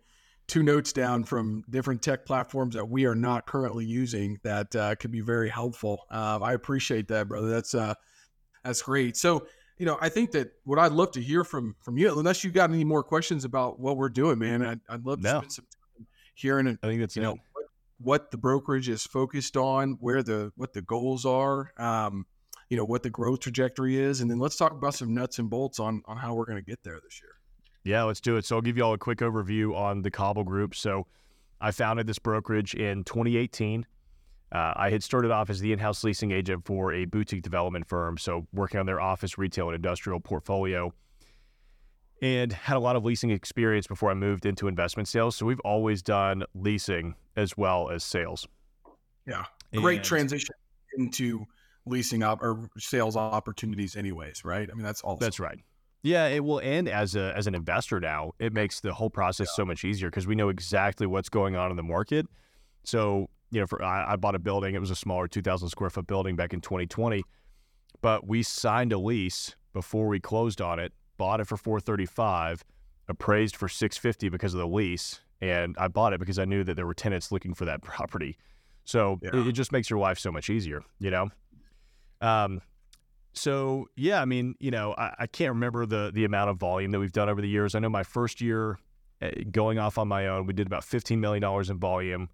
two 0.48 0.62
notes 0.62 0.92
down 0.92 1.24
from 1.24 1.64
different 1.70 2.02
tech 2.02 2.26
platforms 2.26 2.76
that 2.76 2.86
we 2.90 3.06
are 3.06 3.16
not 3.16 3.46
currently 3.46 3.86
using 3.86 4.38
that 4.44 4.76
uh, 4.76 4.94
could 4.96 5.12
be 5.12 5.22
very 5.22 5.48
helpful. 5.50 6.04
Uh, 6.12 6.40
I 6.42 6.54
appreciate 6.54 7.08
that, 7.08 7.30
brother. 7.30 7.50
That's 7.50 7.74
uh, 7.74 7.94
that's 8.64 8.82
great. 8.82 9.16
So, 9.16 9.48
you 9.78 9.86
know, 9.86 9.98
I 10.02 10.10
think 10.10 10.32
that 10.32 10.52
what 10.66 10.80
I'd 10.80 10.92
love 10.92 11.12
to 11.12 11.22
hear 11.22 11.44
from 11.46 11.76
from 11.82 11.98
you, 11.98 12.18
unless 12.18 12.44
you 12.44 12.52
got 12.52 12.70
any 12.70 12.84
more 12.84 13.04
questions 13.04 13.46
about 13.46 13.80
what 13.80 13.96
we're 13.96 14.10
doing, 14.10 14.38
man, 14.38 14.66
I'd, 14.66 14.82
I'd 14.90 15.06
love 15.06 15.20
to 15.20 15.24
No. 15.24 15.38
spend 15.40 15.52
some 15.54 15.66
time 15.66 16.08
hearing, 16.36 16.68
I 16.84 16.88
think 16.88 17.00
that's 17.00 17.16
you 17.16 17.22
it. 17.22 17.26
know, 17.26 17.38
what, 17.54 17.66
what 18.00 18.32
the 18.32 18.38
brokerage 18.38 18.90
is 18.90 19.06
focused 19.06 19.56
on, 19.56 19.98
where 20.02 20.24
the 20.24 20.52
what 20.58 20.74
the 20.74 20.82
goals 20.82 21.26
are, 21.26 21.72
um, 21.78 22.26
you 22.70 22.78
know, 22.78 22.86
what 22.86 23.04
the 23.04 23.10
growth 23.10 23.40
trajectory 23.42 23.98
is, 23.98 24.22
and 24.22 24.30
then 24.30 24.40
let's 24.40 24.56
talk 24.56 24.72
about 24.72 24.94
some 24.96 25.14
nuts 25.14 25.40
and 25.40 25.50
bolts 25.50 25.80
on 25.80 26.02
on 26.06 26.18
how 26.18 26.34
we're 26.34 26.46
going 26.46 26.58
to 26.58 26.64
get 26.64 26.84
there 26.84 27.00
this 27.04 27.22
year. 27.22 27.32
Yeah, 27.84 28.04
let's 28.04 28.22
do 28.22 28.38
it. 28.38 28.46
So 28.46 28.56
I'll 28.56 28.62
give 28.62 28.78
you 28.78 28.84
all 28.84 28.94
a 28.94 28.98
quick 28.98 29.20
overview 29.20 29.76
on 29.76 30.02
the 30.02 30.10
Cauble 30.12 30.44
Group. 30.46 30.74
So 30.74 31.06
I 31.60 31.72
founded 31.72 32.08
this 32.08 32.20
brokerage 32.20 32.74
in 32.76 33.04
2018. 33.04 33.86
Uh, 34.54 34.74
I 34.76 34.90
had 34.90 35.04
started 35.04 35.32
off 35.32 35.50
as 35.50 35.60
the 35.60 35.74
in-house 35.74 36.04
leasing 36.04 36.32
agent 36.32 36.66
for 36.66 36.94
a 36.94 37.06
boutique 37.06 37.42
development 37.42 37.88
firm, 37.88 38.18
so 38.18 38.46
working 38.54 38.80
on 38.80 38.86
their 38.86 39.02
office, 39.02 39.38
retail, 39.38 39.68
and 39.70 39.76
industrial 39.76 40.20
portfolio, 40.20 40.94
and 42.22 42.54
had 42.54 42.78
a 42.78 42.80
lot 42.80 42.96
of 42.96 43.04
leasing 43.04 43.32
experience 43.32 43.88
before 43.88 44.12
I 44.12 44.14
moved 44.14 44.46
into 44.46 44.68
investment 44.68 45.08
sales. 45.10 45.36
So 45.36 45.46
we've 45.46 45.60
always 45.62 46.02
done 46.02 46.44
leasing 46.54 47.16
as 47.36 47.58
well 47.58 47.90
as 47.90 48.04
sales. 48.04 48.48
Yeah, 49.26 49.44
great 49.76 49.98
And- 49.98 50.06
transition 50.06 50.56
into 50.98 51.46
leasing 51.86 52.24
up 52.24 52.42
or 52.42 52.70
sales 52.78 53.16
opportunities 53.18 53.96
anyways 53.96 54.46
right 54.46 54.70
i 54.72 54.74
mean 54.74 54.84
that's 54.84 55.02
all 55.02 55.18
That's 55.18 55.40
right. 55.40 55.60
Yeah, 56.06 56.28
it 56.28 56.44
will 56.44 56.60
end 56.60 56.90
as 56.90 57.16
a 57.16 57.34
as 57.34 57.48
an 57.48 57.56
investor 57.56 57.98
now. 58.02 58.34
It 58.38 58.52
makes 58.52 58.82
the 58.82 58.94
whole 58.94 59.10
process 59.10 59.56
so 59.56 59.64
much 59.64 59.86
easier 59.86 60.10
because 60.10 60.28
we 60.28 60.36
know 60.36 60.50
exactly 60.50 61.08
what's 61.08 61.30
going 61.30 61.56
on 61.56 61.72
in 61.72 61.78
the 61.78 61.84
market. 61.84 62.26
So 62.84 63.30
you 63.52 63.62
know, 63.62 63.68
for 63.68 63.82
I, 63.82 64.12
I 64.12 64.16
bought 64.18 64.36
a 64.36 64.40
building. 64.40 64.76
It 64.76 64.82
was 64.82 64.92
a 64.92 64.96
smaller, 64.98 65.30
two 65.30 65.42
thousand 65.42 65.70
square 65.70 65.90
foot 65.90 66.06
building 66.06 66.36
back 66.36 66.52
in 66.54 66.60
2020, 66.60 67.24
but 68.02 68.28
we 68.28 68.44
signed 68.44 68.92
a 68.92 68.98
lease 68.98 69.56
before 69.72 70.08
we 70.08 70.20
closed 70.20 70.60
on 70.60 70.78
it. 70.78 70.92
Bought 71.18 71.40
it 71.40 71.48
for 71.48 71.56
435, 71.56 72.66
appraised 73.08 73.56
for 73.56 73.70
650 73.70 74.28
because 74.28 74.54
of 74.54 74.60
the 74.60 74.68
lease, 74.68 75.22
and 75.40 75.74
I 75.80 75.88
bought 75.88 76.12
it 76.12 76.20
because 76.20 76.38
I 76.38 76.44
knew 76.44 76.66
that 76.66 76.74
there 76.76 76.86
were 76.86 76.94
tenants 76.94 77.32
looking 77.32 77.54
for 77.54 77.64
that 77.64 77.82
property. 77.92 78.38
So 78.84 79.20
Yeah. 79.22 79.30
it, 79.36 79.48
it 79.48 79.52
just 79.54 79.72
makes 79.72 79.90
your 79.90 80.00
life 80.00 80.20
so 80.20 80.34
much 80.34 80.50
easier, 80.50 80.82
you 81.00 81.12
know. 81.12 81.30
Um, 82.24 82.62
so 83.34 83.88
yeah, 83.96 84.22
I 84.22 84.26
mean, 84.26 84.56
you 84.60 84.72
know, 84.72 84.94
I, 84.98 85.14
I 85.20 85.28
can't 85.28 85.50
remember 85.50 85.86
the 85.86 86.12
the 86.14 86.24
amount 86.24 86.50
of 86.50 86.58
volume 86.58 86.92
that 86.92 87.00
we've 87.00 87.12
done 87.12 87.30
over 87.30 87.42
the 87.42 87.50
years. 87.50 87.76
I 87.76 87.80
know 87.80 87.90
my 87.90 88.04
first 88.04 88.42
year 88.42 88.80
uh, 89.22 89.30
going 89.52 89.78
off 89.78 89.98
on 89.98 90.08
my 90.08 90.28
own, 90.28 90.46
we 90.46 90.54
did 90.54 90.68
about 90.68 90.84
fifteen 90.84 91.20
million 91.20 91.42
dollars 91.42 91.70
in 91.70 91.78
volume. 91.80 92.30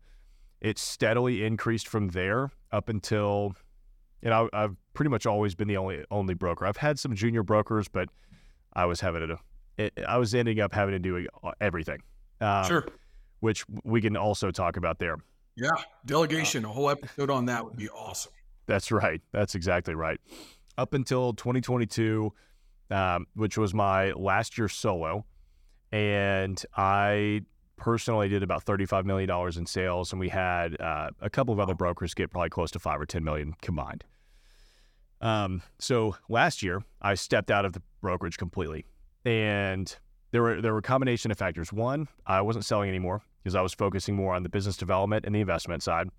It 0.61 0.77
steadily 0.77 1.43
increased 1.43 1.87
from 1.87 2.09
there 2.09 2.51
up 2.71 2.89
until, 2.89 3.55
you 4.21 4.29
know, 4.29 4.49
I've 4.51 4.75
pretty 4.93 5.09
much 5.09 5.25
always 5.25 5.55
been 5.55 5.69
the 5.69 5.77
only 5.77 6.03
only 6.11 6.33
broker. 6.33 6.65
I've 6.65 6.77
had 6.77 6.99
some 6.99 7.15
junior 7.15 7.43
brokers, 7.43 7.87
but 7.87 8.09
I 8.73 8.85
was 8.85 8.99
having 9.01 9.27
to, 9.27 9.37
it, 9.77 9.93
I 10.07 10.17
was 10.17 10.35
ending 10.35 10.59
up 10.59 10.73
having 10.73 10.91
to 10.91 10.99
do 10.99 11.25
everything. 11.61 12.03
Um, 12.41 12.65
sure 12.65 12.85
Which 13.39 13.65
we 13.83 14.01
can 14.01 14.15
also 14.17 14.51
talk 14.51 14.77
about 14.77 14.99
there. 14.99 15.17
yeah 15.57 15.69
delegation 16.05 16.65
a 16.65 16.69
whole 16.69 16.89
episode 16.89 17.29
on 17.29 17.45
that 17.45 17.63
would 17.65 17.77
be 17.77 17.89
awesome 17.89 18.31
That's 18.69 18.91
right. 18.91 19.19
That's 19.31 19.55
exactly 19.55 19.95
right. 19.95 20.19
Up 20.77 20.93
until 20.93 21.33
2022, 21.33 22.31
um, 22.91 23.25
which 23.33 23.57
was 23.57 23.73
my 23.73 24.11
last 24.11 24.59
year 24.59 24.69
solo, 24.69 25.25
and 25.91 26.63
I 26.77 27.41
personally 27.77 28.29
did 28.29 28.43
about 28.43 28.61
35 28.61 29.07
million 29.07 29.27
dollars 29.27 29.57
in 29.57 29.65
sales, 29.65 30.13
and 30.13 30.19
we 30.19 30.29
had 30.29 30.79
uh, 30.79 31.09
a 31.19 31.31
couple 31.31 31.51
of 31.51 31.59
other 31.59 31.73
brokers 31.73 32.13
get 32.13 32.29
probably 32.29 32.51
close 32.51 32.69
to 32.71 32.79
five 32.79 33.01
or 33.01 33.07
10 33.07 33.23
million 33.23 33.55
combined. 33.63 34.03
Um, 35.19 35.63
so 35.79 36.15
last 36.29 36.61
year, 36.61 36.83
I 37.01 37.15
stepped 37.15 37.49
out 37.49 37.65
of 37.65 37.73
the 37.73 37.81
brokerage 38.01 38.37
completely, 38.37 38.85
and 39.25 39.97
there 40.29 40.43
were 40.43 40.61
there 40.61 40.73
were 40.73 40.79
a 40.79 40.83
combination 40.83 41.31
of 41.31 41.39
factors. 41.39 41.73
One, 41.73 42.07
I 42.27 42.41
wasn't 42.41 42.65
selling 42.65 42.87
anymore 42.87 43.23
because 43.41 43.55
I 43.55 43.61
was 43.61 43.73
focusing 43.73 44.15
more 44.15 44.35
on 44.35 44.43
the 44.43 44.49
business 44.49 44.77
development 44.77 45.25
and 45.25 45.33
the 45.33 45.41
investment 45.41 45.81
side. 45.81 46.09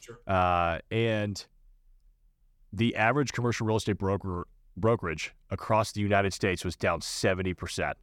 Sure. 0.00 0.20
Uh, 0.24 0.78
and 0.92 1.44
the 2.72 2.94
average 2.96 3.32
commercial 3.32 3.66
real 3.66 3.76
estate 3.76 3.98
broker 3.98 4.46
brokerage 4.76 5.34
across 5.50 5.92
the 5.92 6.00
United 6.00 6.32
States 6.32 6.64
was 6.64 6.76
down 6.76 7.00
70%. 7.00 7.94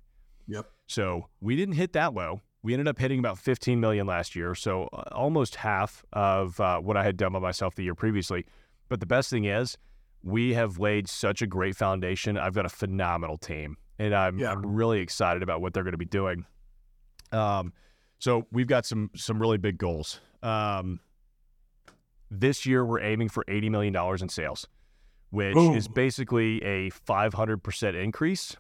Yep. 0.48 0.66
So 0.88 1.28
we 1.40 1.56
didn't 1.56 1.76
hit 1.76 1.94
that 1.94 2.14
low. 2.14 2.42
We 2.64 2.74
ended 2.74 2.88
up 2.88 2.98
hitting 2.98 3.20
about 3.20 3.38
15 3.38 3.80
million 3.80 4.08
last 4.08 4.36
year, 4.36 4.56
so 4.56 4.90
uh, 4.94 5.04
almost 5.12 5.56
half 5.56 6.04
of 6.14 6.60
uh, 6.60 6.80
what 6.80 6.98
I 6.98 7.04
had 7.04 7.18
done 7.18 7.34
by 7.34 7.40
myself 7.40 7.76
the 7.76 7.84
year 7.84 7.94
previously. 7.96 8.46
But 8.90 9.02
the 9.02 9.06
best 9.06 9.30
thing 9.30 9.46
is, 9.46 9.78
we 10.24 10.54
have 10.54 10.80
laid 10.80 11.10
such 11.10 11.42
a 11.42 11.48
great 11.48 11.76
foundation. 11.76 12.38
I've 12.38 12.54
got 12.54 12.66
a 12.66 12.70
phenomenal 12.70 13.38
team, 13.38 13.78
and 14.00 14.16
I'm, 14.16 14.40
Yeah. 14.40 14.52
I'm 14.52 14.66
really 14.66 15.00
excited 15.00 15.44
about 15.44 15.62
what 15.62 15.74
they're 15.74 15.84
going 15.84 15.92
to 15.92 15.98
be 15.98 16.06
doing. 16.06 16.46
Um, 17.34 17.74
so 18.20 18.48
we've 18.52 18.68
got 18.68 18.86
some 18.86 19.12
some 19.16 19.42
really 19.42 19.58
big 19.58 19.78
goals. 19.78 20.22
Um, 20.42 21.02
this 22.40 22.66
year 22.66 22.86
we're 22.86 23.02
aiming 23.02 23.30
for 23.30 23.44
80 23.48 23.70
million 23.70 23.94
dollars 23.94 24.22
in 24.22 24.30
sales, 24.30 24.68
which 25.30 25.54
Boom. 25.54 25.76
is 25.76 25.88
basically 25.88 26.64
a 26.64 26.90
500 26.90 27.64
percent 27.64 27.96
increase 27.96 28.56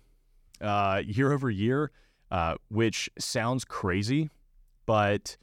uh, 0.62 1.02
year 1.06 1.32
over 1.32 1.50
year, 1.50 1.92
uh, 2.32 2.56
which 2.70 3.10
sounds 3.20 3.66
crazy, 3.66 4.30
but 4.86 5.38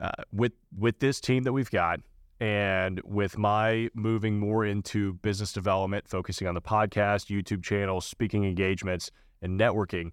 uh, 0.00 0.10
with 0.32 0.52
with 0.76 0.98
this 0.98 1.20
team 1.20 1.44
that 1.44 1.52
we've 1.52 1.70
got, 1.70 2.00
and 2.40 3.00
with 3.04 3.38
my 3.38 3.88
moving 3.94 4.38
more 4.38 4.64
into 4.64 5.14
business 5.14 5.52
development, 5.52 6.08
focusing 6.08 6.46
on 6.46 6.54
the 6.54 6.60
podcast, 6.60 7.26
YouTube 7.30 7.62
channel, 7.62 8.00
speaking 8.00 8.44
engagements, 8.44 9.10
and 9.40 9.58
networking, 9.58 10.12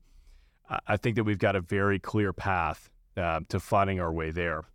I 0.88 0.98
think 0.98 1.16
that 1.16 1.24
we've 1.24 1.40
got 1.40 1.56
a 1.56 1.62
very 1.62 2.00
clear 2.00 2.34
path 2.34 2.90
uh, 3.18 3.42
to 3.50 3.60
finding 3.60 4.00
our 4.00 4.12
way 4.12 4.32
there. 4.32 4.66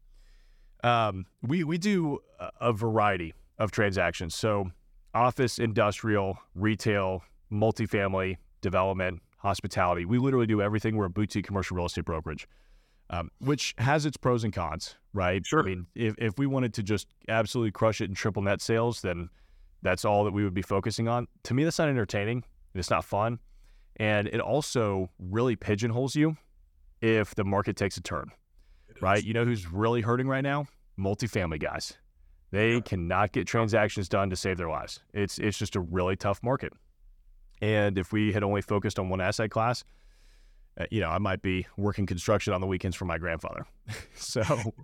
Um, 0.84 1.24
we 1.42 1.64
we 1.64 1.78
do 1.78 2.18
a 2.60 2.72
variety 2.72 3.32
of 3.58 3.70
transactions, 3.70 4.34
so 4.34 4.70
office, 5.14 5.58
industrial, 5.58 6.38
retail, 6.54 7.22
multifamily, 7.50 8.36
development, 8.60 9.22
hospitality. 9.38 10.04
We 10.04 10.18
literally 10.18 10.46
do 10.46 10.60
everything. 10.60 10.96
We're 10.96 11.06
a 11.06 11.10
boutique 11.10 11.46
commercial 11.46 11.76
real 11.76 11.86
estate 11.86 12.04
brokerage, 12.04 12.46
um, 13.10 13.30
which 13.38 13.74
has 13.78 14.04
its 14.04 14.16
pros 14.16 14.44
and 14.44 14.52
cons, 14.52 14.96
right? 15.14 15.44
Sure. 15.46 15.60
I 15.60 15.62
mean, 15.62 15.86
if, 15.94 16.14
if 16.18 16.38
we 16.38 16.46
wanted 16.46 16.74
to 16.74 16.82
just 16.82 17.06
absolutely 17.28 17.70
crush 17.70 18.00
it 18.00 18.08
in 18.10 18.14
triple 18.14 18.42
net 18.42 18.60
sales, 18.60 19.00
then 19.00 19.30
that's 19.82 20.04
all 20.04 20.24
that 20.24 20.32
we 20.32 20.44
would 20.44 20.54
be 20.54 20.62
focusing 20.62 21.08
on. 21.08 21.28
To 21.44 21.54
me, 21.54 21.64
that's 21.64 21.78
not 21.78 21.88
entertaining. 21.88 22.44
It's 22.74 22.90
not 22.90 23.04
fun. 23.04 23.38
And 23.96 24.28
it 24.28 24.40
also 24.40 25.08
really 25.18 25.56
pigeonholes 25.56 26.16
you 26.16 26.36
if 27.00 27.34
the 27.34 27.44
market 27.44 27.76
takes 27.76 27.96
a 27.96 28.02
turn, 28.02 28.32
right? 29.00 29.22
You 29.22 29.32
know 29.32 29.44
who's 29.44 29.70
really 29.70 30.00
hurting 30.00 30.26
right 30.26 30.42
now? 30.42 30.66
Multifamily 30.98 31.60
guys. 31.60 31.98
They 32.50 32.80
cannot 32.80 33.32
get 33.32 33.46
transactions 33.46 34.08
done 34.08 34.30
to 34.30 34.36
save 34.36 34.58
their 34.58 34.68
lives. 34.68 35.00
It's 35.12 35.38
it's 35.38 35.58
just 35.58 35.74
a 35.74 35.80
really 35.80 36.14
tough 36.14 36.42
market. 36.42 36.72
And 37.60 37.98
if 37.98 38.12
we 38.12 38.32
had 38.32 38.42
only 38.42 38.62
focused 38.62 38.98
on 38.98 39.08
one 39.08 39.20
asset 39.20 39.50
class, 39.50 39.84
uh, 40.78 40.84
you 40.90 41.00
know, 41.00 41.08
I 41.08 41.18
might 41.18 41.42
be 41.42 41.66
working 41.76 42.06
construction 42.06 42.52
on 42.52 42.60
the 42.60 42.66
weekends 42.66 42.96
for 42.96 43.04
my 43.04 43.18
grandfather. 43.18 43.66
so 44.14 44.40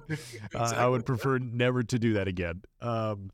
exactly. 0.08 0.18
uh, 0.61 0.72
I 0.76 0.86
would 0.86 1.04
prefer 1.04 1.38
never 1.38 1.82
to 1.82 1.98
do 1.98 2.14
that 2.14 2.28
again. 2.28 2.62
Um, 2.80 3.30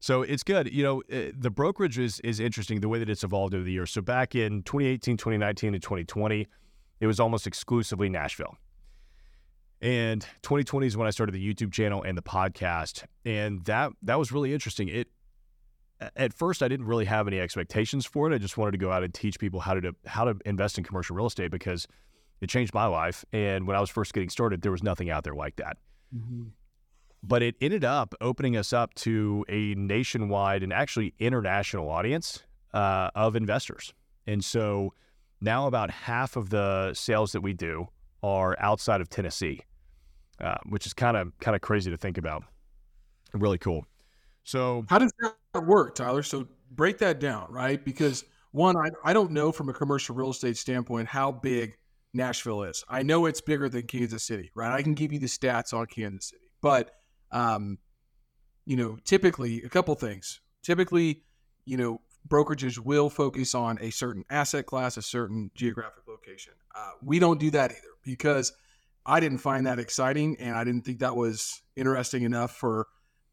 so 0.00 0.22
it's 0.22 0.42
good. 0.42 0.72
You 0.72 0.82
know, 0.82 1.02
uh, 1.12 1.30
the 1.38 1.50
brokerage 1.50 1.98
is 1.98 2.18
is 2.20 2.40
interesting 2.40 2.80
the 2.80 2.88
way 2.88 2.98
that 2.98 3.08
it's 3.08 3.24
evolved 3.24 3.54
over 3.54 3.64
the 3.64 3.72
years. 3.72 3.90
So 3.90 4.00
back 4.00 4.34
in 4.34 4.62
2018, 4.64 5.16
2019, 5.16 5.74
and 5.74 5.82
2020, 5.82 6.48
it 7.00 7.06
was 7.06 7.20
almost 7.20 7.46
exclusively 7.46 8.08
Nashville. 8.08 8.56
And 9.82 10.22
2020 10.42 10.86
is 10.86 10.96
when 10.96 11.08
I 11.08 11.10
started 11.10 11.32
the 11.32 11.54
YouTube 11.54 11.72
channel 11.72 12.04
and 12.04 12.16
the 12.16 12.22
podcast, 12.22 13.04
and 13.24 13.64
that 13.64 13.92
that 14.02 14.18
was 14.18 14.30
really 14.30 14.54
interesting. 14.54 14.88
It 14.88 15.08
at 16.16 16.32
first 16.32 16.62
I 16.62 16.68
didn't 16.68 16.86
really 16.86 17.04
have 17.04 17.26
any 17.26 17.40
expectations 17.40 18.06
for 18.06 18.30
it. 18.30 18.34
I 18.34 18.38
just 18.38 18.56
wanted 18.56 18.72
to 18.72 18.78
go 18.78 18.92
out 18.92 19.02
and 19.02 19.12
teach 19.12 19.38
people 19.38 19.60
how 19.60 19.74
to 19.74 19.94
how 20.06 20.24
to 20.24 20.36
invest 20.46 20.78
in 20.78 20.84
commercial 20.84 21.16
real 21.16 21.26
estate 21.26 21.50
because 21.50 21.88
it 22.40 22.48
changed 22.48 22.72
my 22.74 22.86
life. 22.86 23.24
And 23.32 23.66
when 23.66 23.76
I 23.76 23.80
was 23.80 23.90
first 23.90 24.14
getting 24.14 24.28
started, 24.28 24.62
there 24.62 24.72
was 24.72 24.82
nothing 24.82 25.10
out 25.10 25.24
there 25.24 25.34
like 25.34 25.56
that. 25.56 25.76
Mm-hmm. 26.14 26.48
But 27.24 27.42
it 27.42 27.54
ended 27.60 27.84
up 27.84 28.14
opening 28.20 28.56
us 28.56 28.72
up 28.72 28.94
to 28.94 29.44
a 29.48 29.74
nationwide 29.74 30.62
and 30.62 30.72
actually 30.72 31.14
international 31.18 31.88
audience 31.88 32.42
uh, 32.74 33.10
of 33.14 33.36
investors. 33.36 33.94
And 34.26 34.44
so 34.44 34.92
now 35.40 35.66
about 35.66 35.90
half 35.90 36.36
of 36.36 36.50
the 36.50 36.94
sales 36.94 37.32
that 37.32 37.40
we 37.40 37.52
do 37.52 37.88
are 38.24 38.56
outside 38.58 39.00
of 39.00 39.08
Tennessee, 39.08 39.60
uh, 40.40 40.56
which 40.66 40.86
is 40.86 40.92
kind 40.92 41.16
of 41.16 41.32
kind 41.40 41.54
of 41.54 41.60
crazy 41.60 41.90
to 41.90 41.96
think 41.96 42.18
about. 42.18 42.44
Really 43.32 43.58
cool. 43.58 43.86
So 44.44 44.84
how 44.88 44.98
does 44.98 45.12
that 45.52 45.66
work, 45.66 45.94
Tyler? 45.94 46.22
So 46.22 46.48
break 46.70 46.98
that 46.98 47.20
down, 47.20 47.46
right? 47.50 47.82
Because 47.82 48.24
one, 48.50 48.76
I, 48.76 48.90
I 49.04 49.12
don't 49.12 49.30
know 49.30 49.52
from 49.52 49.68
a 49.68 49.72
commercial 49.72 50.14
real 50.14 50.30
estate 50.30 50.56
standpoint 50.56 51.08
how 51.08 51.32
big 51.32 51.76
Nashville 52.12 52.64
is. 52.64 52.84
I 52.88 53.02
know 53.02 53.26
it's 53.26 53.40
bigger 53.40 53.68
than 53.68 53.86
Kansas 53.86 54.24
City, 54.24 54.50
right? 54.54 54.72
I 54.72 54.82
can 54.82 54.94
give 54.94 55.12
you 55.12 55.18
the 55.18 55.26
stats 55.26 55.72
on 55.72 55.86
Kansas 55.86 56.30
City, 56.30 56.50
but 56.60 56.90
um, 57.30 57.78
you 58.66 58.76
know, 58.76 58.98
typically 59.04 59.62
a 59.62 59.68
couple 59.68 59.94
things. 59.94 60.40
Typically, 60.62 61.22
you 61.64 61.76
know, 61.76 62.00
brokerages 62.28 62.78
will 62.78 63.10
focus 63.10 63.54
on 63.54 63.78
a 63.80 63.90
certain 63.90 64.24
asset 64.30 64.66
class, 64.66 64.96
a 64.96 65.02
certain 65.02 65.50
geographic 65.54 66.06
location. 66.06 66.52
Uh, 66.74 66.92
we 67.02 67.18
don't 67.18 67.40
do 67.40 67.50
that 67.50 67.70
either 67.70 67.80
because 68.04 68.52
I 69.04 69.20
didn't 69.20 69.38
find 69.38 69.66
that 69.66 69.78
exciting, 69.78 70.36
and 70.38 70.54
I 70.54 70.64
didn't 70.64 70.82
think 70.82 71.00
that 71.00 71.16
was 71.16 71.60
interesting 71.76 72.22
enough 72.22 72.56
for 72.56 72.86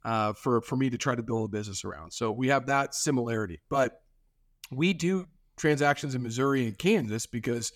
uh, 0.04 0.34
for 0.34 0.62
for 0.62 0.76
me 0.76 0.90
to 0.90 0.98
try 0.98 1.16
to 1.16 1.24
build 1.24 1.50
a 1.50 1.52
business 1.52 1.86
around. 1.86 2.12
So 2.12 2.32
we 2.32 2.48
have 2.48 2.68
that 2.68 2.96
similarity, 2.96 3.60
but 3.70 4.02
we 4.72 4.94
do 4.94 5.28
transactions 5.58 6.16
in 6.16 6.24
Missouri 6.24 6.66
and 6.66 6.78
Kansas 6.78 7.26
because, 7.26 7.72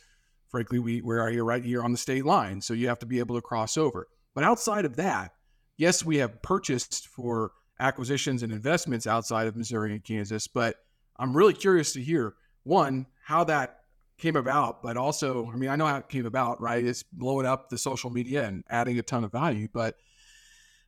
frankly, 0.49 0.79
we 0.79 1.01
we're 1.01 1.29
here 1.29 1.45
right 1.45 1.63
here 1.63 1.83
on 1.83 1.91
the 1.91 1.97
state 1.97 2.25
line. 2.25 2.61
So 2.61 2.73
you 2.73 2.87
have 2.87 2.99
to 2.99 3.05
be 3.05 3.19
able 3.19 3.35
to 3.35 3.41
cross 3.41 3.77
over. 3.77 4.07
But 4.33 4.43
outside 4.43 4.85
of 4.85 4.95
that, 4.95 5.33
yes, 5.77 6.03
we 6.03 6.17
have 6.17 6.41
purchased 6.41 7.07
for 7.07 7.51
acquisitions 7.79 8.41
and 8.41 8.51
investments 8.51 9.05
outside 9.05 9.47
of 9.47 9.55
Missouri 9.55 9.91
and 9.91 10.03
Kansas. 10.03 10.47
But 10.47 10.77
I'm 11.17 11.35
really 11.35 11.53
curious 11.53 11.93
to 11.93 12.01
hear 12.01 12.33
one 12.63 13.05
how 13.25 13.43
that 13.43 13.82
came 14.23 14.37
about, 14.37 14.81
but 14.81 14.95
also, 14.95 15.51
I 15.53 15.57
mean, 15.57 15.69
I 15.69 15.75
know 15.75 15.85
how 15.85 15.97
it 15.97 16.07
came 16.07 16.25
about, 16.25 16.61
right? 16.61 16.83
It's 16.83 17.03
blowing 17.03 17.45
up 17.45 17.69
the 17.69 17.77
social 17.77 18.09
media 18.09 18.45
and 18.47 18.63
adding 18.69 18.97
a 18.97 19.01
ton 19.01 19.25
of 19.25 19.33
value, 19.33 19.67
but 19.71 19.97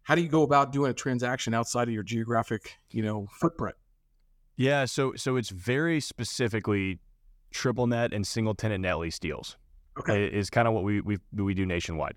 how 0.04 0.16
do 0.16 0.22
you 0.22 0.30
go 0.30 0.44
about 0.44 0.72
doing 0.72 0.90
a 0.90 0.94
transaction 0.94 1.54
outside 1.54 1.90
of 1.90 1.94
your 1.94 2.02
geographic, 2.02 2.78
you 2.92 3.04
know, 3.04 3.28
footprint? 3.34 3.76
Yeah, 4.56 4.86
so 4.86 5.16
so 5.16 5.36
it's 5.36 5.50
very 5.50 6.00
specifically 6.00 7.00
triple 7.52 7.88
net 7.88 8.14
and 8.14 8.26
single 8.26 8.56
tenant 8.56 8.84
net 8.84 9.00
lease 9.00 9.20
deals. 9.20 9.58
Okay, 10.00 10.28
is 10.28 10.50
kind 10.50 10.66
of 10.66 10.74
what 10.74 10.86
we 10.86 11.02
we 11.02 11.18
we 11.34 11.54
do 11.54 11.66
nationwide. 11.66 12.16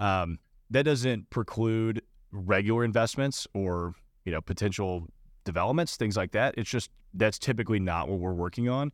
Um, 0.00 0.40
that 0.70 0.82
doesn't 0.82 1.30
preclude 1.30 2.02
regular 2.32 2.82
investments 2.82 3.46
or 3.54 3.94
you 4.24 4.32
know 4.32 4.40
potential 4.40 5.06
developments, 5.44 5.96
things 5.96 6.16
like 6.16 6.32
that. 6.32 6.56
It's 6.58 6.68
just 6.68 6.90
that's 7.14 7.38
typically 7.38 7.78
not 7.78 8.08
what 8.08 8.18
we're 8.18 8.34
working 8.34 8.68
on. 8.68 8.90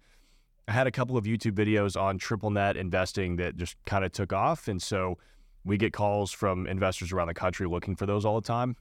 I 0.67 0.73
had 0.73 0.87
a 0.87 0.91
couple 0.91 1.17
of 1.17 1.25
YouTube 1.25 1.53
videos 1.53 2.01
on 2.01 2.19
triple 2.19 2.51
net 2.51 2.77
investing 2.77 3.37
that 3.37 3.57
just 3.57 3.77
kind 3.85 4.05
of 4.05 4.13
took 4.13 4.33
off, 4.33 4.69
and 4.69 4.81
so 4.81 5.19
we 5.65 5.77
get 5.77 5.93
calls 5.93 6.31
from 6.31 6.67
investors 6.67 7.13
around 7.13 7.29
the 7.29 7.35
country 7.35 7.67
looking 7.67 7.97
for 7.97 8.07
those 8.07 8.25
all 8.25 8.41
the 8.41 8.47
time. 8.47 8.77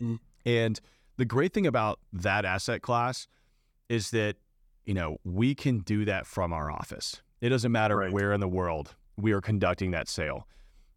Mm. 0.00 0.18
And 0.44 0.80
the 1.16 1.24
great 1.24 1.52
thing 1.52 1.66
about 1.66 2.00
that 2.12 2.44
asset 2.44 2.82
class 2.82 3.26
is 3.88 4.10
that, 4.10 4.36
you 4.84 4.94
know, 4.94 5.18
we 5.24 5.54
can 5.54 5.78
do 5.78 6.04
that 6.04 6.26
from 6.26 6.52
our 6.52 6.70
office. 6.70 7.22
It 7.40 7.50
doesn't 7.50 7.72
matter 7.72 7.96
right. 7.96 8.12
where 8.12 8.32
in 8.32 8.40
the 8.40 8.48
world 8.48 8.94
we 9.16 9.32
are 9.32 9.40
conducting 9.40 9.92
that 9.92 10.08
sale 10.08 10.46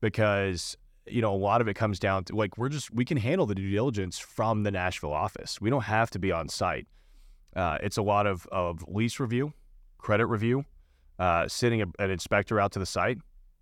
because, 0.02 0.78
you 1.06 1.22
know, 1.22 1.34
a 1.34 1.38
lot 1.38 1.62
of 1.62 1.68
it 1.68 1.76
comes 1.76 2.00
down 2.00 2.24
to 2.26 2.36
like 2.36 2.58
we're 2.58 2.70
just, 2.70 2.92
we 2.94 3.06
can 3.06 3.18
handle 3.18 3.46
the 3.46 3.56
due 3.56 3.70
diligence 3.70 4.18
from 4.18 4.64
the 4.64 4.72
Nashville 4.72 5.14
office. 5.14 5.62
We 5.62 5.70
don't 5.70 5.84
have 5.84 6.10
to 6.12 6.20
be 6.20 6.32
on 6.32 6.50
site. 6.50 6.88
Uh, 7.56 7.78
it's 7.82 7.98
a 7.98 8.02
lot 8.02 8.28
of, 8.28 8.48
of 8.52 8.84
lease 8.88 9.20
review, 9.20 9.54
credit 10.00 10.26
review, 10.26 10.66
uh, 11.20 11.48
sending 11.48 11.84
a, 11.84 11.86
an 12.00 12.10
inspector 12.10 12.60
out 12.60 12.72
to 12.72 12.80
the 12.80 12.86
site 12.86 13.20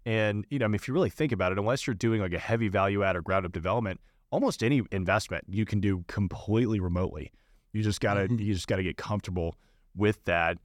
and 0.07 0.45
you 0.49 0.57
know, 0.57 0.63
I 0.63 0.67
mean, 0.69 0.75
if 0.75 0.87
you 0.87 0.93
really 0.93 1.09
think 1.09 1.33
about 1.33 1.51
it, 1.51 1.59
unless 1.59 1.85
you're 1.85 1.93
doing 1.93 2.21
like 2.21 2.31
a 2.31 2.39
heavy 2.39 2.69
value 2.69 3.03
add 3.03 3.17
or 3.17 3.21
ground 3.21 3.45
up 3.45 3.51
development, 3.51 3.99
almost 4.31 4.63
any 4.63 4.81
investment 4.93 5.43
you 5.49 5.65
can 5.65 5.81
do 5.81 6.05
completely 6.07 6.79
remotely. 6.79 7.29
You 7.73 7.83
just 7.83 7.99
gotta 7.99 8.21
mm-hmm. 8.21 8.39
you 8.39 8.53
just 8.53 8.69
gotta 8.69 8.83
get 8.83 8.95
comfortable 8.95 9.57
with 9.97 10.23
that. 10.23 10.59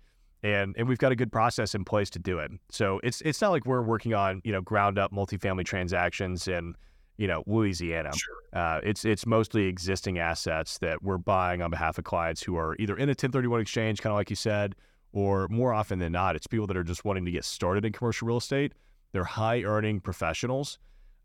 And 0.44 0.76
and 0.78 0.86
we've 0.88 0.98
got 0.98 1.10
a 1.10 1.16
good 1.16 1.32
process 1.32 1.74
in 1.74 1.84
place 1.84 2.08
to 2.10 2.20
do 2.20 2.38
it. 2.38 2.52
So 2.70 3.00
it's 3.02 3.20
it's 3.22 3.40
not 3.40 3.50
like 3.50 3.66
we're 3.66 3.82
working 3.82 4.14
on, 4.14 4.42
you 4.44 4.52
know, 4.52 4.60
ground 4.60 4.96
up 4.96 5.10
multifamily 5.10 5.64
transactions 5.64 6.46
in, 6.46 6.76
you 7.16 7.26
know, 7.26 7.42
Louisiana. 7.48 8.12
Sure. 8.14 8.36
Uh, 8.52 8.80
it's 8.84 9.04
it's 9.04 9.26
mostly 9.26 9.64
existing 9.66 10.20
assets 10.20 10.78
that 10.78 11.02
we're 11.02 11.18
buying 11.18 11.62
on 11.62 11.70
behalf 11.70 11.98
of 11.98 12.04
clients 12.04 12.44
who 12.44 12.54
are 12.54 12.76
either 12.78 12.94
in 12.94 13.08
a 13.08 13.10
1031 13.10 13.60
exchange, 13.60 14.00
kind 14.00 14.12
of 14.12 14.16
like 14.16 14.30
you 14.30 14.36
said, 14.36 14.76
or 15.12 15.48
more 15.48 15.72
often 15.72 15.98
than 15.98 16.12
not, 16.12 16.36
it's 16.36 16.46
people 16.46 16.66
that 16.66 16.76
are 16.76 16.84
just 16.84 17.04
wanting 17.04 17.24
to 17.24 17.30
get 17.30 17.44
started 17.44 17.84
in 17.84 17.92
commercial 17.92 18.26
real 18.28 18.38
estate 18.38 18.72
they're 19.12 19.24
high 19.24 19.62
earning 19.62 20.00
professionals, 20.00 20.78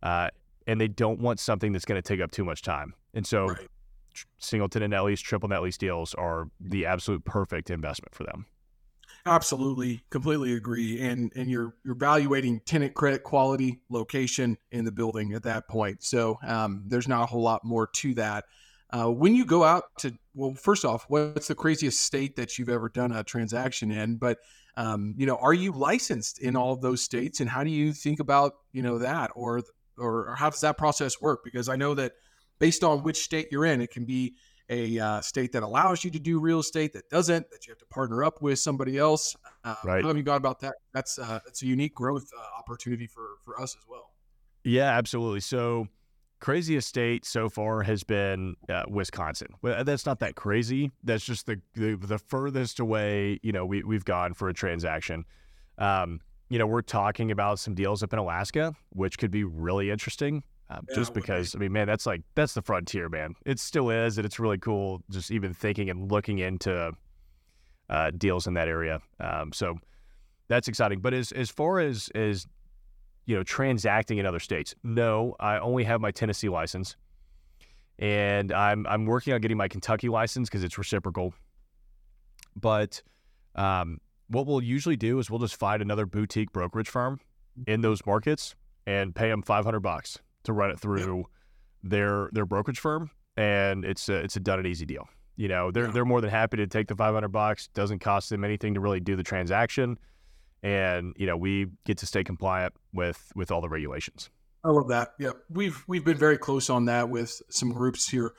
uh, 0.03 0.29
and 0.67 0.79
they 0.79 0.87
don't 0.87 1.19
want 1.19 1.39
something 1.39 1.71
that's 1.71 1.85
going 1.85 2.01
to 2.01 2.07
take 2.07 2.21
up 2.21 2.31
too 2.31 2.43
much 2.43 2.61
time. 2.61 2.93
And 3.13 3.25
so, 3.25 3.47
right. 3.47 3.67
single 4.37 4.69
tenant 4.69 4.91
net 4.91 5.03
lease, 5.05 5.21
triple 5.21 5.49
net 5.49 5.63
lease 5.63 5.77
deals 5.77 6.13
are 6.13 6.49
the 6.59 6.85
absolute 6.85 7.23
perfect 7.25 7.69
investment 7.69 8.13
for 8.13 8.25
them. 8.25 8.45
Absolutely, 9.25 10.03
completely 10.09 10.53
agree. 10.53 11.01
And 11.01 11.31
and 11.35 11.49
you're 11.49 11.73
you're 11.83 11.95
evaluating 11.95 12.61
tenant 12.65 12.93
credit 12.93 13.23
quality, 13.23 13.79
location 13.89 14.57
in 14.71 14.85
the 14.85 14.91
building 14.91 15.33
at 15.33 15.43
that 15.43 15.67
point. 15.67 16.03
So 16.03 16.37
um, 16.45 16.83
there's 16.85 17.07
not 17.07 17.23
a 17.23 17.25
whole 17.25 17.41
lot 17.41 17.63
more 17.63 17.87
to 17.87 18.13
that. 18.15 18.45
Uh, 18.89 19.07
when 19.07 19.35
you 19.35 19.43
go 19.43 19.65
out 19.65 19.83
to 19.99 20.13
well, 20.37 20.53
first 20.53 20.85
off, 20.85 21.05
what's 21.09 21.47
the 21.47 21.55
craziest 21.55 21.99
state 21.99 22.35
that 22.35 22.57
you've 22.57 22.69
ever 22.69 22.89
done 22.89 23.11
a 23.11 23.23
transaction 23.23 23.89
in? 23.89 24.17
But 24.17 24.37
um, 24.77 25.15
you 25.17 25.25
know, 25.25 25.37
are 25.37 25.53
you 25.53 25.71
licensed 25.71 26.39
in 26.39 26.55
all 26.55 26.73
of 26.73 26.81
those 26.81 27.01
states, 27.01 27.39
and 27.39 27.49
how 27.49 27.63
do 27.63 27.71
you 27.71 27.91
think 27.91 28.19
about 28.19 28.53
you 28.71 28.83
know 28.83 28.99
that, 28.99 29.31
or 29.35 29.63
or 29.97 30.35
how 30.37 30.51
does 30.51 30.61
that 30.61 30.77
process 30.77 31.19
work? 31.19 31.39
Because 31.43 31.67
I 31.67 31.75
know 31.75 31.95
that 31.95 32.13
based 32.59 32.83
on 32.83 33.01
which 33.01 33.23
state 33.23 33.47
you're 33.51 33.65
in, 33.65 33.81
it 33.81 33.89
can 33.89 34.05
be 34.05 34.35
a 34.69 34.99
uh, 34.99 35.21
state 35.21 35.53
that 35.53 35.63
allows 35.63 36.03
you 36.03 36.11
to 36.11 36.19
do 36.19 36.39
real 36.39 36.59
estate 36.59 36.93
that 36.93 37.09
doesn't, 37.09 37.49
that 37.49 37.65
you 37.65 37.71
have 37.71 37.79
to 37.79 37.85
partner 37.87 38.23
up 38.23 38.41
with 38.41 38.59
somebody 38.59 38.97
else. 38.97 39.35
Uh, 39.63 39.75
right. 39.83 40.01
How 40.01 40.09
have 40.09 40.17
you 40.17 40.23
gone 40.23 40.37
about 40.37 40.59
that? 40.59 40.75
That's 40.93 41.17
uh, 41.17 41.39
that's 41.43 41.63
a 41.63 41.65
unique 41.65 41.95
growth 41.95 42.29
uh, 42.37 42.59
opportunity 42.59 43.07
for 43.07 43.37
for 43.43 43.59
us 43.59 43.75
as 43.75 43.83
well. 43.89 44.11
Yeah, 44.63 44.91
absolutely. 44.91 45.39
So 45.39 45.87
craziest 46.39 46.87
state 46.87 47.25
so 47.25 47.49
far 47.49 47.81
has 47.83 48.03
been 48.03 48.55
uh, 48.69 48.83
Wisconsin. 48.87 49.47
Well, 49.61 49.83
that's 49.83 50.05
not 50.05 50.19
that 50.19 50.35
crazy. 50.35 50.91
That's 51.03 51.25
just 51.25 51.45
the, 51.45 51.59
the, 51.73 51.95
the 51.95 52.17
furthest 52.17 52.79
away 52.79 53.39
you 53.43 53.51
know 53.51 53.65
we 53.65 53.83
we've 53.83 54.05
gone 54.05 54.33
for 54.33 54.49
a 54.49 54.53
transaction. 54.53 55.25
Um, 55.77 56.19
you 56.49 56.57
know, 56.57 56.65
we're 56.65 56.81
talking 56.81 57.31
about 57.31 57.59
some 57.59 57.75
deals 57.75 58.03
up 58.03 58.13
in 58.13 58.19
Alaska, 58.19 58.73
which 58.89 59.17
could 59.17 59.31
be 59.31 59.43
really 59.43 59.91
interesting. 59.91 60.43
Um, 60.69 60.85
Yeah, 60.89 60.95
just 60.95 61.11
would 61.11 61.15
be. 61.15 61.21
because 61.21 61.55
I 61.55 61.59
mean, 61.59 61.71
man, 61.73 61.87
that's 61.87 62.05
like 62.05 62.21
that's 62.35 62.53
the 62.53 62.61
frontier, 62.61 63.09
man. 63.09 63.35
It 63.45 63.59
still 63.59 63.89
is, 63.89 64.17
and 64.17 64.25
it's 64.25 64.39
really 64.39 64.57
cool. 64.57 65.01
Just 65.09 65.31
even 65.31 65.53
thinking 65.53 65.89
and 65.89 66.11
looking 66.11 66.39
into 66.39 66.91
uh, 67.89 68.11
deals 68.17 68.47
in 68.47 68.53
that 68.55 68.67
area. 68.67 68.99
Um, 69.19 69.51
so 69.53 69.77
that's 70.47 70.67
exciting. 70.67 70.99
But 70.99 71.13
as 71.13 71.31
as 71.31 71.49
far 71.49 71.79
as 71.79 72.09
as 72.15 72.45
you 73.27 73.35
know, 73.35 73.43
transacting 73.43 74.17
in 74.17 74.25
other 74.25 74.39
states, 74.39 74.73
no, 74.83 75.35
I 75.39 75.59
only 75.59 75.83
have 75.83 76.01
my 76.01 76.09
Tennessee 76.11 76.49
license, 76.49 76.95
and 77.99 78.51
I'm 78.51 78.87
I'm 78.87 79.05
working 79.05 79.33
on 79.33 79.41
getting 79.41 79.57
my 79.57 79.67
Kentucky 79.67 80.09
license 80.09 80.49
because 80.49 80.63
it's 80.63 80.77
reciprocal. 80.79 81.33
But 82.55 83.03
um, 83.55 83.99
what 84.29 84.47
we'll 84.47 84.63
usually 84.63 84.95
do 84.95 85.19
is 85.19 85.29
we'll 85.29 85.39
just 85.39 85.57
find 85.57 85.81
another 85.81 86.05
boutique 86.05 86.51
brokerage 86.51 86.89
firm 86.89 87.19
in 87.67 87.81
those 87.81 88.05
markets 88.05 88.55
and 88.85 89.13
pay 89.15 89.29
them 89.29 89.41
500 89.41 89.79
bucks 89.81 90.19
to 90.43 90.53
run 90.53 90.71
it 90.71 90.79
through 90.79 91.25
their 91.83 92.29
their 92.31 92.45
brokerage 92.45 92.79
firm, 92.79 93.11
and 93.35 93.83
it's 93.85 94.09
a, 94.09 94.15
it's 94.15 94.35
a 94.35 94.39
done 94.39 94.59
and 94.59 94.67
easy 94.67 94.85
deal. 94.85 95.07
You 95.35 95.49
know, 95.49 95.69
they're 95.71 95.85
Yeah. 95.85 95.91
they're 95.91 96.05
more 96.05 96.21
than 96.21 96.29
happy 96.29 96.57
to 96.57 96.67
take 96.67 96.87
the 96.87 96.95
500 96.95 97.27
bucks. 97.27 97.67
Doesn't 97.69 97.99
cost 97.99 98.29
them 98.29 98.43
anything 98.43 98.73
to 98.73 98.79
really 98.79 98.99
do 98.99 99.15
the 99.15 99.23
transaction, 99.23 99.97
and 100.63 101.13
you 101.17 101.25
know 101.25 101.37
we 101.37 101.67
get 101.85 101.97
to 101.99 102.05
stay 102.05 102.23
compliant 102.23 102.73
with 102.93 103.31
with 103.35 103.51
all 103.51 103.61
the 103.61 103.69
regulations. 103.69 104.29
I 104.63 104.69
love 104.69 104.89
that. 104.89 105.13
Yeah, 105.19 105.31
we've 105.49 105.83
we've 105.87 106.03
been 106.03 106.17
very 106.17 106.37
close 106.37 106.69
on 106.69 106.85
that 106.85 107.09
with 107.09 107.41
some 107.49 107.71
groups 107.71 108.09
here 108.09 108.33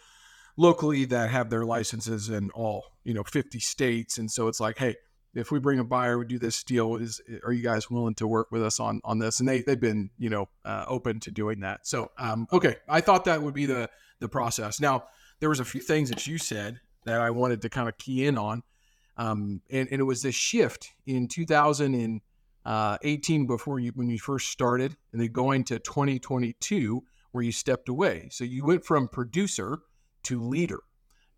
locally 0.56 1.04
that 1.06 1.30
have 1.30 1.50
their 1.50 1.64
licenses 1.64 2.28
in 2.28 2.50
all 2.50 2.84
you 3.04 3.14
know 3.14 3.22
50 3.22 3.60
states, 3.60 4.18
and 4.18 4.30
so 4.30 4.48
it's 4.48 4.60
like, 4.60 4.78
hey, 4.78 4.96
if 5.34 5.50
we 5.50 5.58
bring 5.58 5.78
a 5.78 5.84
buyer, 5.84 6.18
we 6.18 6.26
do 6.26 6.38
this 6.38 6.62
deal. 6.64 6.96
Is 6.96 7.20
are 7.44 7.52
you 7.52 7.62
guys 7.62 7.90
willing 7.90 8.14
to 8.16 8.26
work 8.26 8.48
with 8.50 8.62
us 8.62 8.80
on 8.80 9.00
on 9.04 9.18
this? 9.18 9.40
And 9.40 9.48
they 9.48 9.62
they've 9.62 9.80
been 9.80 10.10
you 10.18 10.30
know 10.30 10.48
uh, 10.64 10.84
open 10.88 11.20
to 11.20 11.30
doing 11.30 11.60
that. 11.60 11.86
So 11.86 12.10
um, 12.18 12.46
okay, 12.52 12.76
I 12.88 13.00
thought 13.00 13.24
that 13.24 13.42
would 13.42 13.54
be 13.54 13.66
the 13.66 13.88
the 14.20 14.28
process. 14.28 14.80
Now 14.80 15.04
there 15.40 15.48
was 15.48 15.60
a 15.60 15.64
few 15.64 15.80
things 15.80 16.10
that 16.10 16.26
you 16.26 16.38
said 16.38 16.80
that 17.04 17.20
I 17.20 17.30
wanted 17.30 17.62
to 17.62 17.68
kind 17.68 17.88
of 17.88 17.96
key 17.96 18.26
in 18.26 18.36
on, 18.36 18.62
um, 19.18 19.60
and, 19.68 19.88
and 19.90 20.00
it 20.00 20.04
was 20.04 20.22
this 20.22 20.34
shift 20.34 20.94
in 21.06 21.28
2018 21.28 22.20
uh, 22.64 23.46
before 23.46 23.80
you 23.80 23.92
when 23.94 24.08
you 24.08 24.18
first 24.18 24.48
started, 24.48 24.96
and 25.12 25.20
then 25.20 25.32
going 25.32 25.64
to 25.64 25.78
2022 25.78 27.02
where 27.32 27.44
you 27.44 27.52
stepped 27.52 27.88
away. 27.88 28.28
So 28.30 28.44
you 28.44 28.64
went 28.64 28.86
from 28.86 29.08
producer 29.08 29.80
to 30.24 30.40
leader, 30.40 30.80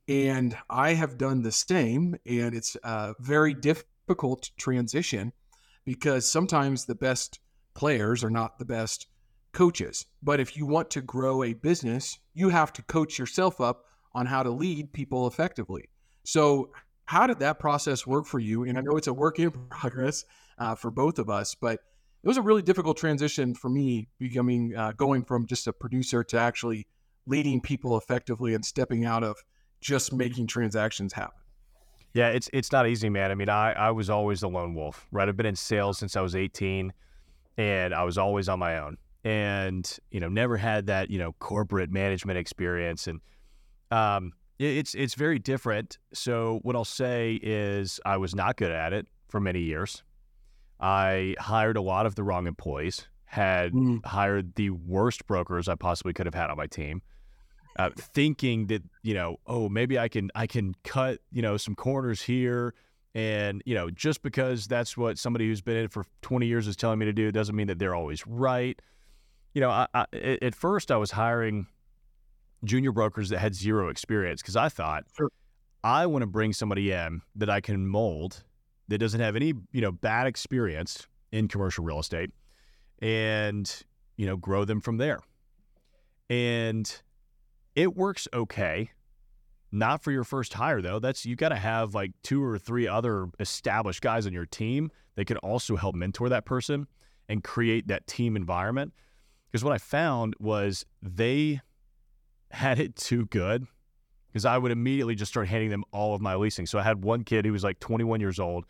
and 0.06 0.56
I 0.68 0.94
have 0.94 1.18
done 1.18 1.42
the 1.42 1.52
same, 1.52 2.16
and 2.26 2.54
it's 2.54 2.76
uh, 2.84 3.14
very 3.18 3.54
difficult 3.54 4.50
transition 4.58 5.32
because 5.84 6.30
sometimes 6.30 6.84
the 6.84 6.94
best 6.94 7.40
players 7.74 8.22
are 8.22 8.30
not 8.30 8.58
the 8.58 8.64
best 8.64 9.06
coaches. 9.52 10.06
But 10.22 10.38
if 10.38 10.56
you 10.56 10.66
want 10.66 10.90
to 10.90 11.00
grow 11.00 11.42
a 11.42 11.54
business, 11.54 12.18
you 12.34 12.50
have 12.50 12.72
to 12.74 12.82
coach 12.82 13.18
yourself 13.18 13.60
up 13.60 13.84
on 14.14 14.26
how 14.26 14.42
to 14.42 14.50
lead 14.50 14.92
people 14.92 15.26
effectively. 15.26 15.88
So, 16.24 16.72
how 17.10 17.26
did 17.26 17.40
that 17.40 17.58
process 17.58 18.06
work 18.06 18.24
for 18.24 18.38
you? 18.38 18.62
And 18.62 18.78
I 18.78 18.82
know 18.82 18.96
it's 18.96 19.08
a 19.08 19.12
work 19.12 19.40
in 19.40 19.50
progress 19.68 20.24
uh, 20.58 20.76
for 20.76 20.92
both 20.92 21.18
of 21.18 21.28
us, 21.28 21.56
but 21.56 21.80
it 22.22 22.28
was 22.28 22.36
a 22.36 22.42
really 22.42 22.62
difficult 22.62 22.96
transition 22.96 23.52
for 23.52 23.68
me 23.68 24.06
becoming 24.20 24.76
uh, 24.76 24.92
going 24.92 25.24
from 25.24 25.44
just 25.44 25.66
a 25.66 25.72
producer 25.72 26.22
to 26.22 26.38
actually 26.38 26.86
leading 27.26 27.60
people 27.60 27.98
effectively 27.98 28.54
and 28.54 28.64
stepping 28.64 29.04
out 29.04 29.24
of 29.24 29.34
just 29.80 30.12
making 30.12 30.46
transactions 30.46 31.12
happen. 31.12 31.34
Yeah, 32.14 32.28
it's 32.28 32.48
it's 32.52 32.70
not 32.70 32.86
easy, 32.86 33.08
man. 33.08 33.32
I 33.32 33.34
mean, 33.34 33.48
I 33.48 33.72
I 33.72 33.90
was 33.90 34.08
always 34.08 34.40
the 34.40 34.48
lone 34.48 34.76
wolf, 34.76 35.08
right? 35.10 35.28
I've 35.28 35.36
been 35.36 35.46
in 35.46 35.56
sales 35.56 35.98
since 35.98 36.14
I 36.14 36.20
was 36.20 36.36
18, 36.36 36.92
and 37.56 37.92
I 37.92 38.04
was 38.04 38.18
always 38.18 38.48
on 38.48 38.60
my 38.60 38.78
own, 38.78 38.98
and 39.24 39.98
you 40.12 40.20
know, 40.20 40.28
never 40.28 40.56
had 40.56 40.86
that 40.86 41.10
you 41.10 41.18
know 41.18 41.32
corporate 41.40 41.90
management 41.90 42.38
experience, 42.38 43.08
and 43.08 43.20
um, 43.90 44.32
it's 44.68 44.94
it's 44.94 45.14
very 45.14 45.38
different. 45.38 45.98
So 46.12 46.60
what 46.62 46.76
I'll 46.76 46.84
say 46.84 47.40
is, 47.42 47.98
I 48.04 48.16
was 48.18 48.34
not 48.34 48.56
good 48.56 48.70
at 48.72 48.92
it 48.92 49.06
for 49.28 49.40
many 49.40 49.60
years. 49.60 50.02
I 50.78 51.34
hired 51.38 51.76
a 51.76 51.82
lot 51.82 52.06
of 52.06 52.14
the 52.14 52.22
wrong 52.22 52.46
employees, 52.46 53.08
had 53.24 53.72
Mm. 53.72 54.04
hired 54.04 54.54
the 54.54 54.70
worst 54.70 55.26
brokers 55.26 55.68
I 55.68 55.74
possibly 55.74 56.12
could 56.12 56.26
have 56.26 56.34
had 56.34 56.50
on 56.50 56.56
my 56.56 56.66
team 56.66 57.02
uh, 57.78 57.90
thinking 57.96 58.66
that 58.66 58.82
you 59.02 59.14
know, 59.14 59.36
oh, 59.46 59.68
maybe 59.68 59.98
I 59.98 60.08
can 60.08 60.30
I 60.34 60.46
can 60.46 60.74
cut 60.84 61.20
you 61.30 61.42
know 61.42 61.56
some 61.56 61.74
corners 61.74 62.22
here, 62.22 62.74
and 63.14 63.62
you 63.64 63.74
know, 63.74 63.90
just 63.90 64.22
because 64.22 64.66
that's 64.66 64.96
what 64.96 65.18
somebody 65.18 65.46
who's 65.48 65.60
been 65.62 65.76
in 65.76 65.84
it 65.84 65.92
for 65.92 66.04
20 66.22 66.46
years 66.46 66.66
is 66.66 66.76
telling 66.76 66.98
me 66.98 67.06
to 67.06 67.12
do 67.12 67.30
doesn't 67.32 67.54
mean 67.56 67.68
that 67.68 67.78
they're 67.78 67.94
always 67.94 68.26
right. 68.26 68.80
You 69.54 69.60
know, 69.60 69.70
I, 69.70 69.86
I, 69.94 70.06
at 70.12 70.42
at 70.42 70.54
first 70.54 70.90
I 70.90 70.96
was 70.96 71.12
hiring 71.12 71.66
junior 72.64 72.92
brokers 72.92 73.28
that 73.30 73.38
had 73.38 73.54
zero 73.54 73.88
experience 73.88 74.42
because 74.42 74.56
I 74.56 74.68
thought 74.68 75.04
Sure. 75.16 75.30
I 75.82 76.06
want 76.06 76.22
to 76.22 76.26
bring 76.26 76.52
somebody 76.52 76.92
in 76.92 77.22
that 77.36 77.48
I 77.48 77.60
can 77.60 77.86
mold 77.86 78.44
that 78.88 78.98
doesn't 78.98 79.20
have 79.20 79.36
any 79.36 79.54
you 79.72 79.80
know 79.80 79.92
bad 79.92 80.26
experience 80.26 81.06
in 81.32 81.48
commercial 81.48 81.84
real 81.84 82.00
estate, 82.00 82.30
and 83.00 83.82
you 84.16 84.26
know 84.26 84.36
grow 84.36 84.64
them 84.64 84.80
from 84.80 84.98
there. 84.98 85.20
And 86.28 87.00
it 87.74 87.96
works 87.96 88.28
okay. 88.32 88.90
Not 89.72 90.02
for 90.02 90.10
your 90.10 90.24
first 90.24 90.54
hire 90.54 90.82
though. 90.82 90.98
That's 90.98 91.24
you 91.24 91.36
got 91.36 91.50
to 91.50 91.56
have 91.56 91.94
like 91.94 92.10
two 92.22 92.42
or 92.42 92.58
three 92.58 92.88
other 92.88 93.28
established 93.38 94.02
guys 94.02 94.26
on 94.26 94.32
your 94.32 94.46
team 94.46 94.90
that 95.14 95.26
can 95.26 95.36
also 95.38 95.76
help 95.76 95.94
mentor 95.94 96.28
that 96.28 96.44
person 96.44 96.88
and 97.28 97.44
create 97.44 97.86
that 97.86 98.06
team 98.06 98.34
environment. 98.34 98.92
Because 99.50 99.64
what 99.64 99.72
I 99.72 99.78
found 99.78 100.34
was 100.40 100.84
they 101.00 101.60
had 102.50 102.78
it 102.78 102.96
too 102.96 103.26
good. 103.26 103.66
Because 104.28 104.44
I 104.44 104.58
would 104.58 104.70
immediately 104.70 105.16
just 105.16 105.32
start 105.32 105.48
handing 105.48 105.70
them 105.70 105.84
all 105.92 106.14
of 106.14 106.20
my 106.20 106.36
leasing. 106.36 106.64
So 106.64 106.78
I 106.78 106.82
had 106.82 107.02
one 107.02 107.24
kid 107.24 107.44
who 107.44 107.52
was 107.52 107.64
like 107.64 107.80
21 107.80 108.20
years 108.20 108.38
old. 108.38 108.64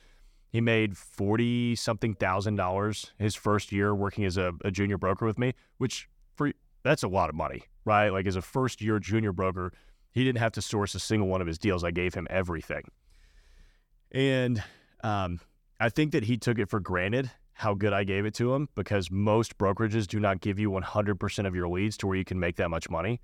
He 0.49 0.61
made 0.61 0.97
40 0.97 1.76
something 1.76 2.14
thousand 2.14 2.57
dollars 2.57 3.12
his 3.18 3.35
first 3.35 3.70
year 3.70 3.95
working 3.95 4.24
as 4.24 4.39
a, 4.39 4.53
a 4.64 4.70
junior 4.70 4.97
broker 4.97 5.26
with 5.26 5.39
me, 5.39 5.53
which 5.76 6.09
for 6.35 6.53
that's 6.83 7.03
a 7.03 7.09
lot 7.09 7.28
of 7.28 7.37
money, 7.37 7.64
right? 7.85 8.09
Like 8.09 8.26
as 8.26 8.37
a 8.37 8.43
first 8.43 8.81
year 8.81 8.99
junior 8.99 9.33
broker, 9.33 9.72
he 10.12 10.24
didn't 10.24 10.39
have 10.39 10.53
to 10.53 10.62
source 10.62 10.95
a 10.95 11.01
single 11.01 11.28
one 11.28 11.41
of 11.41 11.47
his 11.47 11.59
deals. 11.59 11.85
I 11.85 11.91
gave 11.91 12.14
him 12.14 12.26
everything. 12.31 12.85
And 14.11 14.62
um, 15.05 15.41
I 15.78 15.89
think 15.89 16.12
that 16.12 16.24
he 16.24 16.37
took 16.37 16.59
it 16.59 16.68
for 16.68 16.81
granted 16.81 17.31
how 17.55 17.74
good 17.74 17.93
I 17.93 18.05
gave 18.05 18.24
it 18.24 18.35
to 18.35 18.55
him 18.55 18.68
because 18.74 19.11
most 19.11 19.59
brokerages 19.59 20.07
do 20.07 20.18
not 20.18 20.41
give 20.41 20.59
you 20.59 20.70
100% 20.70 21.47
of 21.47 21.55
your 21.55 21.68
leads 21.68 21.97
to 21.99 22.07
where 22.07 22.16
you 22.16 22.24
can 22.24 22.41
make 22.41 22.57
that 22.57 22.70
much 22.70 22.89
money. 22.89 23.20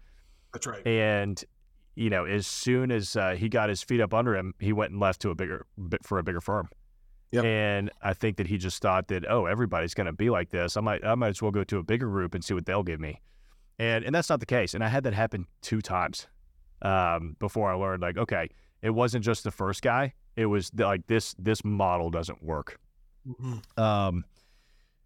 That's 0.56 0.66
right. 0.66 0.86
And 0.86 1.42
you 1.94 2.10
know, 2.10 2.26
as 2.26 2.46
soon 2.46 2.90
as 2.90 3.16
uh, 3.16 3.30
he 3.30 3.48
got 3.48 3.70
his 3.70 3.82
feet 3.82 4.00
up 4.00 4.12
under 4.12 4.36
him, 4.36 4.54
he 4.58 4.72
went 4.72 4.92
and 4.92 5.00
left 5.00 5.22
to 5.22 5.30
a 5.30 5.34
bigger 5.34 5.66
for 6.02 6.18
a 6.18 6.22
bigger 6.22 6.40
firm. 6.40 6.68
Yep. 7.32 7.44
And 7.44 7.90
I 8.02 8.12
think 8.12 8.36
that 8.36 8.46
he 8.46 8.56
just 8.56 8.80
thought 8.80 9.08
that, 9.08 9.24
oh, 9.28 9.46
everybody's 9.46 9.94
going 9.94 10.06
to 10.06 10.12
be 10.12 10.30
like 10.30 10.50
this. 10.50 10.76
I 10.76 10.80
might, 10.80 11.04
I 11.04 11.14
might 11.16 11.30
as 11.30 11.42
well 11.42 11.50
go 11.50 11.64
to 11.64 11.78
a 11.78 11.82
bigger 11.82 12.08
group 12.08 12.34
and 12.34 12.44
see 12.44 12.54
what 12.54 12.66
they'll 12.66 12.84
give 12.84 13.00
me. 13.00 13.20
And 13.78 14.04
and 14.04 14.14
that's 14.14 14.30
not 14.30 14.40
the 14.40 14.46
case. 14.46 14.74
And 14.74 14.82
I 14.84 14.88
had 14.88 15.04
that 15.04 15.12
happen 15.14 15.46
two 15.60 15.80
times 15.82 16.28
um, 16.82 17.36
before 17.38 17.70
I 17.70 17.74
learned, 17.74 18.02
like, 18.02 18.16
okay, 18.16 18.48
it 18.80 18.90
wasn't 18.90 19.24
just 19.24 19.44
the 19.44 19.50
first 19.50 19.82
guy. 19.82 20.14
It 20.36 20.46
was 20.46 20.70
like 20.74 21.06
this 21.06 21.34
this 21.38 21.64
model 21.64 22.10
doesn't 22.10 22.42
work. 22.42 22.78
Mhm. 23.28 23.78
Um, 23.78 24.24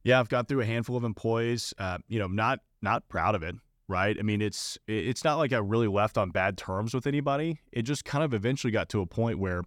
yeah, 0.05 0.20
I've 0.20 0.28
gone 0.28 0.44
through 0.44 0.61
a 0.61 0.66
handful 0.66 0.96
of 0.96 1.05
employees. 1.05 1.74
Uh, 1.78 1.98
you 2.09 2.18
know, 2.18 2.26
not 2.28 2.61
not 2.80 3.09
proud 3.09 3.34
of 3.34 3.42
it, 3.42 3.57
right? 3.91 4.16
I 4.18 4.22
mean, 4.22 4.41
it's 4.41 4.78
it's 4.86 5.24
not 5.24 5.36
like 5.36 5.53
I 5.53 5.59
really 5.59 5.88
left 5.88 6.16
on 6.16 6.30
bad 6.30 6.57
terms 6.57 6.95
with 6.95 7.07
anybody. 7.07 7.61
It 7.72 7.82
just 7.82 8.05
kind 8.05 8.24
of 8.24 8.32
eventually 8.32 8.70
got 8.70 8.88
to 8.91 9.01
a 9.01 9.07
point 9.07 9.38
where 9.38 9.62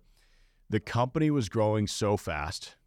the 0.69 0.79
company 0.79 1.29
was 1.29 1.49
growing 1.49 1.85
so 1.87 2.15
fast 2.15 2.77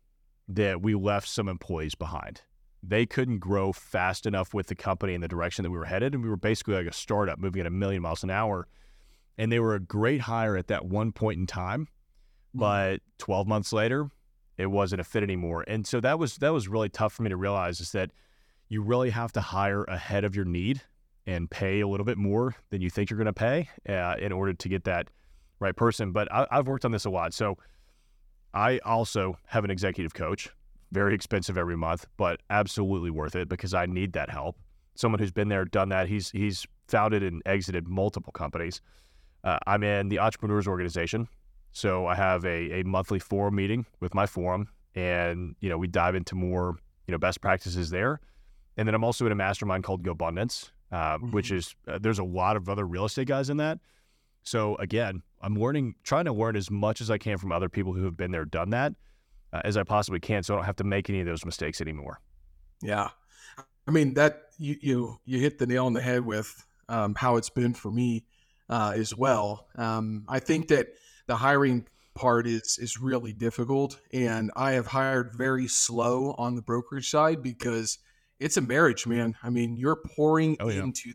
that 0.49 0.83
we 0.83 0.95
left 0.95 1.29
some 1.29 1.49
employees 1.49 1.95
behind. 1.95 2.43
They 2.83 3.05
couldn't 3.05 3.39
grow 3.39 3.73
fast 3.73 4.27
enough 4.27 4.55
with 4.55 4.69
the 4.69 4.75
company 4.75 5.13
in 5.13 5.21
the 5.21 5.29
direction 5.29 5.63
that 5.63 5.71
we 5.71 5.79
were 5.79 5.85
headed, 5.85 6.15
and 6.15 6.23
we 6.23 6.31
were 6.31 6.37
basically 6.37 6.75
like 6.75 6.87
a 6.87 6.93
startup 6.93 7.39
moving 7.39 7.61
at 7.61 7.67
a 7.67 7.71
million 7.71 8.03
miles 8.03 8.25
an 8.25 8.31
hour. 8.31 8.67
And 9.39 9.53
they 9.53 9.61
were 9.61 9.75
a 9.75 9.81
great 9.81 10.23
hire 10.23 10.57
at 10.57 10.69
that 10.69 10.87
one 10.87 11.13
point 11.13 11.39
in 11.39 11.47
time, 11.47 11.83
mm-hmm. 11.83 12.61
but 12.61 13.01
12 13.19 13.47
months 13.47 13.73
later, 13.73 14.09
it 14.57 14.67
wasn't 14.67 15.03
a 15.03 15.05
fit 15.05 15.23
anymore. 15.23 15.65
And 15.69 15.87
so 15.87 16.01
that 16.01 16.19
was 16.19 16.37
that 16.39 16.55
was 16.55 16.67
really 16.67 16.89
tough 16.89 17.13
for 17.13 17.23
me 17.23 17.29
to 17.29 17.37
realize 17.37 17.81
is 17.81 17.93
that 17.93 18.11
you 18.69 18.81
really 18.81 19.11
have 19.11 19.33
to 19.33 19.41
hire 19.43 19.85
ahead 19.85 20.25
of 20.25 20.35
your 20.35 20.47
need 20.47 20.81
and 21.27 21.51
pay 21.51 21.81
a 21.81 21.89
little 21.89 22.07
bit 22.07 22.19
more 22.19 22.55
than 22.71 22.81
you 22.81 22.91
think 22.91 23.11
you're 23.11 23.19
going 23.19 23.27
to 23.27 23.33
pay 23.33 23.69
uh, 23.89 24.15
in 24.19 24.33
order 24.33 24.53
to 24.53 24.69
get 24.69 24.85
that 24.85 25.09
right 25.59 25.75
person. 25.75 26.13
But 26.13 26.33
I, 26.33 26.47
I've 26.51 26.69
worked 26.69 26.85
on 26.85 26.93
this 26.93 27.05
a 27.05 27.11
lot. 27.11 27.35
So 27.35 27.57
I 28.55 28.79
also 28.85 29.37
have 29.47 29.65
an 29.65 29.71
executive 29.71 30.15
coach, 30.15 30.49
very 30.93 31.15
expensive 31.15 31.59
every 31.59 31.77
month, 31.77 32.07
but 32.17 32.41
absolutely 32.49 33.11
worth 33.11 33.35
it 33.35 33.49
because 33.49 33.75
I 33.75 33.87
need 33.87 34.13
that 34.15 34.31
help. 34.31 34.57
Someone 34.95 35.19
who's 35.19 35.33
been 35.33 35.49
there, 35.49 35.65
done 35.65 35.91
that. 35.91 36.09
He's 36.09 36.31
he's 36.31 36.67
founded 36.89 37.23
and 37.23 37.43
exited 37.45 37.87
multiple 37.87 38.33
companies. 38.33 38.81
Uh, 39.45 39.59
I'm 39.67 39.83
in 39.83 40.09
the 40.09 40.19
Entrepreneurs 40.19 40.67
Organization, 40.67 41.29
so 41.73 42.07
I 42.07 42.15
have 42.15 42.45
a, 42.47 42.81
a 42.81 42.83
monthly 42.85 43.19
forum 43.19 43.57
meeting 43.57 43.85
with 44.01 44.15
my 44.15 44.25
forum, 44.25 44.69
and 44.95 45.55
you 45.61 45.69
know 45.69 45.77
we 45.77 45.87
dive 45.87 46.15
into 46.15 46.35
more 46.35 46.77
you 47.07 47.13
know 47.13 47.19
best 47.19 47.43
practices 47.43 47.91
there. 47.91 48.21
And 48.79 48.89
then 48.89 48.95
I'm 48.95 49.05
also 49.05 49.27
in 49.27 49.33
a 49.33 49.35
mastermind 49.37 49.85
called 49.85 50.03
GoBundance, 50.03 50.71
uh, 50.93 51.17
mm-hmm. 51.17 51.31
which 51.31 51.51
is 51.51 51.75
uh, 51.89 51.99
there's 52.01 52.19
a 52.19 52.25
lot 52.25 52.57
of 52.57 52.69
other 52.69 52.87
real 52.87 53.05
estate 53.05 53.29
guys 53.29 53.51
in 53.51 53.57
that. 53.59 53.79
So 54.43 54.77
again, 54.77 55.23
I'm 55.43 55.57
learning, 55.57 55.97
trying 56.05 56.27
to 56.27 56.33
learn 56.33 56.57
as 56.57 56.71
much 56.71 57.01
as 57.01 57.11
I 57.11 57.19
can 57.19 57.39
from 57.39 57.53
other 57.53 57.69
people 57.69 57.93
who 57.93 58.05
have 58.05 58.17
been 58.17 58.31
there, 58.31 58.45
done 58.45 58.71
that, 58.71 58.95
uh, 59.53 59.61
as 59.65 59.77
I 59.77 59.83
possibly 59.83 60.21
can, 60.21 60.43
so 60.43 60.55
I 60.55 60.59
don't 60.59 60.67
have 60.67 60.77
to 60.77 60.85
make 60.85 61.11
any 61.11 61.21
of 61.21 61.27
those 61.27 61.45
mistakes 61.45 61.81
anymore. 61.81 62.21
Yeah, 62.83 63.11
I 63.87 63.91
mean 63.91 64.15
that 64.15 64.43
you 64.59 64.77
you 64.81 65.17
you 65.25 65.41
hit 65.41 65.59
the 65.59 65.67
nail 65.67 65.87
on 65.87 65.93
the 65.93 66.01
head 66.01 66.25
with 66.25 66.65
um, 66.89 67.15
how 67.15 67.37
it's 67.37 67.51
been 67.51 67.75
for 67.75 67.91
me 67.91 68.25
uh, 68.69 68.93
as 68.95 69.17
well. 69.17 69.67
Um, 69.77 70.25
I 70.29 70.39
think 70.39 70.69
that 70.69 70.89
the 71.27 71.37
hiring 71.37 71.87
part 72.15 72.47
is 72.47 72.79
is 72.81 73.01
really 73.01 73.33
difficult, 73.33 74.01
and 74.13 74.51
I 74.57 74.73
have 74.73 74.87
hired 74.87 75.33
very 75.35 75.69
slow 75.69 76.35
on 76.39 76.55
the 76.55 76.63
brokerage 76.63 77.11
side 77.11 77.43
because 77.43 77.99
it's 78.39 78.57
a 78.57 78.61
marriage, 78.61 79.07
man. 79.07 79.37
I 79.43 79.51
mean, 79.51 79.77
you're 79.77 79.97
pouring 79.97 80.57
oh, 80.61 80.69
yeah. 80.69 80.83
into 80.83 81.13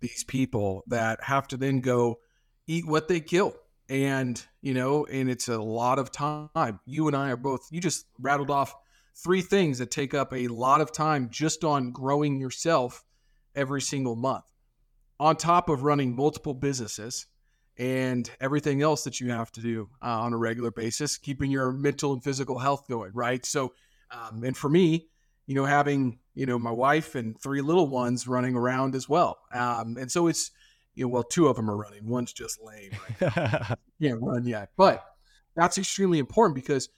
these 0.00 0.24
people 0.24 0.82
that 0.88 1.22
have 1.22 1.48
to 1.48 1.56
then 1.56 1.80
go 1.80 2.18
eat 2.66 2.86
what 2.86 3.08
they 3.08 3.20
kill. 3.20 3.54
And, 3.88 4.42
you 4.60 4.74
know, 4.74 5.04
and 5.06 5.28
it's 5.28 5.48
a 5.48 5.60
lot 5.60 5.98
of 5.98 6.10
time. 6.10 6.80
You 6.86 7.08
and 7.08 7.16
I 7.16 7.30
are 7.30 7.36
both, 7.36 7.68
you 7.70 7.80
just 7.80 8.06
rattled 8.18 8.50
off 8.50 8.74
three 9.14 9.42
things 9.42 9.78
that 9.78 9.90
take 9.90 10.14
up 10.14 10.32
a 10.32 10.48
lot 10.48 10.80
of 10.80 10.92
time 10.92 11.28
just 11.30 11.64
on 11.64 11.92
growing 11.92 12.40
yourself 12.40 13.04
every 13.54 13.80
single 13.80 14.16
month, 14.16 14.44
on 15.20 15.36
top 15.36 15.68
of 15.68 15.82
running 15.82 16.16
multiple 16.16 16.54
businesses 16.54 17.26
and 17.78 18.30
everything 18.40 18.82
else 18.82 19.04
that 19.04 19.20
you 19.20 19.30
have 19.30 19.50
to 19.52 19.60
do 19.60 19.88
uh, 20.02 20.20
on 20.20 20.32
a 20.32 20.38
regular 20.38 20.70
basis, 20.70 21.18
keeping 21.18 21.50
your 21.50 21.72
mental 21.72 22.12
and 22.12 22.24
physical 22.24 22.58
health 22.58 22.86
going, 22.88 23.10
right? 23.14 23.44
So, 23.44 23.72
um, 24.10 24.42
and 24.44 24.56
for 24.56 24.70
me, 24.70 25.08
you 25.46 25.54
know, 25.54 25.64
having, 25.64 26.18
you 26.34 26.46
know, 26.46 26.58
my 26.58 26.70
wife 26.70 27.14
and 27.14 27.38
three 27.40 27.60
little 27.60 27.88
ones 27.88 28.26
running 28.26 28.54
around 28.54 28.94
as 28.94 29.08
well. 29.08 29.38
Um, 29.52 29.96
and 29.98 30.10
so 30.10 30.26
it's, 30.26 30.50
you 30.94 31.04
know, 31.04 31.08
well, 31.08 31.22
two 31.22 31.48
of 31.48 31.56
them 31.56 31.70
are 31.70 31.76
running. 31.76 32.08
One's 32.08 32.32
just 32.32 32.60
lame. 32.62 32.92
Right? 33.20 33.76
Can't 34.02 34.20
run 34.20 34.46
yet. 34.46 34.70
But 34.76 35.04
that's 35.54 35.78
extremely 35.78 36.18
important 36.18 36.54
because 36.54 36.88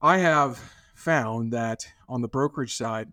I 0.00 0.18
have 0.18 0.58
found 0.94 1.52
that 1.52 1.86
on 2.08 2.22
the 2.22 2.28
brokerage 2.28 2.76
side, 2.76 3.12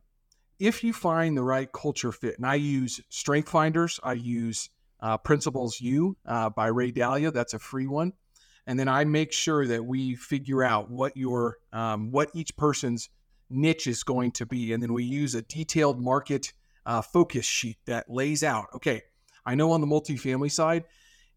if 0.59 0.83
you 0.83 0.93
find 0.93 1.37
the 1.37 1.43
right 1.43 1.71
culture 1.71 2.11
fit, 2.11 2.37
and 2.37 2.45
I 2.45 2.55
use 2.55 2.99
Strength 3.09 3.49
Finders, 3.49 3.99
I 4.03 4.13
use 4.13 4.69
uh, 4.99 5.17
Principles 5.17 5.79
U 5.81 6.17
uh, 6.25 6.49
by 6.49 6.67
Ray 6.67 6.91
Dalio. 6.91 7.31
That's 7.31 7.53
a 7.53 7.59
free 7.59 7.87
one, 7.87 8.13
and 8.65 8.79
then 8.79 8.87
I 8.87 9.03
make 9.05 9.31
sure 9.31 9.67
that 9.67 9.85
we 9.85 10.15
figure 10.15 10.63
out 10.63 10.89
what 10.89 11.15
your 11.15 11.57
um, 11.71 12.11
what 12.11 12.29
each 12.33 12.57
person's 12.57 13.09
niche 13.49 13.87
is 13.87 14.03
going 14.03 14.31
to 14.31 14.45
be, 14.45 14.73
and 14.73 14.81
then 14.81 14.93
we 14.93 15.03
use 15.03 15.35
a 15.35 15.41
detailed 15.41 16.01
market 16.01 16.53
uh, 16.85 17.01
focus 17.01 17.45
sheet 17.45 17.77
that 17.85 18.09
lays 18.09 18.43
out 18.43 18.67
okay 18.73 19.01
I 19.47 19.55
know 19.55 19.71
on 19.71 19.79
the 19.81 19.87
multifamily 19.87 20.51
side, 20.51 20.83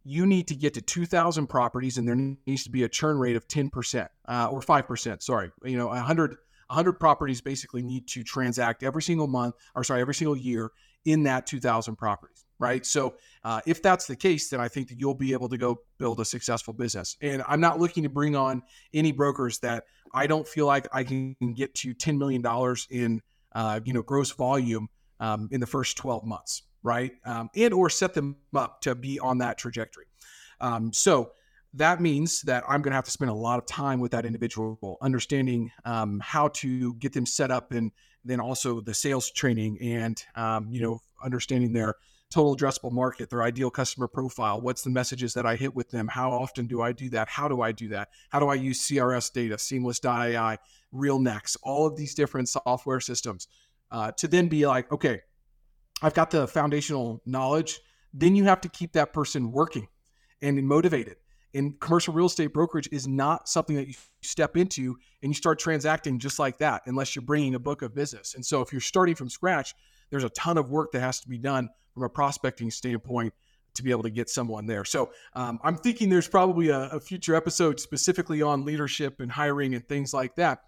you 0.02 0.26
need 0.26 0.48
to 0.48 0.56
get 0.56 0.74
to 0.74 0.82
2,000 0.82 1.46
properties 1.46 1.96
and 1.96 2.08
there 2.08 2.16
needs 2.16 2.64
to 2.64 2.70
be 2.70 2.82
a 2.82 2.88
churn 2.88 3.18
rate 3.18 3.36
of 3.36 3.46
10% 3.46 4.08
uh, 4.28 4.48
or 4.50 4.60
5%. 4.60 5.22
Sorry, 5.22 5.52
you 5.62 5.78
know, 5.78 5.86
100, 5.86 6.30
100 6.30 6.92
properties 6.94 7.40
basically 7.40 7.82
need 7.82 8.08
to 8.08 8.24
transact 8.24 8.82
every 8.82 9.02
single 9.02 9.28
month 9.28 9.54
or 9.76 9.84
sorry, 9.84 10.00
every 10.00 10.14
single 10.14 10.36
year 10.36 10.72
in 11.04 11.22
that 11.22 11.46
2,000 11.46 11.96
properties, 11.96 12.44
right? 12.60 12.86
So 12.86 13.14
uh, 13.42 13.60
if 13.66 13.82
that's 13.82 14.06
the 14.06 14.14
case, 14.14 14.50
then 14.50 14.60
I 14.60 14.68
think 14.68 14.88
that 14.90 15.00
you'll 15.00 15.14
be 15.14 15.32
able 15.32 15.48
to 15.48 15.58
go 15.58 15.80
build 15.98 16.20
a 16.20 16.24
successful 16.24 16.72
business. 16.72 17.16
And 17.20 17.42
I'm 17.48 17.60
not 17.60 17.80
looking 17.80 18.04
to 18.04 18.08
bring 18.08 18.36
on 18.36 18.62
any 18.94 19.10
brokers 19.10 19.58
that 19.60 19.84
I 20.14 20.28
don't 20.28 20.46
feel 20.46 20.66
like 20.66 20.86
I 20.92 21.02
can 21.02 21.34
get 21.54 21.74
to 21.76 21.94
$10 21.94 22.18
million 22.18 22.44
in, 22.90 23.22
uh, 23.52 23.80
you 23.84 23.92
know, 23.92 24.02
gross 24.02 24.30
volume 24.30 24.88
um, 25.18 25.48
in 25.50 25.60
the 25.60 25.66
first 25.66 25.96
12 25.96 26.24
months 26.24 26.62
right? 26.82 27.12
Um, 27.24 27.50
and 27.56 27.74
or 27.74 27.90
set 27.90 28.14
them 28.14 28.36
up 28.54 28.80
to 28.82 28.94
be 28.94 29.18
on 29.18 29.38
that 29.38 29.58
trajectory. 29.58 30.06
Um, 30.60 30.92
so 30.92 31.32
that 31.74 32.00
means 32.00 32.42
that 32.42 32.64
I'm 32.68 32.82
going 32.82 32.90
to 32.90 32.96
have 32.96 33.04
to 33.04 33.10
spend 33.10 33.30
a 33.30 33.34
lot 33.34 33.58
of 33.58 33.66
time 33.66 34.00
with 34.00 34.12
that 34.12 34.26
individual, 34.26 34.98
understanding 35.00 35.70
um, 35.84 36.20
how 36.22 36.48
to 36.48 36.94
get 36.94 37.12
them 37.12 37.26
set 37.26 37.50
up, 37.50 37.72
and 37.72 37.92
then 38.24 38.40
also 38.40 38.80
the 38.80 38.92
sales 38.92 39.30
training, 39.30 39.78
and 39.80 40.22
um, 40.34 40.68
you 40.70 40.82
know, 40.82 41.00
understanding 41.22 41.72
their 41.72 41.94
total 42.30 42.56
addressable 42.56 42.92
market, 42.92 43.28
their 43.28 43.42
ideal 43.42 43.70
customer 43.70 44.06
profile. 44.06 44.60
What's 44.60 44.82
the 44.82 44.90
messages 44.90 45.34
that 45.34 45.46
I 45.46 45.56
hit 45.56 45.74
with 45.74 45.90
them? 45.90 46.08
How 46.08 46.30
often 46.30 46.66
do 46.66 46.80
I 46.80 46.92
do 46.92 47.10
that? 47.10 47.28
How 47.28 47.48
do 47.48 47.60
I 47.60 47.72
do 47.72 47.88
that? 47.88 48.10
How 48.30 48.38
do 48.38 48.48
I 48.48 48.54
use 48.54 48.80
CRS 48.80 49.32
data, 49.32 49.58
Seamless.ai, 49.58 50.58
RealNex, 50.94 51.56
all 51.62 51.86
of 51.86 51.96
these 51.96 52.14
different 52.14 52.48
software 52.48 53.00
systems 53.00 53.48
uh, 53.90 54.12
to 54.12 54.28
then 54.28 54.48
be 54.48 54.66
like, 54.66 54.90
okay, 54.92 55.20
I've 56.02 56.14
got 56.14 56.30
the 56.30 56.46
foundational 56.46 57.20
knowledge. 57.26 57.80
Then 58.14 58.36
you 58.36 58.44
have 58.44 58.60
to 58.62 58.68
keep 58.68 58.92
that 58.92 59.12
person 59.12 59.50
working 59.50 59.88
and 60.40 60.66
motivated. 60.66 61.16
And 61.52 61.78
commercial 61.80 62.14
real 62.14 62.26
estate 62.26 62.52
brokerage 62.52 62.88
is 62.92 63.08
not 63.08 63.48
something 63.48 63.74
that 63.74 63.88
you 63.88 63.94
step 64.22 64.56
into 64.56 64.96
and 65.22 65.30
you 65.30 65.34
start 65.34 65.58
transacting 65.58 66.20
just 66.20 66.38
like 66.38 66.58
that, 66.58 66.82
unless 66.86 67.16
you're 67.16 67.24
bringing 67.24 67.56
a 67.56 67.58
book 67.58 67.82
of 67.82 67.92
business. 67.92 68.36
And 68.36 68.46
so, 68.46 68.60
if 68.60 68.72
you're 68.72 68.80
starting 68.80 69.16
from 69.16 69.28
scratch, 69.28 69.74
there's 70.10 70.22
a 70.22 70.28
ton 70.30 70.58
of 70.58 70.70
work 70.70 70.92
that 70.92 71.00
has 71.00 71.20
to 71.20 71.28
be 71.28 71.38
done 71.38 71.68
from 71.94 72.04
a 72.04 72.08
prospecting 72.08 72.70
standpoint 72.70 73.32
to 73.74 73.82
be 73.82 73.90
able 73.90 74.02
to 74.02 74.10
get 74.10 74.28
someone 74.28 74.66
there. 74.66 74.84
So, 74.84 75.12
um, 75.34 75.60
I'm 75.62 75.76
thinking 75.76 76.10
there's 76.10 76.28
probably 76.28 76.70
a, 76.70 76.88
a 76.90 77.00
future 77.00 77.34
episode 77.34 77.78
specifically 77.78 78.42
on 78.42 78.64
leadership 78.64 79.20
and 79.20 79.30
hiring 79.30 79.74
and 79.74 79.86
things 79.86 80.12
like 80.12 80.34
that. 80.36 80.62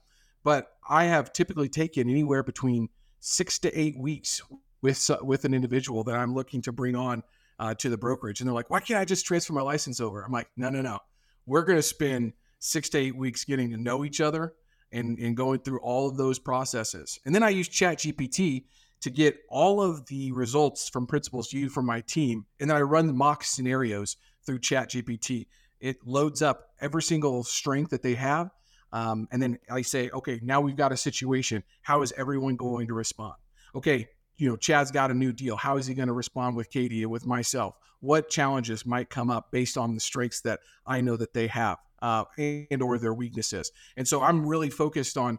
But 0.44 0.68
I 0.88 1.04
have 1.04 1.32
typically 1.32 1.68
taken 1.68 2.08
anywhere 2.08 2.42
between 2.42 2.88
six 3.20 3.58
to 3.60 3.78
eight 3.78 3.98
weeks 3.98 4.42
with 4.82 5.10
with 5.22 5.44
an 5.44 5.54
individual 5.54 6.04
that 6.04 6.16
I'm 6.16 6.34
looking 6.34 6.60
to 6.62 6.72
bring 6.72 6.96
on 6.96 7.22
uh, 7.58 7.74
to 7.74 7.88
the 7.88 7.96
brokerage, 7.96 8.40
and 8.40 8.48
they're 8.48 8.54
like, 8.54 8.70
"Why 8.70 8.80
can't 8.80 9.00
I 9.00 9.04
just 9.04 9.24
transfer 9.24 9.52
my 9.52 9.62
license 9.62 10.00
over?" 10.00 10.22
I'm 10.22 10.32
like, 10.32 10.48
"No, 10.56 10.68
no, 10.68 10.82
no. 10.82 10.98
We're 11.46 11.62
going 11.62 11.78
to 11.78 11.82
spend 11.82 12.34
six 12.58 12.88
to 12.90 12.98
eight 12.98 13.16
weeks 13.16 13.44
getting 13.44 13.70
to 13.70 13.76
know 13.76 14.04
each 14.04 14.20
other 14.20 14.54
and 14.90 15.18
and 15.18 15.36
going 15.36 15.60
through 15.60 15.80
all 15.80 16.08
of 16.08 16.16
those 16.16 16.38
processes, 16.38 17.18
and 17.24 17.34
then 17.34 17.42
I 17.42 17.50
use 17.50 17.68
Chat 17.68 17.98
GPT 17.98 18.64
to 19.02 19.10
get 19.10 19.36
all 19.48 19.82
of 19.82 20.06
the 20.06 20.32
results 20.32 20.88
from 20.88 21.06
Principles 21.06 21.52
U 21.52 21.68
from 21.68 21.86
my 21.86 22.00
team, 22.00 22.46
and 22.60 22.70
then 22.70 22.76
I 22.76 22.80
run 22.80 23.06
the 23.06 23.12
mock 23.12 23.44
scenarios 23.44 24.16
through 24.46 24.60
Chat 24.60 24.90
GPT. 24.90 25.46
It 25.80 25.96
loads 26.06 26.40
up 26.40 26.70
every 26.80 27.02
single 27.02 27.42
strength 27.44 27.90
that 27.90 28.02
they 28.02 28.14
have. 28.14 28.50
Um, 28.92 29.26
and 29.32 29.42
then 29.42 29.58
I 29.70 29.82
say, 29.82 30.10
okay, 30.10 30.38
now 30.42 30.60
we've 30.60 30.76
got 30.76 30.92
a 30.92 30.96
situation. 30.96 31.64
How 31.82 32.02
is 32.02 32.12
everyone 32.16 32.56
going 32.56 32.86
to 32.88 32.94
respond? 32.94 33.34
Okay, 33.74 34.08
you 34.36 34.48
know, 34.48 34.56
Chad's 34.56 34.90
got 34.90 35.10
a 35.10 35.14
new 35.14 35.32
deal. 35.32 35.56
How 35.56 35.76
is 35.76 35.86
he 35.86 35.94
going 35.94 36.08
to 36.08 36.14
respond 36.14 36.56
with 36.56 36.70
Katie 36.70 37.02
and 37.02 37.10
with 37.10 37.26
myself? 37.26 37.76
What 38.00 38.28
challenges 38.28 38.84
might 38.84 39.10
come 39.10 39.30
up 39.30 39.50
based 39.50 39.78
on 39.78 39.94
the 39.94 40.00
strengths 40.00 40.40
that 40.42 40.60
I 40.86 41.00
know 41.00 41.16
that 41.16 41.32
they 41.32 41.46
have 41.48 41.78
uh, 42.00 42.24
and 42.36 42.82
or 42.82 42.98
their 42.98 43.14
weaknesses? 43.14 43.72
And 43.96 44.06
so 44.06 44.22
I'm 44.22 44.46
really 44.46 44.70
focused 44.70 45.16
on 45.16 45.38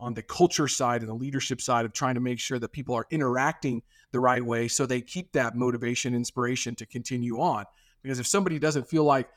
on 0.00 0.14
the 0.14 0.22
culture 0.22 0.68
side 0.68 1.00
and 1.00 1.08
the 1.08 1.14
leadership 1.14 1.60
side 1.60 1.84
of 1.84 1.92
trying 1.92 2.14
to 2.14 2.20
make 2.20 2.38
sure 2.38 2.58
that 2.58 2.72
people 2.72 2.94
are 2.94 3.06
interacting 3.10 3.82
the 4.12 4.20
right 4.20 4.44
way 4.44 4.68
so 4.68 4.86
they 4.86 5.00
keep 5.00 5.32
that 5.32 5.54
motivation, 5.54 6.14
inspiration 6.14 6.74
to 6.76 6.86
continue 6.86 7.40
on. 7.40 7.64
Because 8.02 8.18
if 8.18 8.26
somebody 8.26 8.58
doesn't 8.58 8.88
feel 8.88 9.04
like 9.04 9.28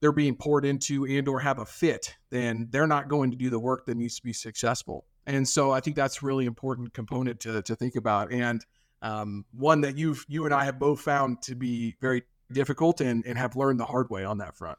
they're 0.00 0.12
being 0.12 0.34
poured 0.34 0.64
into 0.64 1.04
and 1.06 1.28
or 1.28 1.40
have 1.40 1.58
a 1.58 1.66
fit, 1.66 2.16
then 2.30 2.68
they're 2.70 2.86
not 2.86 3.08
going 3.08 3.30
to 3.30 3.36
do 3.36 3.50
the 3.50 3.58
work 3.58 3.86
that 3.86 3.96
needs 3.96 4.16
to 4.16 4.22
be 4.22 4.32
successful. 4.32 5.04
And 5.26 5.46
so 5.46 5.70
I 5.70 5.80
think 5.80 5.96
that's 5.96 6.22
really 6.22 6.46
important 6.46 6.94
component 6.94 7.40
to, 7.40 7.62
to 7.62 7.76
think 7.76 7.96
about. 7.96 8.32
And 8.32 8.64
um, 9.02 9.44
one 9.52 9.82
that 9.82 9.98
you've, 9.98 10.24
you 10.28 10.44
and 10.44 10.54
I 10.54 10.64
have 10.64 10.78
both 10.78 11.00
found 11.00 11.42
to 11.42 11.54
be 11.54 11.96
very 12.00 12.22
difficult 12.52 13.00
and, 13.00 13.24
and 13.26 13.38
have 13.38 13.56
learned 13.56 13.78
the 13.78 13.84
hard 13.84 14.10
way 14.10 14.24
on 14.24 14.38
that 14.38 14.56
front. 14.56 14.78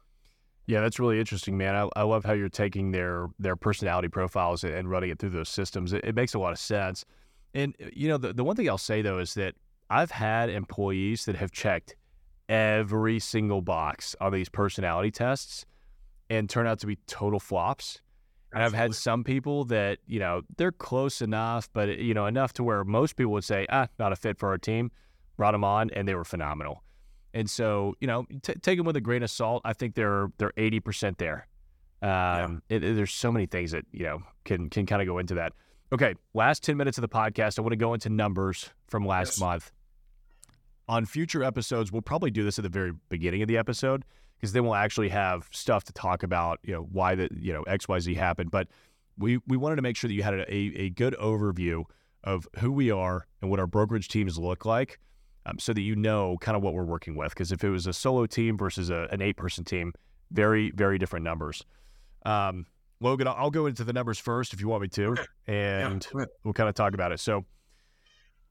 Yeah, 0.66 0.80
that's 0.80 1.00
really 1.00 1.18
interesting, 1.18 1.58
man. 1.58 1.74
I, 1.74 1.88
I 1.96 2.02
love 2.02 2.24
how 2.24 2.32
you're 2.34 2.48
taking 2.48 2.92
their 2.92 3.28
their 3.38 3.56
personality 3.56 4.08
profiles 4.08 4.62
and 4.64 4.88
running 4.88 5.10
it 5.10 5.18
through 5.18 5.30
those 5.30 5.48
systems. 5.48 5.92
It, 5.92 6.04
it 6.04 6.14
makes 6.14 6.34
a 6.34 6.38
lot 6.38 6.52
of 6.52 6.58
sense. 6.58 7.04
And 7.54 7.74
you 7.92 8.08
know, 8.08 8.16
the, 8.16 8.32
the 8.32 8.44
one 8.44 8.56
thing 8.56 8.68
I'll 8.68 8.78
say 8.78 9.02
though 9.02 9.18
is 9.18 9.34
that 9.34 9.54
I've 9.90 10.10
had 10.10 10.48
employees 10.50 11.24
that 11.26 11.36
have 11.36 11.50
checked 11.50 11.96
every 12.48 13.18
single 13.18 13.60
box 13.60 14.14
on 14.20 14.32
these 14.32 14.48
personality 14.48 15.10
tests 15.10 15.66
and 16.30 16.48
turn 16.48 16.66
out 16.66 16.78
to 16.80 16.86
be 16.86 16.96
total 17.06 17.40
flops. 17.40 18.00
And 18.54 18.62
I've 18.62 18.74
had 18.74 18.94
some 18.94 19.24
people 19.24 19.64
that, 19.66 19.98
you 20.06 20.20
know, 20.20 20.42
they're 20.58 20.72
close 20.72 21.22
enough, 21.22 21.70
but, 21.72 21.98
you 21.98 22.12
know, 22.12 22.26
enough 22.26 22.52
to 22.54 22.64
where 22.64 22.84
most 22.84 23.16
people 23.16 23.32
would 23.32 23.44
say, 23.44 23.66
ah, 23.70 23.88
not 23.98 24.12
a 24.12 24.16
fit 24.16 24.38
for 24.38 24.50
our 24.50 24.58
team, 24.58 24.90
brought 25.38 25.52
them 25.52 25.64
on, 25.64 25.88
and 25.90 26.06
they 26.06 26.14
were 26.14 26.24
phenomenal. 26.24 26.82
And 27.34 27.48
so, 27.48 27.94
you 28.00 28.06
know, 28.06 28.26
t- 28.42 28.54
take 28.54 28.76
them 28.76 28.86
with 28.86 28.96
a 28.96 29.00
grain 29.00 29.22
of 29.22 29.30
salt. 29.30 29.62
I 29.64 29.72
think 29.72 29.94
they're 29.94 30.28
they're 30.38 30.52
eighty 30.56 30.80
percent 30.80 31.18
there. 31.18 31.46
Um, 32.02 32.62
yeah. 32.68 32.76
it, 32.76 32.84
it, 32.84 32.96
there's 32.96 33.12
so 33.12 33.30
many 33.32 33.46
things 33.46 33.70
that 33.70 33.84
you 33.92 34.04
know 34.04 34.22
can 34.44 34.68
can 34.68 34.86
kind 34.86 35.00
of 35.00 35.08
go 35.08 35.18
into 35.18 35.34
that. 35.34 35.52
Okay, 35.92 36.14
last 36.34 36.62
ten 36.62 36.76
minutes 36.76 36.98
of 36.98 37.02
the 37.02 37.08
podcast, 37.08 37.58
I 37.58 37.62
want 37.62 37.72
to 37.72 37.76
go 37.76 37.94
into 37.94 38.10
numbers 38.10 38.70
from 38.86 39.06
last 39.06 39.34
yes. 39.34 39.40
month. 39.40 39.72
On 40.88 41.06
future 41.06 41.42
episodes, 41.42 41.92
we'll 41.92 42.02
probably 42.02 42.30
do 42.30 42.44
this 42.44 42.58
at 42.58 42.64
the 42.64 42.68
very 42.68 42.92
beginning 43.08 43.40
of 43.42 43.48
the 43.48 43.56
episode 43.56 44.04
because 44.36 44.52
then 44.52 44.64
we'll 44.64 44.74
actually 44.74 45.08
have 45.10 45.48
stuff 45.52 45.84
to 45.84 45.92
talk 45.92 46.22
about. 46.22 46.58
You 46.62 46.74
know 46.74 46.88
why 46.90 47.14
the 47.14 47.28
you 47.34 47.52
know 47.52 47.62
X 47.62 47.88
Y 47.88 47.98
Z 48.00 48.14
happened, 48.14 48.50
but 48.50 48.68
we 49.16 49.38
we 49.46 49.56
wanted 49.56 49.76
to 49.76 49.82
make 49.82 49.96
sure 49.96 50.08
that 50.08 50.14
you 50.14 50.22
had 50.22 50.34
a, 50.34 50.52
a 50.52 50.90
good 50.90 51.14
overview 51.20 51.84
of 52.24 52.46
who 52.58 52.72
we 52.72 52.90
are 52.90 53.26
and 53.40 53.50
what 53.50 53.58
our 53.58 53.66
brokerage 53.66 54.08
teams 54.08 54.38
look 54.38 54.64
like 54.64 54.98
um, 55.46 55.58
so 55.58 55.72
that 55.72 55.82
you 55.82 55.96
know 55.96 56.36
kind 56.40 56.56
of 56.56 56.62
what 56.62 56.74
we're 56.74 56.84
working 56.84 57.14
with. 57.14 57.30
Because 57.30 57.52
if 57.52 57.64
it 57.64 57.70
was 57.70 57.86
a 57.86 57.92
solo 57.92 58.26
team 58.26 58.56
versus 58.56 58.90
a, 58.90 59.08
an 59.10 59.22
eight 59.22 59.36
person 59.36 59.64
team, 59.64 59.92
very, 60.30 60.70
very 60.70 60.98
different 60.98 61.24
numbers. 61.24 61.64
Um, 62.24 62.66
Logan, 63.00 63.26
I'll 63.26 63.50
go 63.50 63.66
into 63.66 63.84
the 63.84 63.92
numbers 63.92 64.18
first 64.18 64.52
if 64.52 64.60
you 64.60 64.68
want 64.68 64.82
me 64.82 64.88
to, 64.88 65.16
and 65.46 66.06
yeah, 66.16 66.24
we'll 66.44 66.54
kind 66.54 66.68
of 66.68 66.74
talk 66.74 66.94
about 66.94 67.12
it. 67.12 67.18
So, 67.20 67.44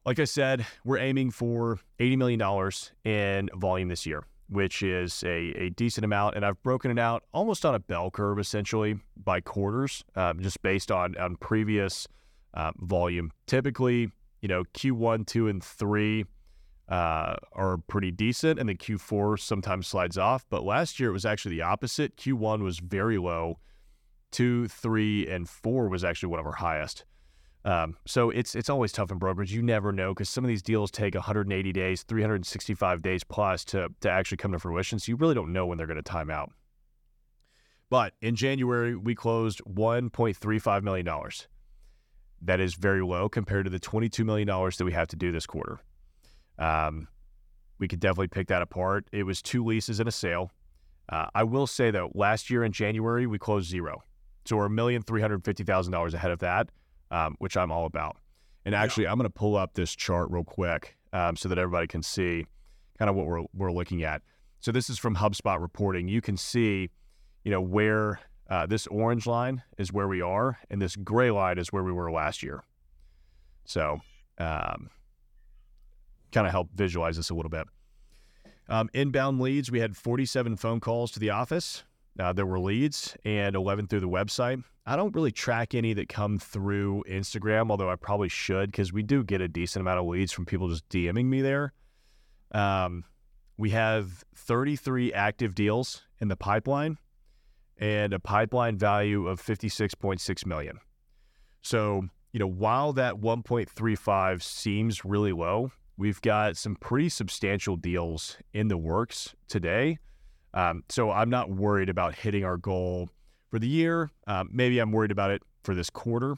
like 0.06 0.20
I 0.20 0.26
said, 0.26 0.66
we're 0.84 0.98
aiming 0.98 1.32
for 1.32 1.80
$80 2.00 2.18
million 2.18 2.72
in 3.06 3.50
volume 3.58 3.88
this 3.88 4.06
year, 4.06 4.26
which 4.50 4.84
is 4.84 5.24
a, 5.24 5.54
a 5.56 5.70
decent 5.70 6.04
amount. 6.04 6.36
And 6.36 6.46
I've 6.46 6.62
broken 6.64 6.92
it 6.92 7.00
out 7.00 7.24
almost 7.34 7.66
on 7.66 7.76
a 7.76 7.80
bell 7.80 8.12
curve, 8.12 8.40
essentially 8.40 9.00
by 9.16 9.40
quarters, 9.40 10.04
um, 10.16 10.42
just 10.42 10.62
based 10.64 10.92
on, 10.92 11.16
on 11.18 11.38
previous 11.38 12.08
uh, 12.56 12.72
volume. 12.80 13.32
Typically, 13.46 14.10
you 14.42 14.48
know, 14.50 14.64
Q1, 14.74 15.28
2, 15.28 15.48
and 15.48 15.64
3 15.64 16.26
uh, 16.90 17.36
are 17.54 17.78
pretty 17.78 18.12
decent, 18.12 18.60
and 18.60 18.68
then 18.68 18.78
Q4 18.78 19.40
sometimes 19.40 19.88
slides 19.88 20.18
off. 20.18 20.46
But 20.50 20.64
last 20.64 21.00
year 21.00 21.10
it 21.10 21.14
was 21.14 21.26
actually 21.26 21.56
the 21.56 21.62
opposite. 21.62 22.18
Q1 22.18 22.62
was 22.64 22.80
very 22.80 23.18
low. 23.18 23.60
Two, 24.32 24.68
three, 24.68 25.28
and 25.28 25.48
four 25.48 25.90
was 25.90 26.04
actually 26.04 26.30
one 26.30 26.40
of 26.40 26.46
our 26.46 26.54
highest. 26.54 27.06
Um, 27.64 27.98
so 28.08 28.30
it's 28.32 28.56
it's 28.56 28.70
always 28.70 28.92
tough 28.92 29.12
in 29.12 29.18
brokerage. 29.18 29.54
You 29.54 29.62
never 29.62 29.92
know 29.92 30.14
because 30.14 30.30
some 30.30 30.44
of 30.44 30.48
these 30.48 30.64
deals 30.64 30.90
take 30.90 31.14
180 31.14 31.72
days, 31.72 32.04
365 32.04 33.02
days 33.02 33.24
plus 33.24 33.64
to 33.66 33.90
to 34.02 34.10
actually 34.10 34.38
come 34.38 34.52
to 34.54 34.60
fruition. 34.60 35.00
So 35.00 35.12
you 35.12 35.16
really 35.16 35.36
don't 35.36 35.54
know 35.54 35.66
when 35.66 35.78
they're 35.78 35.88
going 35.88 35.98
to 35.98 36.04
time 36.04 36.30
out. 36.30 36.52
But 37.90 38.14
in 38.22 38.36
January 38.36 38.96
we 38.96 39.14
closed 39.14 39.62
1.35 39.66 40.84
million 40.84 41.06
dollars. 41.06 41.48
That 42.42 42.60
is 42.60 42.74
very 42.74 43.04
low 43.04 43.30
compared 43.30 43.66
to 43.66 43.70
the 43.70 43.80
22 43.80 44.26
million 44.26 44.48
dollars 44.48 44.78
that 44.78 44.86
we 44.86 44.94
have 44.94 45.10
to 45.10 45.16
do 45.16 45.32
this 45.32 45.46
quarter. 45.46 45.80
Um, 46.60 47.08
we 47.80 47.88
could 47.88 48.00
definitely 48.00 48.28
pick 48.28 48.48
that 48.48 48.62
apart. 48.62 49.08
It 49.12 49.24
was 49.24 49.42
two 49.42 49.66
leases 49.66 50.00
and 50.00 50.08
a 50.08 50.12
sale. 50.12 50.52
Uh, 51.10 51.26
I 51.34 51.44
will 51.44 51.68
say 51.68 51.92
though, 51.92 52.12
last 52.14 52.50
year 52.50 52.64
in 52.64 52.72
January 52.72 53.26
we 53.28 53.40
closed 53.40 53.70
zero, 53.70 54.04
so 54.46 54.56
we're 54.56 54.68
a 54.68 54.70
million 54.70 55.02
three 55.02 55.20
hundred 55.20 55.44
fifty 55.44 55.64
thousand 55.64 55.92
dollars 55.92 56.14
ahead 56.14 56.32
of 56.32 56.40
that, 56.40 56.70
um, 57.10 57.36
which 57.40 57.58
I'm 57.58 57.72
all 57.72 57.86
about. 57.86 58.18
And 58.66 58.76
actually, 58.76 59.06
yeah. 59.06 59.12
I'm 59.12 59.18
going 59.18 59.30
to 59.30 59.34
pull 59.34 59.58
up 59.58 59.74
this 59.74 59.96
chart 59.96 60.30
real 60.30 60.44
quick 60.44 60.96
um, 61.12 61.36
so 61.36 61.50
that 61.50 61.58
everybody 61.58 61.88
can 61.88 62.04
see 62.04 62.46
kind 63.00 63.10
of 63.10 63.16
what 63.16 63.26
we're 63.26 63.44
we're 63.54 63.72
looking 63.72 64.04
at. 64.04 64.22
So 64.60 64.72
this 64.72 64.90
is 64.90 65.00
from 65.00 65.16
HubSpot 65.16 65.60
reporting. 65.60 66.08
You 66.08 66.22
can 66.22 66.38
see, 66.38 66.92
you 67.44 67.52
know, 67.52 67.62
where 67.62 68.20
uh, 68.50 68.68
this 68.68 68.86
orange 68.88 69.26
line 69.26 69.64
is 69.80 69.92
where 69.92 70.08
we 70.08 70.22
are, 70.22 70.60
and 70.70 70.80
this 70.80 70.96
gray 70.96 71.32
line 71.32 71.58
is 71.58 71.74
where 71.74 71.84
we 71.84 71.92
were 71.92 72.12
last 72.12 72.44
year. 72.44 72.64
So. 73.66 74.02
Um, 74.38 74.92
kind 76.32 76.48
of 76.48 76.52
help 76.52 76.70
visualize 76.74 77.18
this 77.18 77.30
a 77.30 77.34
little 77.34 77.50
bit. 77.50 77.68
Um, 78.70 78.90
inbound 78.94 79.40
leads, 79.40 79.72
we 79.72 79.80
had 79.80 79.98
47 79.98 80.56
phone 80.58 80.80
calls 80.80 81.12
to 81.12 81.20
the 81.20 81.30
office. 81.30 81.84
Uh, 82.20 82.34
there 82.34 82.46
were 82.46 82.60
leads 82.60 83.16
and 83.26 83.56
11 83.56 83.88
through 83.88 84.00
the 84.00 84.10
website. 84.10 84.64
I 84.86 84.96
don't 84.96 85.16
really 85.16 85.32
track 85.32 85.76
any 85.76 85.94
that 85.94 86.10
come 86.10 86.40
through 86.40 87.04
Instagram, 87.10 87.70
although 87.70 87.90
I 87.90 87.96
probably 87.96 88.30
should 88.30 88.72
because 88.72 88.92
we 88.92 89.04
do 89.04 89.24
get 89.24 89.42
a 89.42 89.48
decent 89.48 89.82
amount 89.82 90.00
of 90.00 90.06
leads 90.06 90.32
from 90.32 90.46
people 90.46 90.70
just 90.70 90.88
DMing 90.90 91.26
me 91.26 91.42
there. 91.42 91.74
Um, 92.52 93.06
we 93.58 93.70
have 93.72 94.24
33 94.36 95.14
active 95.14 95.54
deals 95.54 96.04
in 96.20 96.30
the 96.30 96.36
pipeline 96.36 96.98
and 97.78 98.14
a 98.14 98.20
pipeline 98.20 98.78
value 98.78 99.28
of 99.28 99.42
56.6 99.42 100.46
million. 100.46 100.80
So, 101.62 102.08
you 102.32 102.40
know, 102.40 102.48
while 102.48 102.94
that 102.94 103.16
1.35 103.16 104.42
seems 104.42 105.06
really 105.06 105.32
low, 105.32 105.72
We've 106.02 106.20
got 106.20 106.58
some 106.58 106.78
pretty 106.78 107.10
substantial 107.10 107.76
deals 107.76 108.38
in 108.54 108.70
the 108.70 108.78
works 108.78 109.36
today. 109.48 110.00
Um, 110.52 110.84
so 110.90 111.12
I'm 111.12 111.30
not 111.30 111.52
worried 111.52 111.90
about 111.90 112.16
hitting 112.16 112.44
our 112.44 112.58
goal 112.58 113.12
for 113.52 113.60
the 113.60 113.68
year. 113.68 114.10
Uh, 114.26 114.46
maybe 114.50 114.80
I'm 114.80 114.92
worried 114.92 115.12
about 115.12 115.30
it 115.30 115.44
for 115.64 115.76
this 115.76 115.92
quarter. 115.92 116.38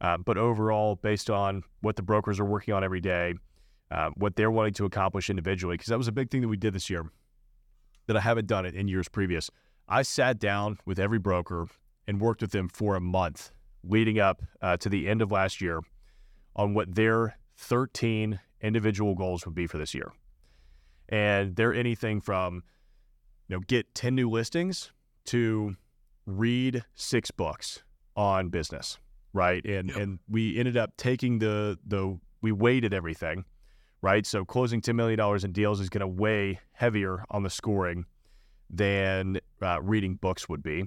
Uh, 0.00 0.16
but 0.18 0.38
overall, 0.38 0.94
based 0.94 1.28
on 1.28 1.64
what 1.80 1.96
the 1.96 2.04
brokers 2.04 2.38
are 2.38 2.44
working 2.44 2.72
on 2.72 2.84
every 2.84 3.00
day, 3.00 3.34
uh, 3.90 4.10
what 4.14 4.36
they're 4.36 4.48
wanting 4.48 4.74
to 4.74 4.84
accomplish 4.84 5.28
individually, 5.28 5.74
because 5.74 5.88
that 5.88 5.98
was 5.98 6.06
a 6.06 6.12
big 6.12 6.30
thing 6.30 6.42
that 6.42 6.48
we 6.48 6.56
did 6.56 6.72
this 6.72 6.88
year 6.88 7.10
that 8.06 8.16
I 8.16 8.20
haven't 8.20 8.46
done 8.46 8.64
it 8.64 8.76
in 8.76 8.86
years 8.86 9.08
previous. 9.08 9.50
I 9.88 10.02
sat 10.02 10.38
down 10.38 10.78
with 10.86 11.00
every 11.00 11.18
broker 11.18 11.66
and 12.06 12.20
worked 12.20 12.42
with 12.42 12.52
them 12.52 12.68
for 12.68 12.94
a 12.94 13.00
month 13.00 13.50
leading 13.82 14.20
up 14.20 14.40
uh, 14.62 14.76
to 14.76 14.88
the 14.88 15.08
end 15.08 15.20
of 15.20 15.32
last 15.32 15.60
year 15.60 15.80
on 16.54 16.74
what 16.74 16.94
their 16.94 17.38
13 17.56 18.38
individual 18.62 19.14
goals 19.14 19.44
would 19.44 19.54
be 19.54 19.66
for 19.66 19.78
this 19.78 19.94
year. 19.94 20.12
And 21.08 21.56
they're 21.56 21.74
anything 21.74 22.20
from, 22.20 22.62
you 23.48 23.56
know, 23.56 23.60
get 23.66 23.94
10 23.94 24.14
new 24.14 24.30
listings 24.30 24.92
to 25.26 25.76
read 26.26 26.84
six 26.94 27.30
books 27.30 27.82
on 28.16 28.48
business, 28.48 28.98
right? 29.32 29.64
And 29.64 29.88
yep. 29.88 29.96
and 29.98 30.18
we 30.28 30.58
ended 30.58 30.76
up 30.76 30.96
taking 30.96 31.38
the 31.38 31.78
the 31.86 32.18
we 32.42 32.52
weighted 32.52 32.94
everything, 32.94 33.44
right? 34.02 34.24
So 34.26 34.44
closing 34.44 34.80
$10 34.80 34.94
million 34.94 35.20
in 35.44 35.52
deals 35.52 35.80
is 35.80 35.88
going 35.88 36.00
to 36.00 36.08
weigh 36.08 36.60
heavier 36.72 37.24
on 37.30 37.42
the 37.42 37.50
scoring 37.50 38.06
than 38.70 39.40
uh, 39.60 39.82
reading 39.82 40.14
books 40.14 40.48
would 40.48 40.62
be. 40.62 40.84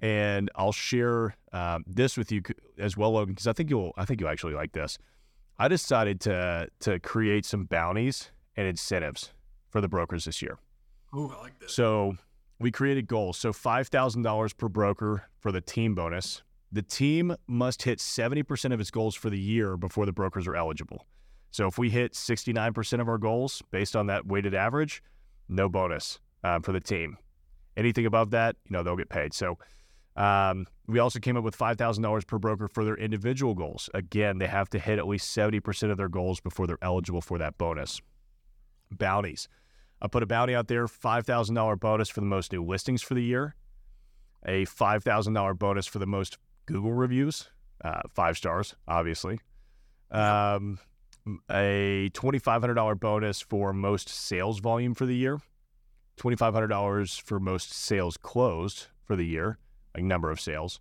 And 0.00 0.50
I'll 0.56 0.72
share 0.72 1.36
um, 1.52 1.84
this 1.86 2.16
with 2.16 2.30
you 2.32 2.42
as 2.78 2.96
well, 2.96 3.12
Logan, 3.12 3.34
because 3.34 3.46
I 3.46 3.52
think 3.52 3.70
you'll 3.70 3.92
I 3.96 4.04
think 4.04 4.20
you'll 4.20 4.30
actually 4.30 4.54
like 4.54 4.72
this. 4.72 4.98
I 5.58 5.68
decided 5.68 6.20
to 6.22 6.68
to 6.80 6.98
create 6.98 7.44
some 7.44 7.64
bounties 7.64 8.30
and 8.56 8.66
incentives 8.66 9.32
for 9.70 9.80
the 9.80 9.88
brokers 9.88 10.24
this 10.24 10.42
year. 10.42 10.58
Oh, 11.12 11.34
I 11.36 11.42
like 11.42 11.58
this. 11.58 11.72
So 11.72 12.16
we 12.58 12.70
created 12.70 13.06
goals. 13.06 13.38
So 13.38 13.52
five 13.52 13.88
thousand 13.88 14.22
dollars 14.22 14.52
per 14.52 14.68
broker 14.68 15.24
for 15.38 15.52
the 15.52 15.60
team 15.60 15.94
bonus. 15.94 16.42
The 16.72 16.82
team 16.82 17.36
must 17.46 17.82
hit 17.82 18.00
seventy 18.00 18.42
percent 18.42 18.74
of 18.74 18.80
its 18.80 18.90
goals 18.90 19.14
for 19.14 19.30
the 19.30 19.38
year 19.38 19.76
before 19.76 20.06
the 20.06 20.12
brokers 20.12 20.46
are 20.46 20.56
eligible. 20.56 21.06
So 21.50 21.68
if 21.68 21.78
we 21.78 21.90
hit 21.90 22.16
sixty 22.16 22.52
nine 22.52 22.72
percent 22.72 23.00
of 23.00 23.08
our 23.08 23.18
goals 23.18 23.62
based 23.70 23.94
on 23.94 24.06
that 24.08 24.26
weighted 24.26 24.54
average, 24.54 25.02
no 25.48 25.68
bonus 25.68 26.18
um, 26.42 26.62
for 26.62 26.72
the 26.72 26.80
team. 26.80 27.16
Anything 27.76 28.06
above 28.06 28.30
that, 28.30 28.56
you 28.68 28.72
know, 28.72 28.82
they'll 28.82 28.96
get 28.96 29.08
paid. 29.08 29.34
So 29.34 29.58
um, 30.16 30.66
we 30.86 30.98
also 30.98 31.18
came 31.18 31.36
up 31.36 31.44
with 31.44 31.56
$5,000 31.56 32.26
per 32.26 32.38
broker 32.38 32.68
for 32.68 32.84
their 32.84 32.96
individual 32.96 33.54
goals. 33.54 33.88
Again, 33.94 34.38
they 34.38 34.46
have 34.46 34.68
to 34.70 34.78
hit 34.78 34.98
at 34.98 35.06
least 35.06 35.34
70% 35.36 35.90
of 35.90 35.96
their 35.96 36.08
goals 36.08 36.40
before 36.40 36.66
they're 36.66 36.78
eligible 36.82 37.22
for 37.22 37.38
that 37.38 37.56
bonus. 37.56 38.00
Bounties. 38.90 39.48
I 40.02 40.08
put 40.08 40.22
a 40.22 40.26
bounty 40.26 40.54
out 40.54 40.68
there 40.68 40.86
$5,000 40.86 41.80
bonus 41.80 42.10
for 42.10 42.20
the 42.20 42.26
most 42.26 42.52
new 42.52 42.62
listings 42.62 43.00
for 43.00 43.14
the 43.14 43.22
year, 43.22 43.54
a 44.44 44.66
$5,000 44.66 45.58
bonus 45.58 45.86
for 45.86 45.98
the 45.98 46.06
most 46.06 46.36
Google 46.66 46.92
reviews, 46.92 47.48
uh, 47.82 48.02
five 48.14 48.36
stars, 48.36 48.74
obviously. 48.86 49.40
Um, 50.10 50.78
a 51.50 52.10
$2,500 52.12 53.00
bonus 53.00 53.40
for 53.40 53.72
most 53.72 54.10
sales 54.10 54.60
volume 54.60 54.92
for 54.92 55.06
the 55.06 55.16
year, 55.16 55.40
$2,500 56.18 57.22
for 57.22 57.40
most 57.40 57.72
sales 57.72 58.18
closed 58.18 58.88
for 59.02 59.16
the 59.16 59.24
year, 59.24 59.58
like 59.94 60.04
number 60.04 60.30
of 60.30 60.40
sales. 60.40 60.80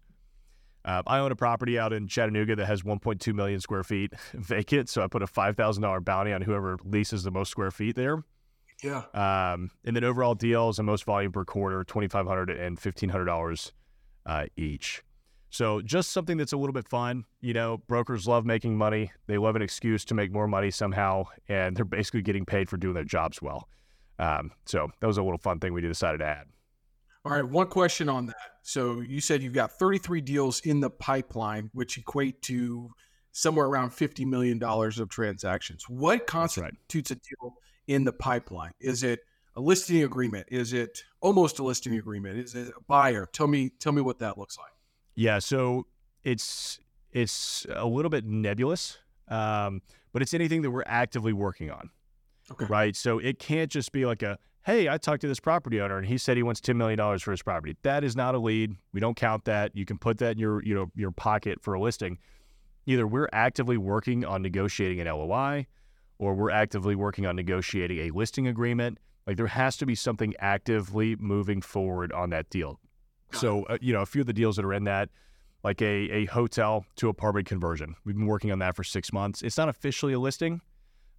Uh, 0.85 1.01
I 1.07 1.19
own 1.19 1.31
a 1.31 1.35
property 1.35 1.79
out 1.79 1.93
in 1.93 2.07
Chattanooga 2.07 2.57
that 2.57 2.65
has 2.65 2.81
1.2 2.81 3.33
million 3.33 3.59
square 3.61 3.83
feet 3.83 4.13
vacant, 4.33 4.89
so 4.89 5.01
I 5.01 5.07
put 5.07 5.21
a 5.21 5.27
five 5.27 5.55
thousand 5.55 5.83
dollar 5.83 6.01
bounty 6.01 6.33
on 6.33 6.41
whoever 6.41 6.77
leases 6.83 7.23
the 7.23 7.31
most 7.31 7.49
square 7.49 7.71
feet 7.71 7.95
there. 7.95 8.23
Yeah. 8.83 9.03
Um, 9.13 9.71
and 9.85 9.95
then 9.95 10.03
overall 10.03 10.35
deals 10.35 10.79
and 10.79 10.85
most 10.85 11.05
volume 11.05 11.31
per 11.31 11.45
quarter, 11.45 11.83
twenty 11.85 12.09
five 12.09 12.27
hundred 12.27 12.49
and 12.49 12.77
fifteen 12.77 13.09
hundred 13.09 13.25
dollars 13.25 13.71
uh, 14.25 14.45
each. 14.57 15.03
So 15.49 15.81
just 15.81 16.11
something 16.11 16.37
that's 16.37 16.51
a 16.51 16.57
little 16.57 16.73
bit 16.73 16.87
fun. 16.87 17.25
You 17.39 17.53
know, 17.53 17.77
brokers 17.87 18.27
love 18.27 18.43
making 18.43 18.75
money. 18.75 19.11
They 19.27 19.37
love 19.37 19.55
an 19.55 19.61
excuse 19.61 20.03
to 20.05 20.15
make 20.15 20.31
more 20.31 20.47
money 20.47 20.71
somehow, 20.71 21.25
and 21.47 21.77
they're 21.77 21.85
basically 21.85 22.23
getting 22.23 22.43
paid 22.43 22.67
for 22.67 22.75
doing 22.75 22.95
their 22.95 23.03
jobs 23.03 23.41
well. 23.41 23.69
Um, 24.19 24.51
so 24.65 24.89
that 24.99 25.07
was 25.07 25.17
a 25.17 25.23
little 25.23 25.37
fun 25.37 25.59
thing 25.59 25.73
we 25.73 25.81
decided 25.81 26.17
to 26.17 26.25
add. 26.25 26.47
All 27.23 27.31
right, 27.31 27.47
one 27.47 27.67
question 27.67 28.09
on 28.09 28.25
that. 28.25 28.52
So 28.63 29.01
you 29.01 29.19
said 29.19 29.43
you've 29.43 29.53
got 29.53 29.73
33 29.73 30.21
deals 30.21 30.61
in 30.61 30.79
the 30.79 30.89
pipeline, 30.89 31.69
which 31.73 31.97
equate 31.97 32.41
to 32.43 32.89
somewhere 33.33 33.65
around 33.65 33.91
$50 33.91 34.25
million 34.25 34.63
of 34.63 35.09
transactions. 35.09 35.89
What 35.89 36.25
constitutes 36.25 37.11
right. 37.11 37.19
a 37.19 37.21
deal 37.41 37.53
in 37.87 38.05
the 38.05 38.13
pipeline? 38.13 38.71
Is 38.79 39.03
it 39.03 39.19
a 39.57 39.61
listing 39.61 40.03
agreement? 40.03 40.47
Is 40.49 40.71
it 40.71 41.03
almost 41.19 41.59
a 41.59 41.63
listing 41.63 41.97
agreement? 41.97 42.39
Is 42.39 42.55
it 42.55 42.69
a 42.69 42.81
buyer? 42.87 43.27
Tell 43.33 43.47
me, 43.47 43.69
tell 43.79 43.91
me 43.91 44.01
what 44.01 44.19
that 44.19 44.37
looks 44.37 44.57
like. 44.57 44.71
Yeah, 45.15 45.39
so 45.39 45.85
it's 46.23 46.79
it's 47.11 47.67
a 47.69 47.85
little 47.85 48.09
bit 48.09 48.25
nebulous, 48.25 48.97
um, 49.27 49.81
but 50.11 50.21
it's 50.21 50.33
anything 50.33 50.63
that 50.63 50.71
we're 50.71 50.83
actively 50.87 51.33
working 51.33 51.69
on. 51.69 51.91
Okay. 52.51 52.65
Right. 52.65 52.95
So 52.95 53.19
it 53.19 53.39
can't 53.39 53.69
just 53.69 53.91
be 53.91 54.05
like 54.05 54.23
a 54.23 54.39
hey, 54.63 54.87
I 54.87 54.97
talked 54.97 55.21
to 55.21 55.27
this 55.27 55.39
property 55.39 55.81
owner 55.81 55.97
and 55.97 56.07
he 56.07 56.17
said 56.17 56.37
he 56.37 56.43
wants 56.43 56.61
ten 56.61 56.77
million 56.77 56.97
dollars 56.97 57.21
for 57.21 57.31
his 57.31 57.41
property. 57.41 57.75
That 57.83 58.03
is 58.03 58.15
not 58.15 58.35
a 58.35 58.39
lead. 58.39 58.75
We 58.93 58.99
don't 58.99 59.15
count 59.15 59.45
that. 59.45 59.75
You 59.75 59.85
can 59.85 59.97
put 59.97 60.17
that 60.19 60.33
in 60.33 60.39
your 60.39 60.63
you 60.63 60.73
know 60.73 60.91
your 60.95 61.11
pocket 61.11 61.61
for 61.61 61.73
a 61.73 61.81
listing. 61.81 62.17
Either 62.85 63.07
we're 63.07 63.29
actively 63.31 63.77
working 63.77 64.25
on 64.25 64.41
negotiating 64.41 64.99
an 64.99 65.07
LOI, 65.07 65.67
or 66.17 66.33
we're 66.33 66.51
actively 66.51 66.95
working 66.95 67.25
on 67.25 67.35
negotiating 67.35 67.99
a 67.99 68.11
listing 68.11 68.47
agreement. 68.47 68.99
Like 69.25 69.37
there 69.37 69.47
has 69.47 69.77
to 69.77 69.85
be 69.85 69.95
something 69.95 70.33
actively 70.39 71.15
moving 71.15 71.61
forward 71.61 72.11
on 72.11 72.29
that 72.31 72.49
deal. 72.49 72.79
So 73.31 73.63
uh, 73.63 73.77
you 73.81 73.93
know 73.93 74.01
a 74.01 74.05
few 74.05 74.21
of 74.21 74.27
the 74.27 74.33
deals 74.33 74.57
that 74.57 74.65
are 74.65 74.73
in 74.73 74.85
that 74.85 75.09
like 75.63 75.81
a, 75.81 75.85
a 75.85 76.25
hotel 76.25 76.85
to 76.97 77.07
apartment 77.07 77.47
conversion. 77.47 77.95
We've 78.03 78.15
been 78.15 78.27
working 78.27 78.51
on 78.51 78.59
that 78.59 78.75
for 78.75 78.83
six 78.83 79.13
months. 79.13 79.41
It's 79.41 79.57
not 79.57 79.69
officially 79.69 80.11
a 80.13 80.19
listing, 80.19 80.61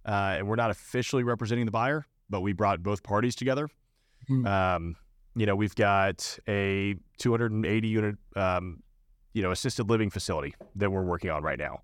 uh, 0.05 0.35
and 0.37 0.47
we're 0.47 0.55
not 0.55 0.69
officially 0.69 1.23
representing 1.23 1.65
the 1.65 1.71
buyer, 1.71 2.05
but 2.29 2.41
we 2.41 2.53
brought 2.53 2.81
both 2.83 3.03
parties 3.03 3.35
together. 3.35 3.69
Mhm. 4.29 4.47
Um, 4.47 4.95
you 5.35 5.45
know, 5.45 5.55
we've 5.55 5.75
got 5.75 6.37
a 6.47 6.95
280 7.17 7.87
unit, 7.87 8.15
um, 8.35 8.81
you 9.33 9.41
know, 9.41 9.51
assisted 9.51 9.89
living 9.89 10.09
facility 10.09 10.55
that 10.75 10.91
we're 10.91 11.03
working 11.03 11.29
on 11.29 11.43
right 11.43 11.59
now. 11.59 11.81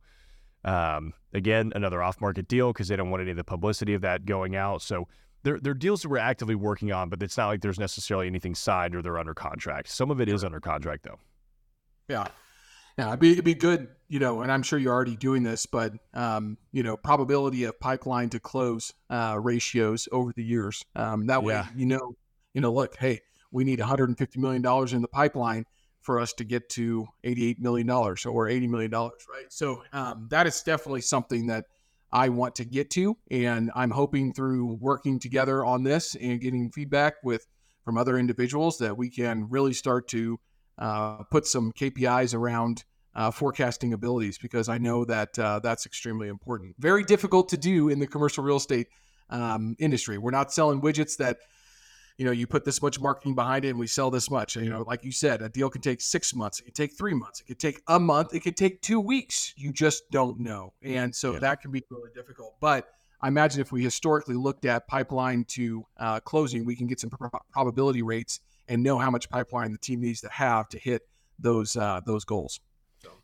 Um, 0.63 1.13
again, 1.33 1.71
another 1.75 2.01
off 2.01 2.21
market 2.21 2.47
deal 2.47 2.71
because 2.71 2.87
they 2.87 2.95
don't 2.95 3.09
want 3.09 3.21
any 3.21 3.31
of 3.31 3.37
the 3.37 3.43
publicity 3.43 3.93
of 3.93 4.01
that 4.01 4.25
going 4.25 4.55
out. 4.55 4.81
So 4.81 5.07
they're, 5.43 5.59
they're 5.59 5.73
deals 5.73 6.03
that 6.03 6.09
we're 6.09 6.17
actively 6.19 6.55
working 6.55 6.91
on, 6.91 7.09
but 7.09 7.21
it's 7.23 7.37
not 7.37 7.47
like 7.47 7.61
there's 7.61 7.79
necessarily 7.79 8.27
anything 8.27 8.55
signed 8.55 8.95
or 8.95 9.01
they're 9.01 9.17
under 9.17 9.33
contract. 9.33 9.89
Some 9.89 10.11
of 10.11 10.21
it 10.21 10.29
is 10.29 10.43
under 10.43 10.59
contract 10.59 11.03
though. 11.03 11.19
Yeah. 12.07 12.27
Yeah, 12.97 13.07
it'd 13.09 13.19
be, 13.19 13.31
it'd 13.33 13.45
be 13.45 13.53
good, 13.53 13.87
you 14.09 14.19
know, 14.19 14.41
and 14.41 14.51
I'm 14.51 14.63
sure 14.63 14.77
you're 14.77 14.93
already 14.93 15.15
doing 15.15 15.43
this, 15.43 15.65
but, 15.65 15.93
um, 16.13 16.57
you 16.71 16.83
know, 16.83 16.97
probability 16.97 17.63
of 17.63 17.79
pipeline 17.79 18.29
to 18.31 18.39
close 18.39 18.93
uh, 19.09 19.37
ratios 19.41 20.07
over 20.11 20.33
the 20.35 20.43
years. 20.43 20.83
Um, 20.95 21.27
that 21.27 21.43
way, 21.43 21.53
Yeah. 21.53 21.67
you 21.75 21.85
know, 21.85 22.15
you 22.53 22.61
know, 22.61 22.73
look, 22.73 22.97
hey, 22.97 23.21
we 23.51 23.63
need 23.63 23.79
150 23.79 24.39
million 24.39 24.61
dollars 24.61 24.93
in 24.93 25.01
the 25.01 25.07
pipeline 25.07 25.65
for 26.01 26.19
us 26.19 26.33
to 26.33 26.43
get 26.43 26.67
to 26.69 27.07
88 27.23 27.59
million 27.61 27.87
dollars 27.87 28.25
or 28.25 28.47
80 28.49 28.67
million 28.67 28.91
dollars, 28.91 29.25
right? 29.31 29.45
So 29.49 29.83
um, 29.93 30.27
that 30.31 30.47
is 30.47 30.61
definitely 30.63 31.01
something 31.01 31.47
that 31.47 31.65
I 32.11 32.27
want 32.29 32.55
to 32.55 32.65
get 32.65 32.89
to, 32.91 33.15
and 33.29 33.71
I'm 33.75 33.91
hoping 33.91 34.33
through 34.33 34.77
working 34.81 35.19
together 35.19 35.63
on 35.63 35.83
this 35.83 36.15
and 36.15 36.41
getting 36.41 36.69
feedback 36.71 37.15
with 37.23 37.45
from 37.85 37.97
other 37.97 38.17
individuals 38.17 38.77
that 38.79 38.97
we 38.97 39.09
can 39.09 39.47
really 39.49 39.73
start 39.73 40.07
to 40.09 40.39
uh, 40.77 41.23
put 41.31 41.45
some 41.45 41.71
KPIs 41.73 42.33
around 42.33 42.83
uh, 43.13 43.31
forecasting 43.31 43.93
abilities 43.93 44.37
because 44.37 44.69
I 44.69 44.77
know 44.77 45.03
that 45.05 45.37
uh, 45.37 45.59
that's 45.59 45.85
extremely 45.85 46.27
important. 46.27 46.75
Very 46.79 47.03
difficult 47.03 47.49
to 47.49 47.57
do 47.57 47.89
in 47.89 47.99
the 47.99 48.07
commercial 48.07 48.43
real 48.43 48.57
estate 48.57 48.87
um, 49.29 49.75
industry. 49.79 50.17
We're 50.17 50.31
not 50.31 50.51
selling 50.53 50.81
widgets 50.81 51.17
that 51.17 51.37
you 52.17 52.25
know 52.25 52.31
you 52.31 52.45
put 52.47 52.65
this 52.65 52.81
much 52.81 52.99
marketing 52.99 53.35
behind 53.35 53.65
it 53.65 53.69
and 53.69 53.79
we 53.79 53.87
sell 53.87 54.11
this 54.11 54.29
much. 54.29 54.55
You 54.55 54.69
know, 54.69 54.83
like 54.87 55.03
you 55.03 55.11
said, 55.11 55.41
a 55.41 55.49
deal 55.49 55.69
can 55.69 55.81
take 55.81 56.01
six 56.01 56.33
months, 56.35 56.59
it 56.59 56.63
can 56.65 56.73
take 56.73 56.97
three 56.97 57.13
months, 57.13 57.41
it 57.41 57.45
could 57.47 57.59
take 57.59 57.81
a 57.87 57.99
month, 57.99 58.33
it 58.33 58.41
could 58.41 58.57
take 58.57 58.81
two 58.81 58.99
weeks. 58.99 59.53
You 59.57 59.71
just 59.73 60.09
don't 60.11 60.39
know, 60.39 60.73
and 60.81 61.13
so 61.15 61.33
Yeah. 61.33 61.39
that 61.39 61.61
can 61.61 61.71
be 61.71 61.83
really 61.89 62.11
difficult. 62.15 62.55
But 62.61 62.87
I 63.21 63.27
imagine 63.27 63.61
if 63.61 63.71
we 63.71 63.83
historically 63.83 64.35
looked 64.35 64.65
at 64.65 64.87
pipeline 64.87 65.45
to 65.49 65.85
uh, 65.97 66.19
closing, 66.21 66.65
we 66.65 66.75
can 66.75 66.87
get 66.87 66.99
some 66.99 67.09
pro- 67.09 67.29
probability 67.51 68.01
rates 68.01 68.39
and 68.67 68.83
know 68.83 68.97
how 68.97 69.09
much 69.09 69.29
pipeline 69.29 69.71
the 69.71 69.77
team 69.77 70.01
needs 70.01 70.21
to 70.21 70.29
have 70.29 70.69
to 70.69 70.79
hit 70.79 71.03
those 71.39 71.75
uh, 71.75 72.01
those 72.05 72.25
goals. 72.25 72.59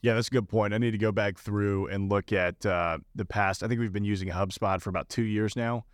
Yeah, 0.01 0.15
that's 0.15 0.27
a 0.27 0.31
good 0.31 0.49
point. 0.49 0.73
I 0.73 0.79
need 0.79 0.91
to 0.91 0.97
go 0.97 1.11
back 1.11 1.38
through 1.38 1.88
and 1.88 2.09
look 2.09 2.33
at 2.33 2.65
uh, 2.65 2.97
the 3.13 3.25
past. 3.25 3.61
I 3.61 3.67
think 3.67 3.79
we've 3.79 3.93
been 3.93 4.03
using 4.03 4.29
HubSpot 4.29 4.81
for 4.81 4.89
about 4.89 5.09
two 5.09 5.23
years 5.23 5.55
now. 5.55 5.85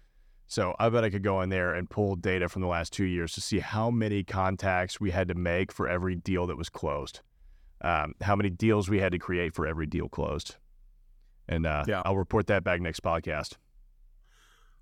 So 0.47 0.75
I 0.79 0.89
bet 0.89 1.03
I 1.03 1.09
could 1.09 1.23
go 1.23 1.41
in 1.41 1.49
there 1.49 1.73
and 1.73 1.89
pull 1.89 2.15
data 2.15 2.47
from 2.47 2.61
the 2.61 2.67
last 2.67 2.93
two 2.93 3.05
years 3.05 3.33
to 3.33 3.41
see 3.41 3.59
how 3.59 3.89
many 3.89 4.23
contacts 4.23 4.99
we 4.99 5.11
had 5.11 5.27
to 5.29 5.35
make 5.35 5.71
for 5.71 5.87
every 5.87 6.15
deal 6.15 6.47
that 6.47 6.57
was 6.57 6.69
closed, 6.69 7.21
um, 7.81 8.13
how 8.21 8.35
many 8.35 8.49
deals 8.49 8.89
we 8.89 8.99
had 8.99 9.11
to 9.13 9.19
create 9.19 9.53
for 9.53 9.65
every 9.65 9.85
deal 9.85 10.07
closed. 10.07 10.55
And 11.47 11.65
uh, 11.65 11.83
Yeah. 11.87 12.01
I'll 12.05 12.17
report 12.17 12.47
that 12.47 12.63
back 12.63 12.81
next 12.81 13.01
podcast. 13.03 13.53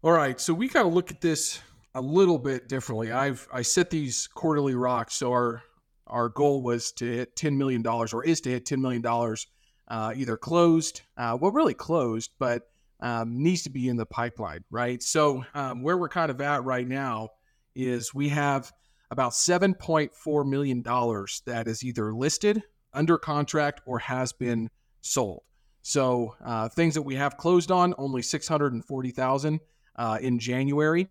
All 0.03 0.11
right, 0.11 0.39
so 0.41 0.53
we 0.53 0.67
got 0.67 0.83
to 0.83 0.89
look 0.89 1.11
at 1.11 1.21
this 1.21 1.61
a 1.93 2.01
little 2.01 2.39
bit 2.39 2.67
differently. 2.67 3.11
I've 3.11 3.47
I 3.53 3.63
set 3.63 3.89
these 3.89 4.27
quarterly 4.27 4.75
rocks. 4.75 5.15
So 5.15 5.31
our 5.31 5.63
our 6.07 6.29
goal 6.29 6.61
was 6.61 6.91
to 6.93 7.05
hit 7.05 7.35
ten 7.35 7.57
million 7.57 7.81
dollars, 7.81 8.13
or 8.13 8.23
is 8.23 8.41
to 8.41 8.49
hit 8.49 8.65
ten 8.65 8.81
million 8.81 9.01
dollars, 9.01 9.47
uh, 9.87 10.13
either 10.15 10.37
closed, 10.37 11.01
uh, 11.17 11.37
well, 11.39 11.51
really 11.51 11.73
closed, 11.73 12.31
but 12.39 12.63
um, 13.01 13.41
needs 13.41 13.63
to 13.63 13.69
be 13.69 13.87
in 13.87 13.97
the 13.97 14.05
pipeline, 14.05 14.63
right? 14.69 15.01
So 15.01 15.43
um, 15.53 15.83
where 15.83 15.97
we're 15.97 16.09
kind 16.09 16.29
of 16.29 16.39
at 16.41 16.63
right 16.63 16.87
now 16.87 17.29
is 17.75 18.13
we 18.13 18.29
have 18.29 18.71
about 19.09 19.33
seven 19.33 19.73
point 19.73 20.13
four 20.13 20.43
million 20.43 20.81
dollars 20.81 21.41
that 21.45 21.67
is 21.67 21.83
either 21.83 22.13
listed, 22.13 22.63
under 22.93 23.17
contract, 23.17 23.81
or 23.85 23.99
has 23.99 24.33
been 24.33 24.69
sold. 25.01 25.41
So 25.81 26.35
uh, 26.45 26.69
things 26.69 26.93
that 26.93 27.01
we 27.01 27.15
have 27.15 27.37
closed 27.37 27.71
on 27.71 27.93
only 27.97 28.21
six 28.21 28.47
hundred 28.47 28.73
and 28.73 28.85
forty 28.85 29.11
thousand 29.11 29.61
uh, 29.95 30.19
in 30.21 30.39
January, 30.39 31.07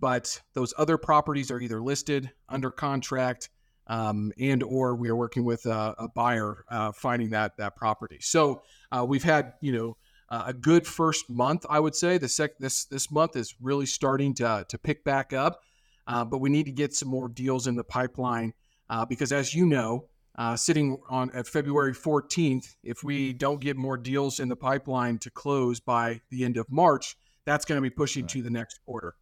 but 0.00 0.40
those 0.54 0.72
other 0.78 0.96
properties 0.98 1.50
are 1.50 1.60
either 1.60 1.80
listed 1.80 2.30
under 2.48 2.70
contract 2.70 3.50
um, 3.88 4.32
and 4.38 4.62
or 4.62 4.94
we 4.94 5.08
are 5.08 5.16
working 5.16 5.44
with 5.44 5.64
a, 5.66 5.94
a 5.98 6.08
buyer 6.08 6.64
uh, 6.70 6.92
finding 6.92 7.30
that 7.30 7.56
that 7.56 7.74
property. 7.76 8.18
So 8.20 8.62
uh, 8.92 9.04
we've 9.08 9.24
had 9.24 9.54
you 9.60 9.72
know 9.72 9.96
uh, 10.28 10.44
a 10.48 10.52
good 10.52 10.86
first 10.86 11.30
month, 11.30 11.64
I 11.68 11.80
would 11.80 11.94
say. 11.94 12.18
The 12.18 12.28
sec- 12.28 12.58
this 12.58 12.84
this 12.84 13.10
month 13.10 13.34
is 13.36 13.54
really 13.60 13.86
starting 13.86 14.34
to 14.34 14.66
to 14.68 14.78
pick 14.78 15.04
back 15.04 15.32
up, 15.32 15.60
uh, 16.06 16.24
but 16.24 16.38
we 16.38 16.50
need 16.50 16.66
to 16.66 16.72
get 16.72 16.92
some 16.94 17.08
more 17.08 17.28
deals 17.28 17.66
in 17.66 17.76
the 17.76 17.84
pipeline 17.84 18.52
uh, 18.90 19.04
because 19.04 19.32
as 19.32 19.54
you 19.54 19.66
know. 19.66 20.06
Uh, 20.36 20.54
sitting 20.54 20.96
on 21.10 21.28
at 21.32 21.48
February 21.48 21.92
14th, 21.92 22.76
if 22.84 23.02
we 23.02 23.32
don't 23.32 23.60
get 23.60 23.76
more 23.76 23.96
deals 23.96 24.38
in 24.38 24.46
the 24.48 24.54
pipeline 24.54 25.18
to 25.18 25.32
close 25.32 25.80
by 25.80 26.20
the 26.30 26.44
end 26.44 26.56
of 26.56 26.64
March, 26.70 27.16
that's 27.44 27.64
going 27.64 27.76
to 27.76 27.82
be 27.82 27.90
pushing 27.90 28.22
Right. 28.22 28.30
to 28.30 28.42
the 28.42 28.50
next 28.50 28.78
quarter. 28.84 29.16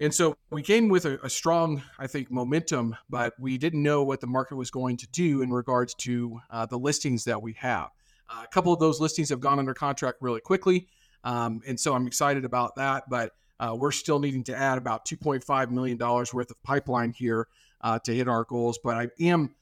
And 0.00 0.14
so 0.14 0.36
we 0.50 0.62
came 0.62 0.88
with 0.88 1.06
a, 1.06 1.18
a 1.24 1.30
strong, 1.30 1.82
I 1.98 2.06
think, 2.06 2.30
momentum, 2.30 2.96
but 3.10 3.34
we 3.38 3.58
didn't 3.58 3.82
know 3.82 4.04
what 4.04 4.20
the 4.20 4.28
market 4.28 4.56
was 4.56 4.70
going 4.70 4.96
to 4.98 5.08
do 5.08 5.42
in 5.42 5.50
regards 5.50 5.94
to 5.94 6.40
uh, 6.50 6.66
the 6.66 6.78
listings 6.78 7.24
that 7.24 7.42
we 7.42 7.54
have. 7.54 7.88
Uh, 8.30 8.42
a 8.44 8.48
couple 8.48 8.72
of 8.72 8.78
those 8.78 9.00
listings 9.00 9.30
have 9.30 9.40
gone 9.40 9.58
under 9.58 9.74
contract 9.74 10.18
really 10.20 10.40
quickly. 10.40 10.86
Um, 11.24 11.62
and 11.66 11.78
so 11.78 11.94
I'm 11.94 12.06
excited 12.06 12.44
about 12.44 12.76
that, 12.76 13.10
but 13.10 13.32
uh, 13.58 13.76
we're 13.76 13.90
still 13.90 14.20
needing 14.20 14.44
to 14.44 14.56
add 14.56 14.78
about 14.78 15.04
$2.5 15.04 15.70
million 15.70 15.98
worth 15.98 16.50
of 16.50 16.62
pipeline 16.62 17.12
here 17.12 17.48
uh, 17.80 17.98
to 18.00 18.14
hit 18.14 18.28
our 18.28 18.44
goals. 18.44 18.78
But 18.82 18.96
I 18.96 19.08
am 19.20 19.54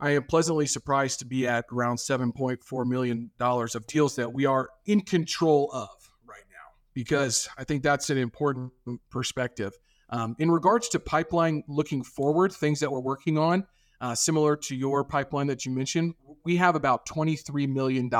I 0.00 0.10
am 0.10 0.22
pleasantly 0.22 0.66
surprised 0.66 1.18
to 1.18 1.24
be 1.24 1.48
at 1.48 1.64
around 1.72 1.96
$7.4 1.96 2.86
million 2.86 3.32
of 3.40 3.86
deals 3.88 4.14
that 4.14 4.32
we 4.32 4.46
are 4.46 4.70
in 4.86 5.00
control 5.00 5.70
of 5.72 6.07
because 6.94 7.48
I 7.56 7.64
think 7.64 7.82
that's 7.82 8.10
an 8.10 8.18
important 8.18 8.72
perspective. 9.10 9.72
Um, 10.10 10.36
in 10.38 10.50
regards 10.50 10.88
to 10.90 11.00
pipeline 11.00 11.62
looking 11.68 12.02
forward, 12.02 12.52
things 12.52 12.80
that 12.80 12.90
we're 12.90 13.00
working 13.00 13.36
on, 13.36 13.66
uh, 14.00 14.14
similar 14.14 14.56
to 14.56 14.76
your 14.76 15.04
pipeline 15.04 15.48
that 15.48 15.66
you 15.66 15.72
mentioned, 15.72 16.14
we 16.44 16.56
have 16.56 16.76
about 16.76 17.06
$23 17.06 17.68
million 17.68 18.10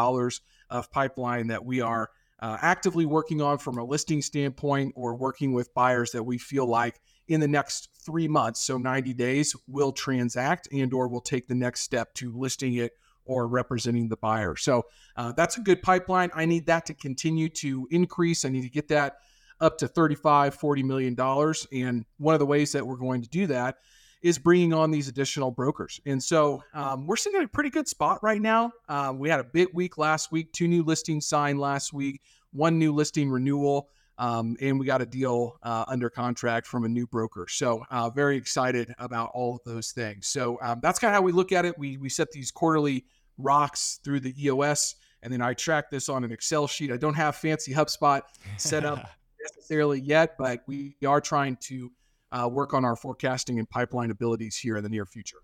of 0.71 0.91
pipeline 0.91 1.47
that 1.49 1.65
we 1.65 1.81
are 1.81 2.11
uh, 2.41 2.57
actively 2.61 3.07
working 3.07 3.41
on 3.41 3.59
from 3.59 3.79
a 3.79 3.85
listing 3.85 4.23
standpoint 4.23 4.93
or 4.97 5.15
working 5.15 5.53
with 5.53 5.73
buyers 5.75 6.13
that 6.13 6.23
we 6.23 6.39
feel 6.39 6.67
like 6.67 7.01
in 7.27 7.41
the 7.41 7.49
next 7.49 7.89
three 8.05 8.29
months 8.29 8.61
so 8.61 8.79
90 8.79 9.13
days 9.15 9.55
will 9.67 9.93
transact 9.93 10.69
and 10.73 10.93
or 10.95 11.09
will 11.09 11.21
take 11.21 11.49
the 11.49 11.55
next 11.55 11.81
step 11.81 12.15
to 12.15 12.33
listing 12.37 12.75
it 12.75 12.93
or 13.29 13.47
representing 13.47 14.09
the 14.09 14.17
buyer 14.17 14.57
so 14.57 14.83
uh, 15.17 15.33
that's 15.33 15.57
a 15.59 15.61
good 15.61 15.81
pipeline 15.83 16.31
i 16.35 16.45
need 16.45 16.67
that 16.67 16.85
to 16.87 16.95
continue 16.95 17.49
to 17.49 17.87
increase 17.91 18.45
i 18.45 18.49
need 18.49 18.63
to 18.63 18.71
get 18.71 18.89
that 18.89 19.17
up 19.61 19.79
to 19.79 19.87
35 19.87 20.55
40 20.55 20.83
million 20.83 21.15
dollars 21.15 21.67
and 21.73 22.05
one 22.19 22.35
of 22.35 22.41
the 22.41 22.47
ways 22.47 22.73
that 22.73 22.85
we're 22.85 22.97
going 22.97 23.23
to 23.23 23.29
do 23.29 23.47
that 23.47 23.77
is 24.21 24.37
bringing 24.37 24.73
on 24.73 24.91
these 24.91 25.07
additional 25.07 25.51
brokers 25.51 26.01
and 26.07 26.21
so 26.21 26.63
um, 26.75 27.07
we're 27.07 27.17
sitting 27.17 27.39
in 27.39 27.45
a 27.45 27.49
pretty 27.49 27.71
good 27.71 27.87
spot 27.87 28.19
right 28.23 28.41
now 28.41 28.73
uh, 28.89 29.13
we 29.15 29.29
had 29.29 29.39
a 29.39 29.45
big 29.45 29.69
week 29.75 29.99
last 29.99 30.33
week 30.33 30.53
two 30.53 30.67
new 30.67 30.83
listings 30.83 31.27
signed 31.27 31.61
last 31.61 31.93
week 31.93 32.21
one 32.53 32.79
new 32.79 32.93
listing 32.93 33.31
renewal 33.31 33.89
um, 34.19 34.57
and 34.61 34.79
we 34.79 34.87
got 34.87 35.01
a 35.01 35.07
deal 35.07 35.57
uh, 35.63 35.85
under 35.87 36.11
contract 36.11 36.67
from 36.67 36.85
a 36.85 36.89
new 36.89 37.07
broker. 37.07 37.47
So 37.49 37.85
uh, 37.91 38.11
very 38.11 38.37
excited 38.37 38.93
about 38.99 39.31
all 39.33 39.57
of 39.57 39.61
those 39.65 39.93
things. 39.93 40.27
So 40.27 40.59
um, 40.61 40.81
that's 40.83 40.99
kind 40.99 41.15
of 41.15 41.15
how 41.15 41.23
we 41.23 41.33
look 41.33 41.53
at 41.53 41.65
it. 41.65 41.79
We 41.79 41.97
we 41.97 42.09
set 42.09 42.31
these 42.33 42.51
quarterly 42.51 43.05
rocks 43.39 44.01
through 44.05 44.21
the 44.21 44.35
EOS, 44.45 44.97
and 45.23 45.33
then 45.33 45.41
I 45.41 45.55
track 45.55 45.91
this 45.91 46.09
on 46.09 46.25
an 46.25 46.33
Excel 46.33 46.67
sheet. 46.67 46.93
I 46.93 46.97
don't 46.97 47.15
have 47.15 47.37
fancy 47.37 47.73
HubSpot 47.73 48.23
set 48.57 48.85
up 48.85 49.09
necessarily 49.43 50.01
yet, 50.01 50.37
but 50.39 50.61
we 50.67 50.97
are 51.07 51.21
trying 51.21 51.57
to 51.63 51.91
uh, 52.33 52.49
work 52.51 52.75
on 52.75 52.85
our 52.85 52.97
forecasting 52.97 53.59
and 53.59 53.69
pipeline 53.69 54.11
abilities 54.11 54.57
here 54.57 54.77
in 54.77 54.83
the 54.83 54.91
near 54.91 55.07
future. 55.07 55.39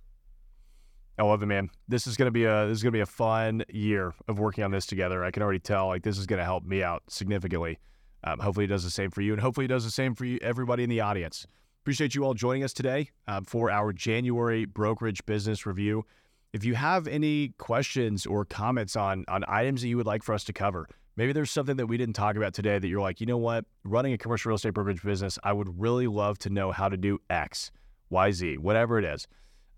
I 1.18 1.22
love 1.22 1.42
it, 1.42 1.47
man. 1.47 1.70
This 1.86 2.07
is 2.07 2.16
gonna 2.16 2.32
be 2.32 2.45
a 2.45 2.66
this 2.66 2.78
is 2.78 2.82
gonna 2.82 2.92
be 2.92 3.01
a 3.01 3.07
fun 3.07 3.64
year 3.68 4.12
of 4.26 4.40
working 4.40 4.64
on 4.64 4.72
this 4.72 4.84
together. 4.84 5.24
I 5.24 5.30
can 5.30 5.45
already 5.45 5.61
tell 5.61 5.86
like 5.86 6.03
this 6.03 6.18
is 6.18 6.26
gonna 6.26 6.45
help 6.45 6.64
me 6.64 6.82
out 6.82 7.05
significantly. 7.09 7.78
Um, 8.24 8.40
hopefully, 8.40 8.64
it 8.64 8.68
does 8.68 8.84
the 8.84 8.90
same 8.90 9.11
for 9.11 9.20
you, 9.20 9.32
and 9.32 9.40
hopefully, 9.40 9.66
it 9.66 9.68
does 9.68 9.84
the 9.84 9.90
same 9.90 10.14
for 10.14 10.24
you, 10.24 10.38
everybody 10.42 10.82
in 10.82 10.90
the 10.90 11.01
audience. 11.01 11.47
Appreciate 11.82 12.14
you 12.14 12.24
all 12.24 12.34
joining 12.34 12.64
us 12.64 12.72
today 12.72 13.11
um, 13.28 13.45
for 13.45 13.70
our 13.70 13.92
January 13.92 14.64
brokerage 14.64 15.24
business 15.26 15.66
review. 15.66 16.05
If 16.55 16.64
you 16.64 16.76
have 16.76 17.09
any 17.09 17.48
questions 17.59 18.26
or 18.26 18.44
comments 18.44 18.94
on 18.94 19.24
on 19.26 19.44
items 19.48 19.82
that 19.82 19.88
you 19.88 19.96
would 19.96 20.07
like 20.07 20.22
for 20.22 20.32
us 20.32 20.44
to 20.44 20.52
cover, 20.52 20.88
maybe 21.16 21.32
there's 21.32 21.50
something 21.50 21.76
that 21.78 21.86
we 21.86 21.96
didn't 21.96 22.14
talk 22.14 22.36
about 22.36 22.55
today 22.55 22.78
that 22.78 22.86
you're 22.86 23.00
like, 23.00 23.20
you 23.20 23.26
know 23.26 23.36
what, 23.36 23.64
running 23.82 24.12
a 24.12 24.18
commercial 24.18 24.50
real 24.50 24.55
estate 24.55 24.72
brokerage 24.72 25.02
business, 25.02 25.36
I 25.42 25.52
would 25.52 25.80
really 25.80 26.07
love 26.07 26.38
to 26.38 26.50
know 26.50 26.70
how 26.70 26.88
to 26.88 26.96
do 26.96 27.18
X, 27.28 27.72
Y, 28.11 28.30
Z, 28.30 28.59
whatever 28.59 29.00
it 29.00 29.05
is. 29.05 29.26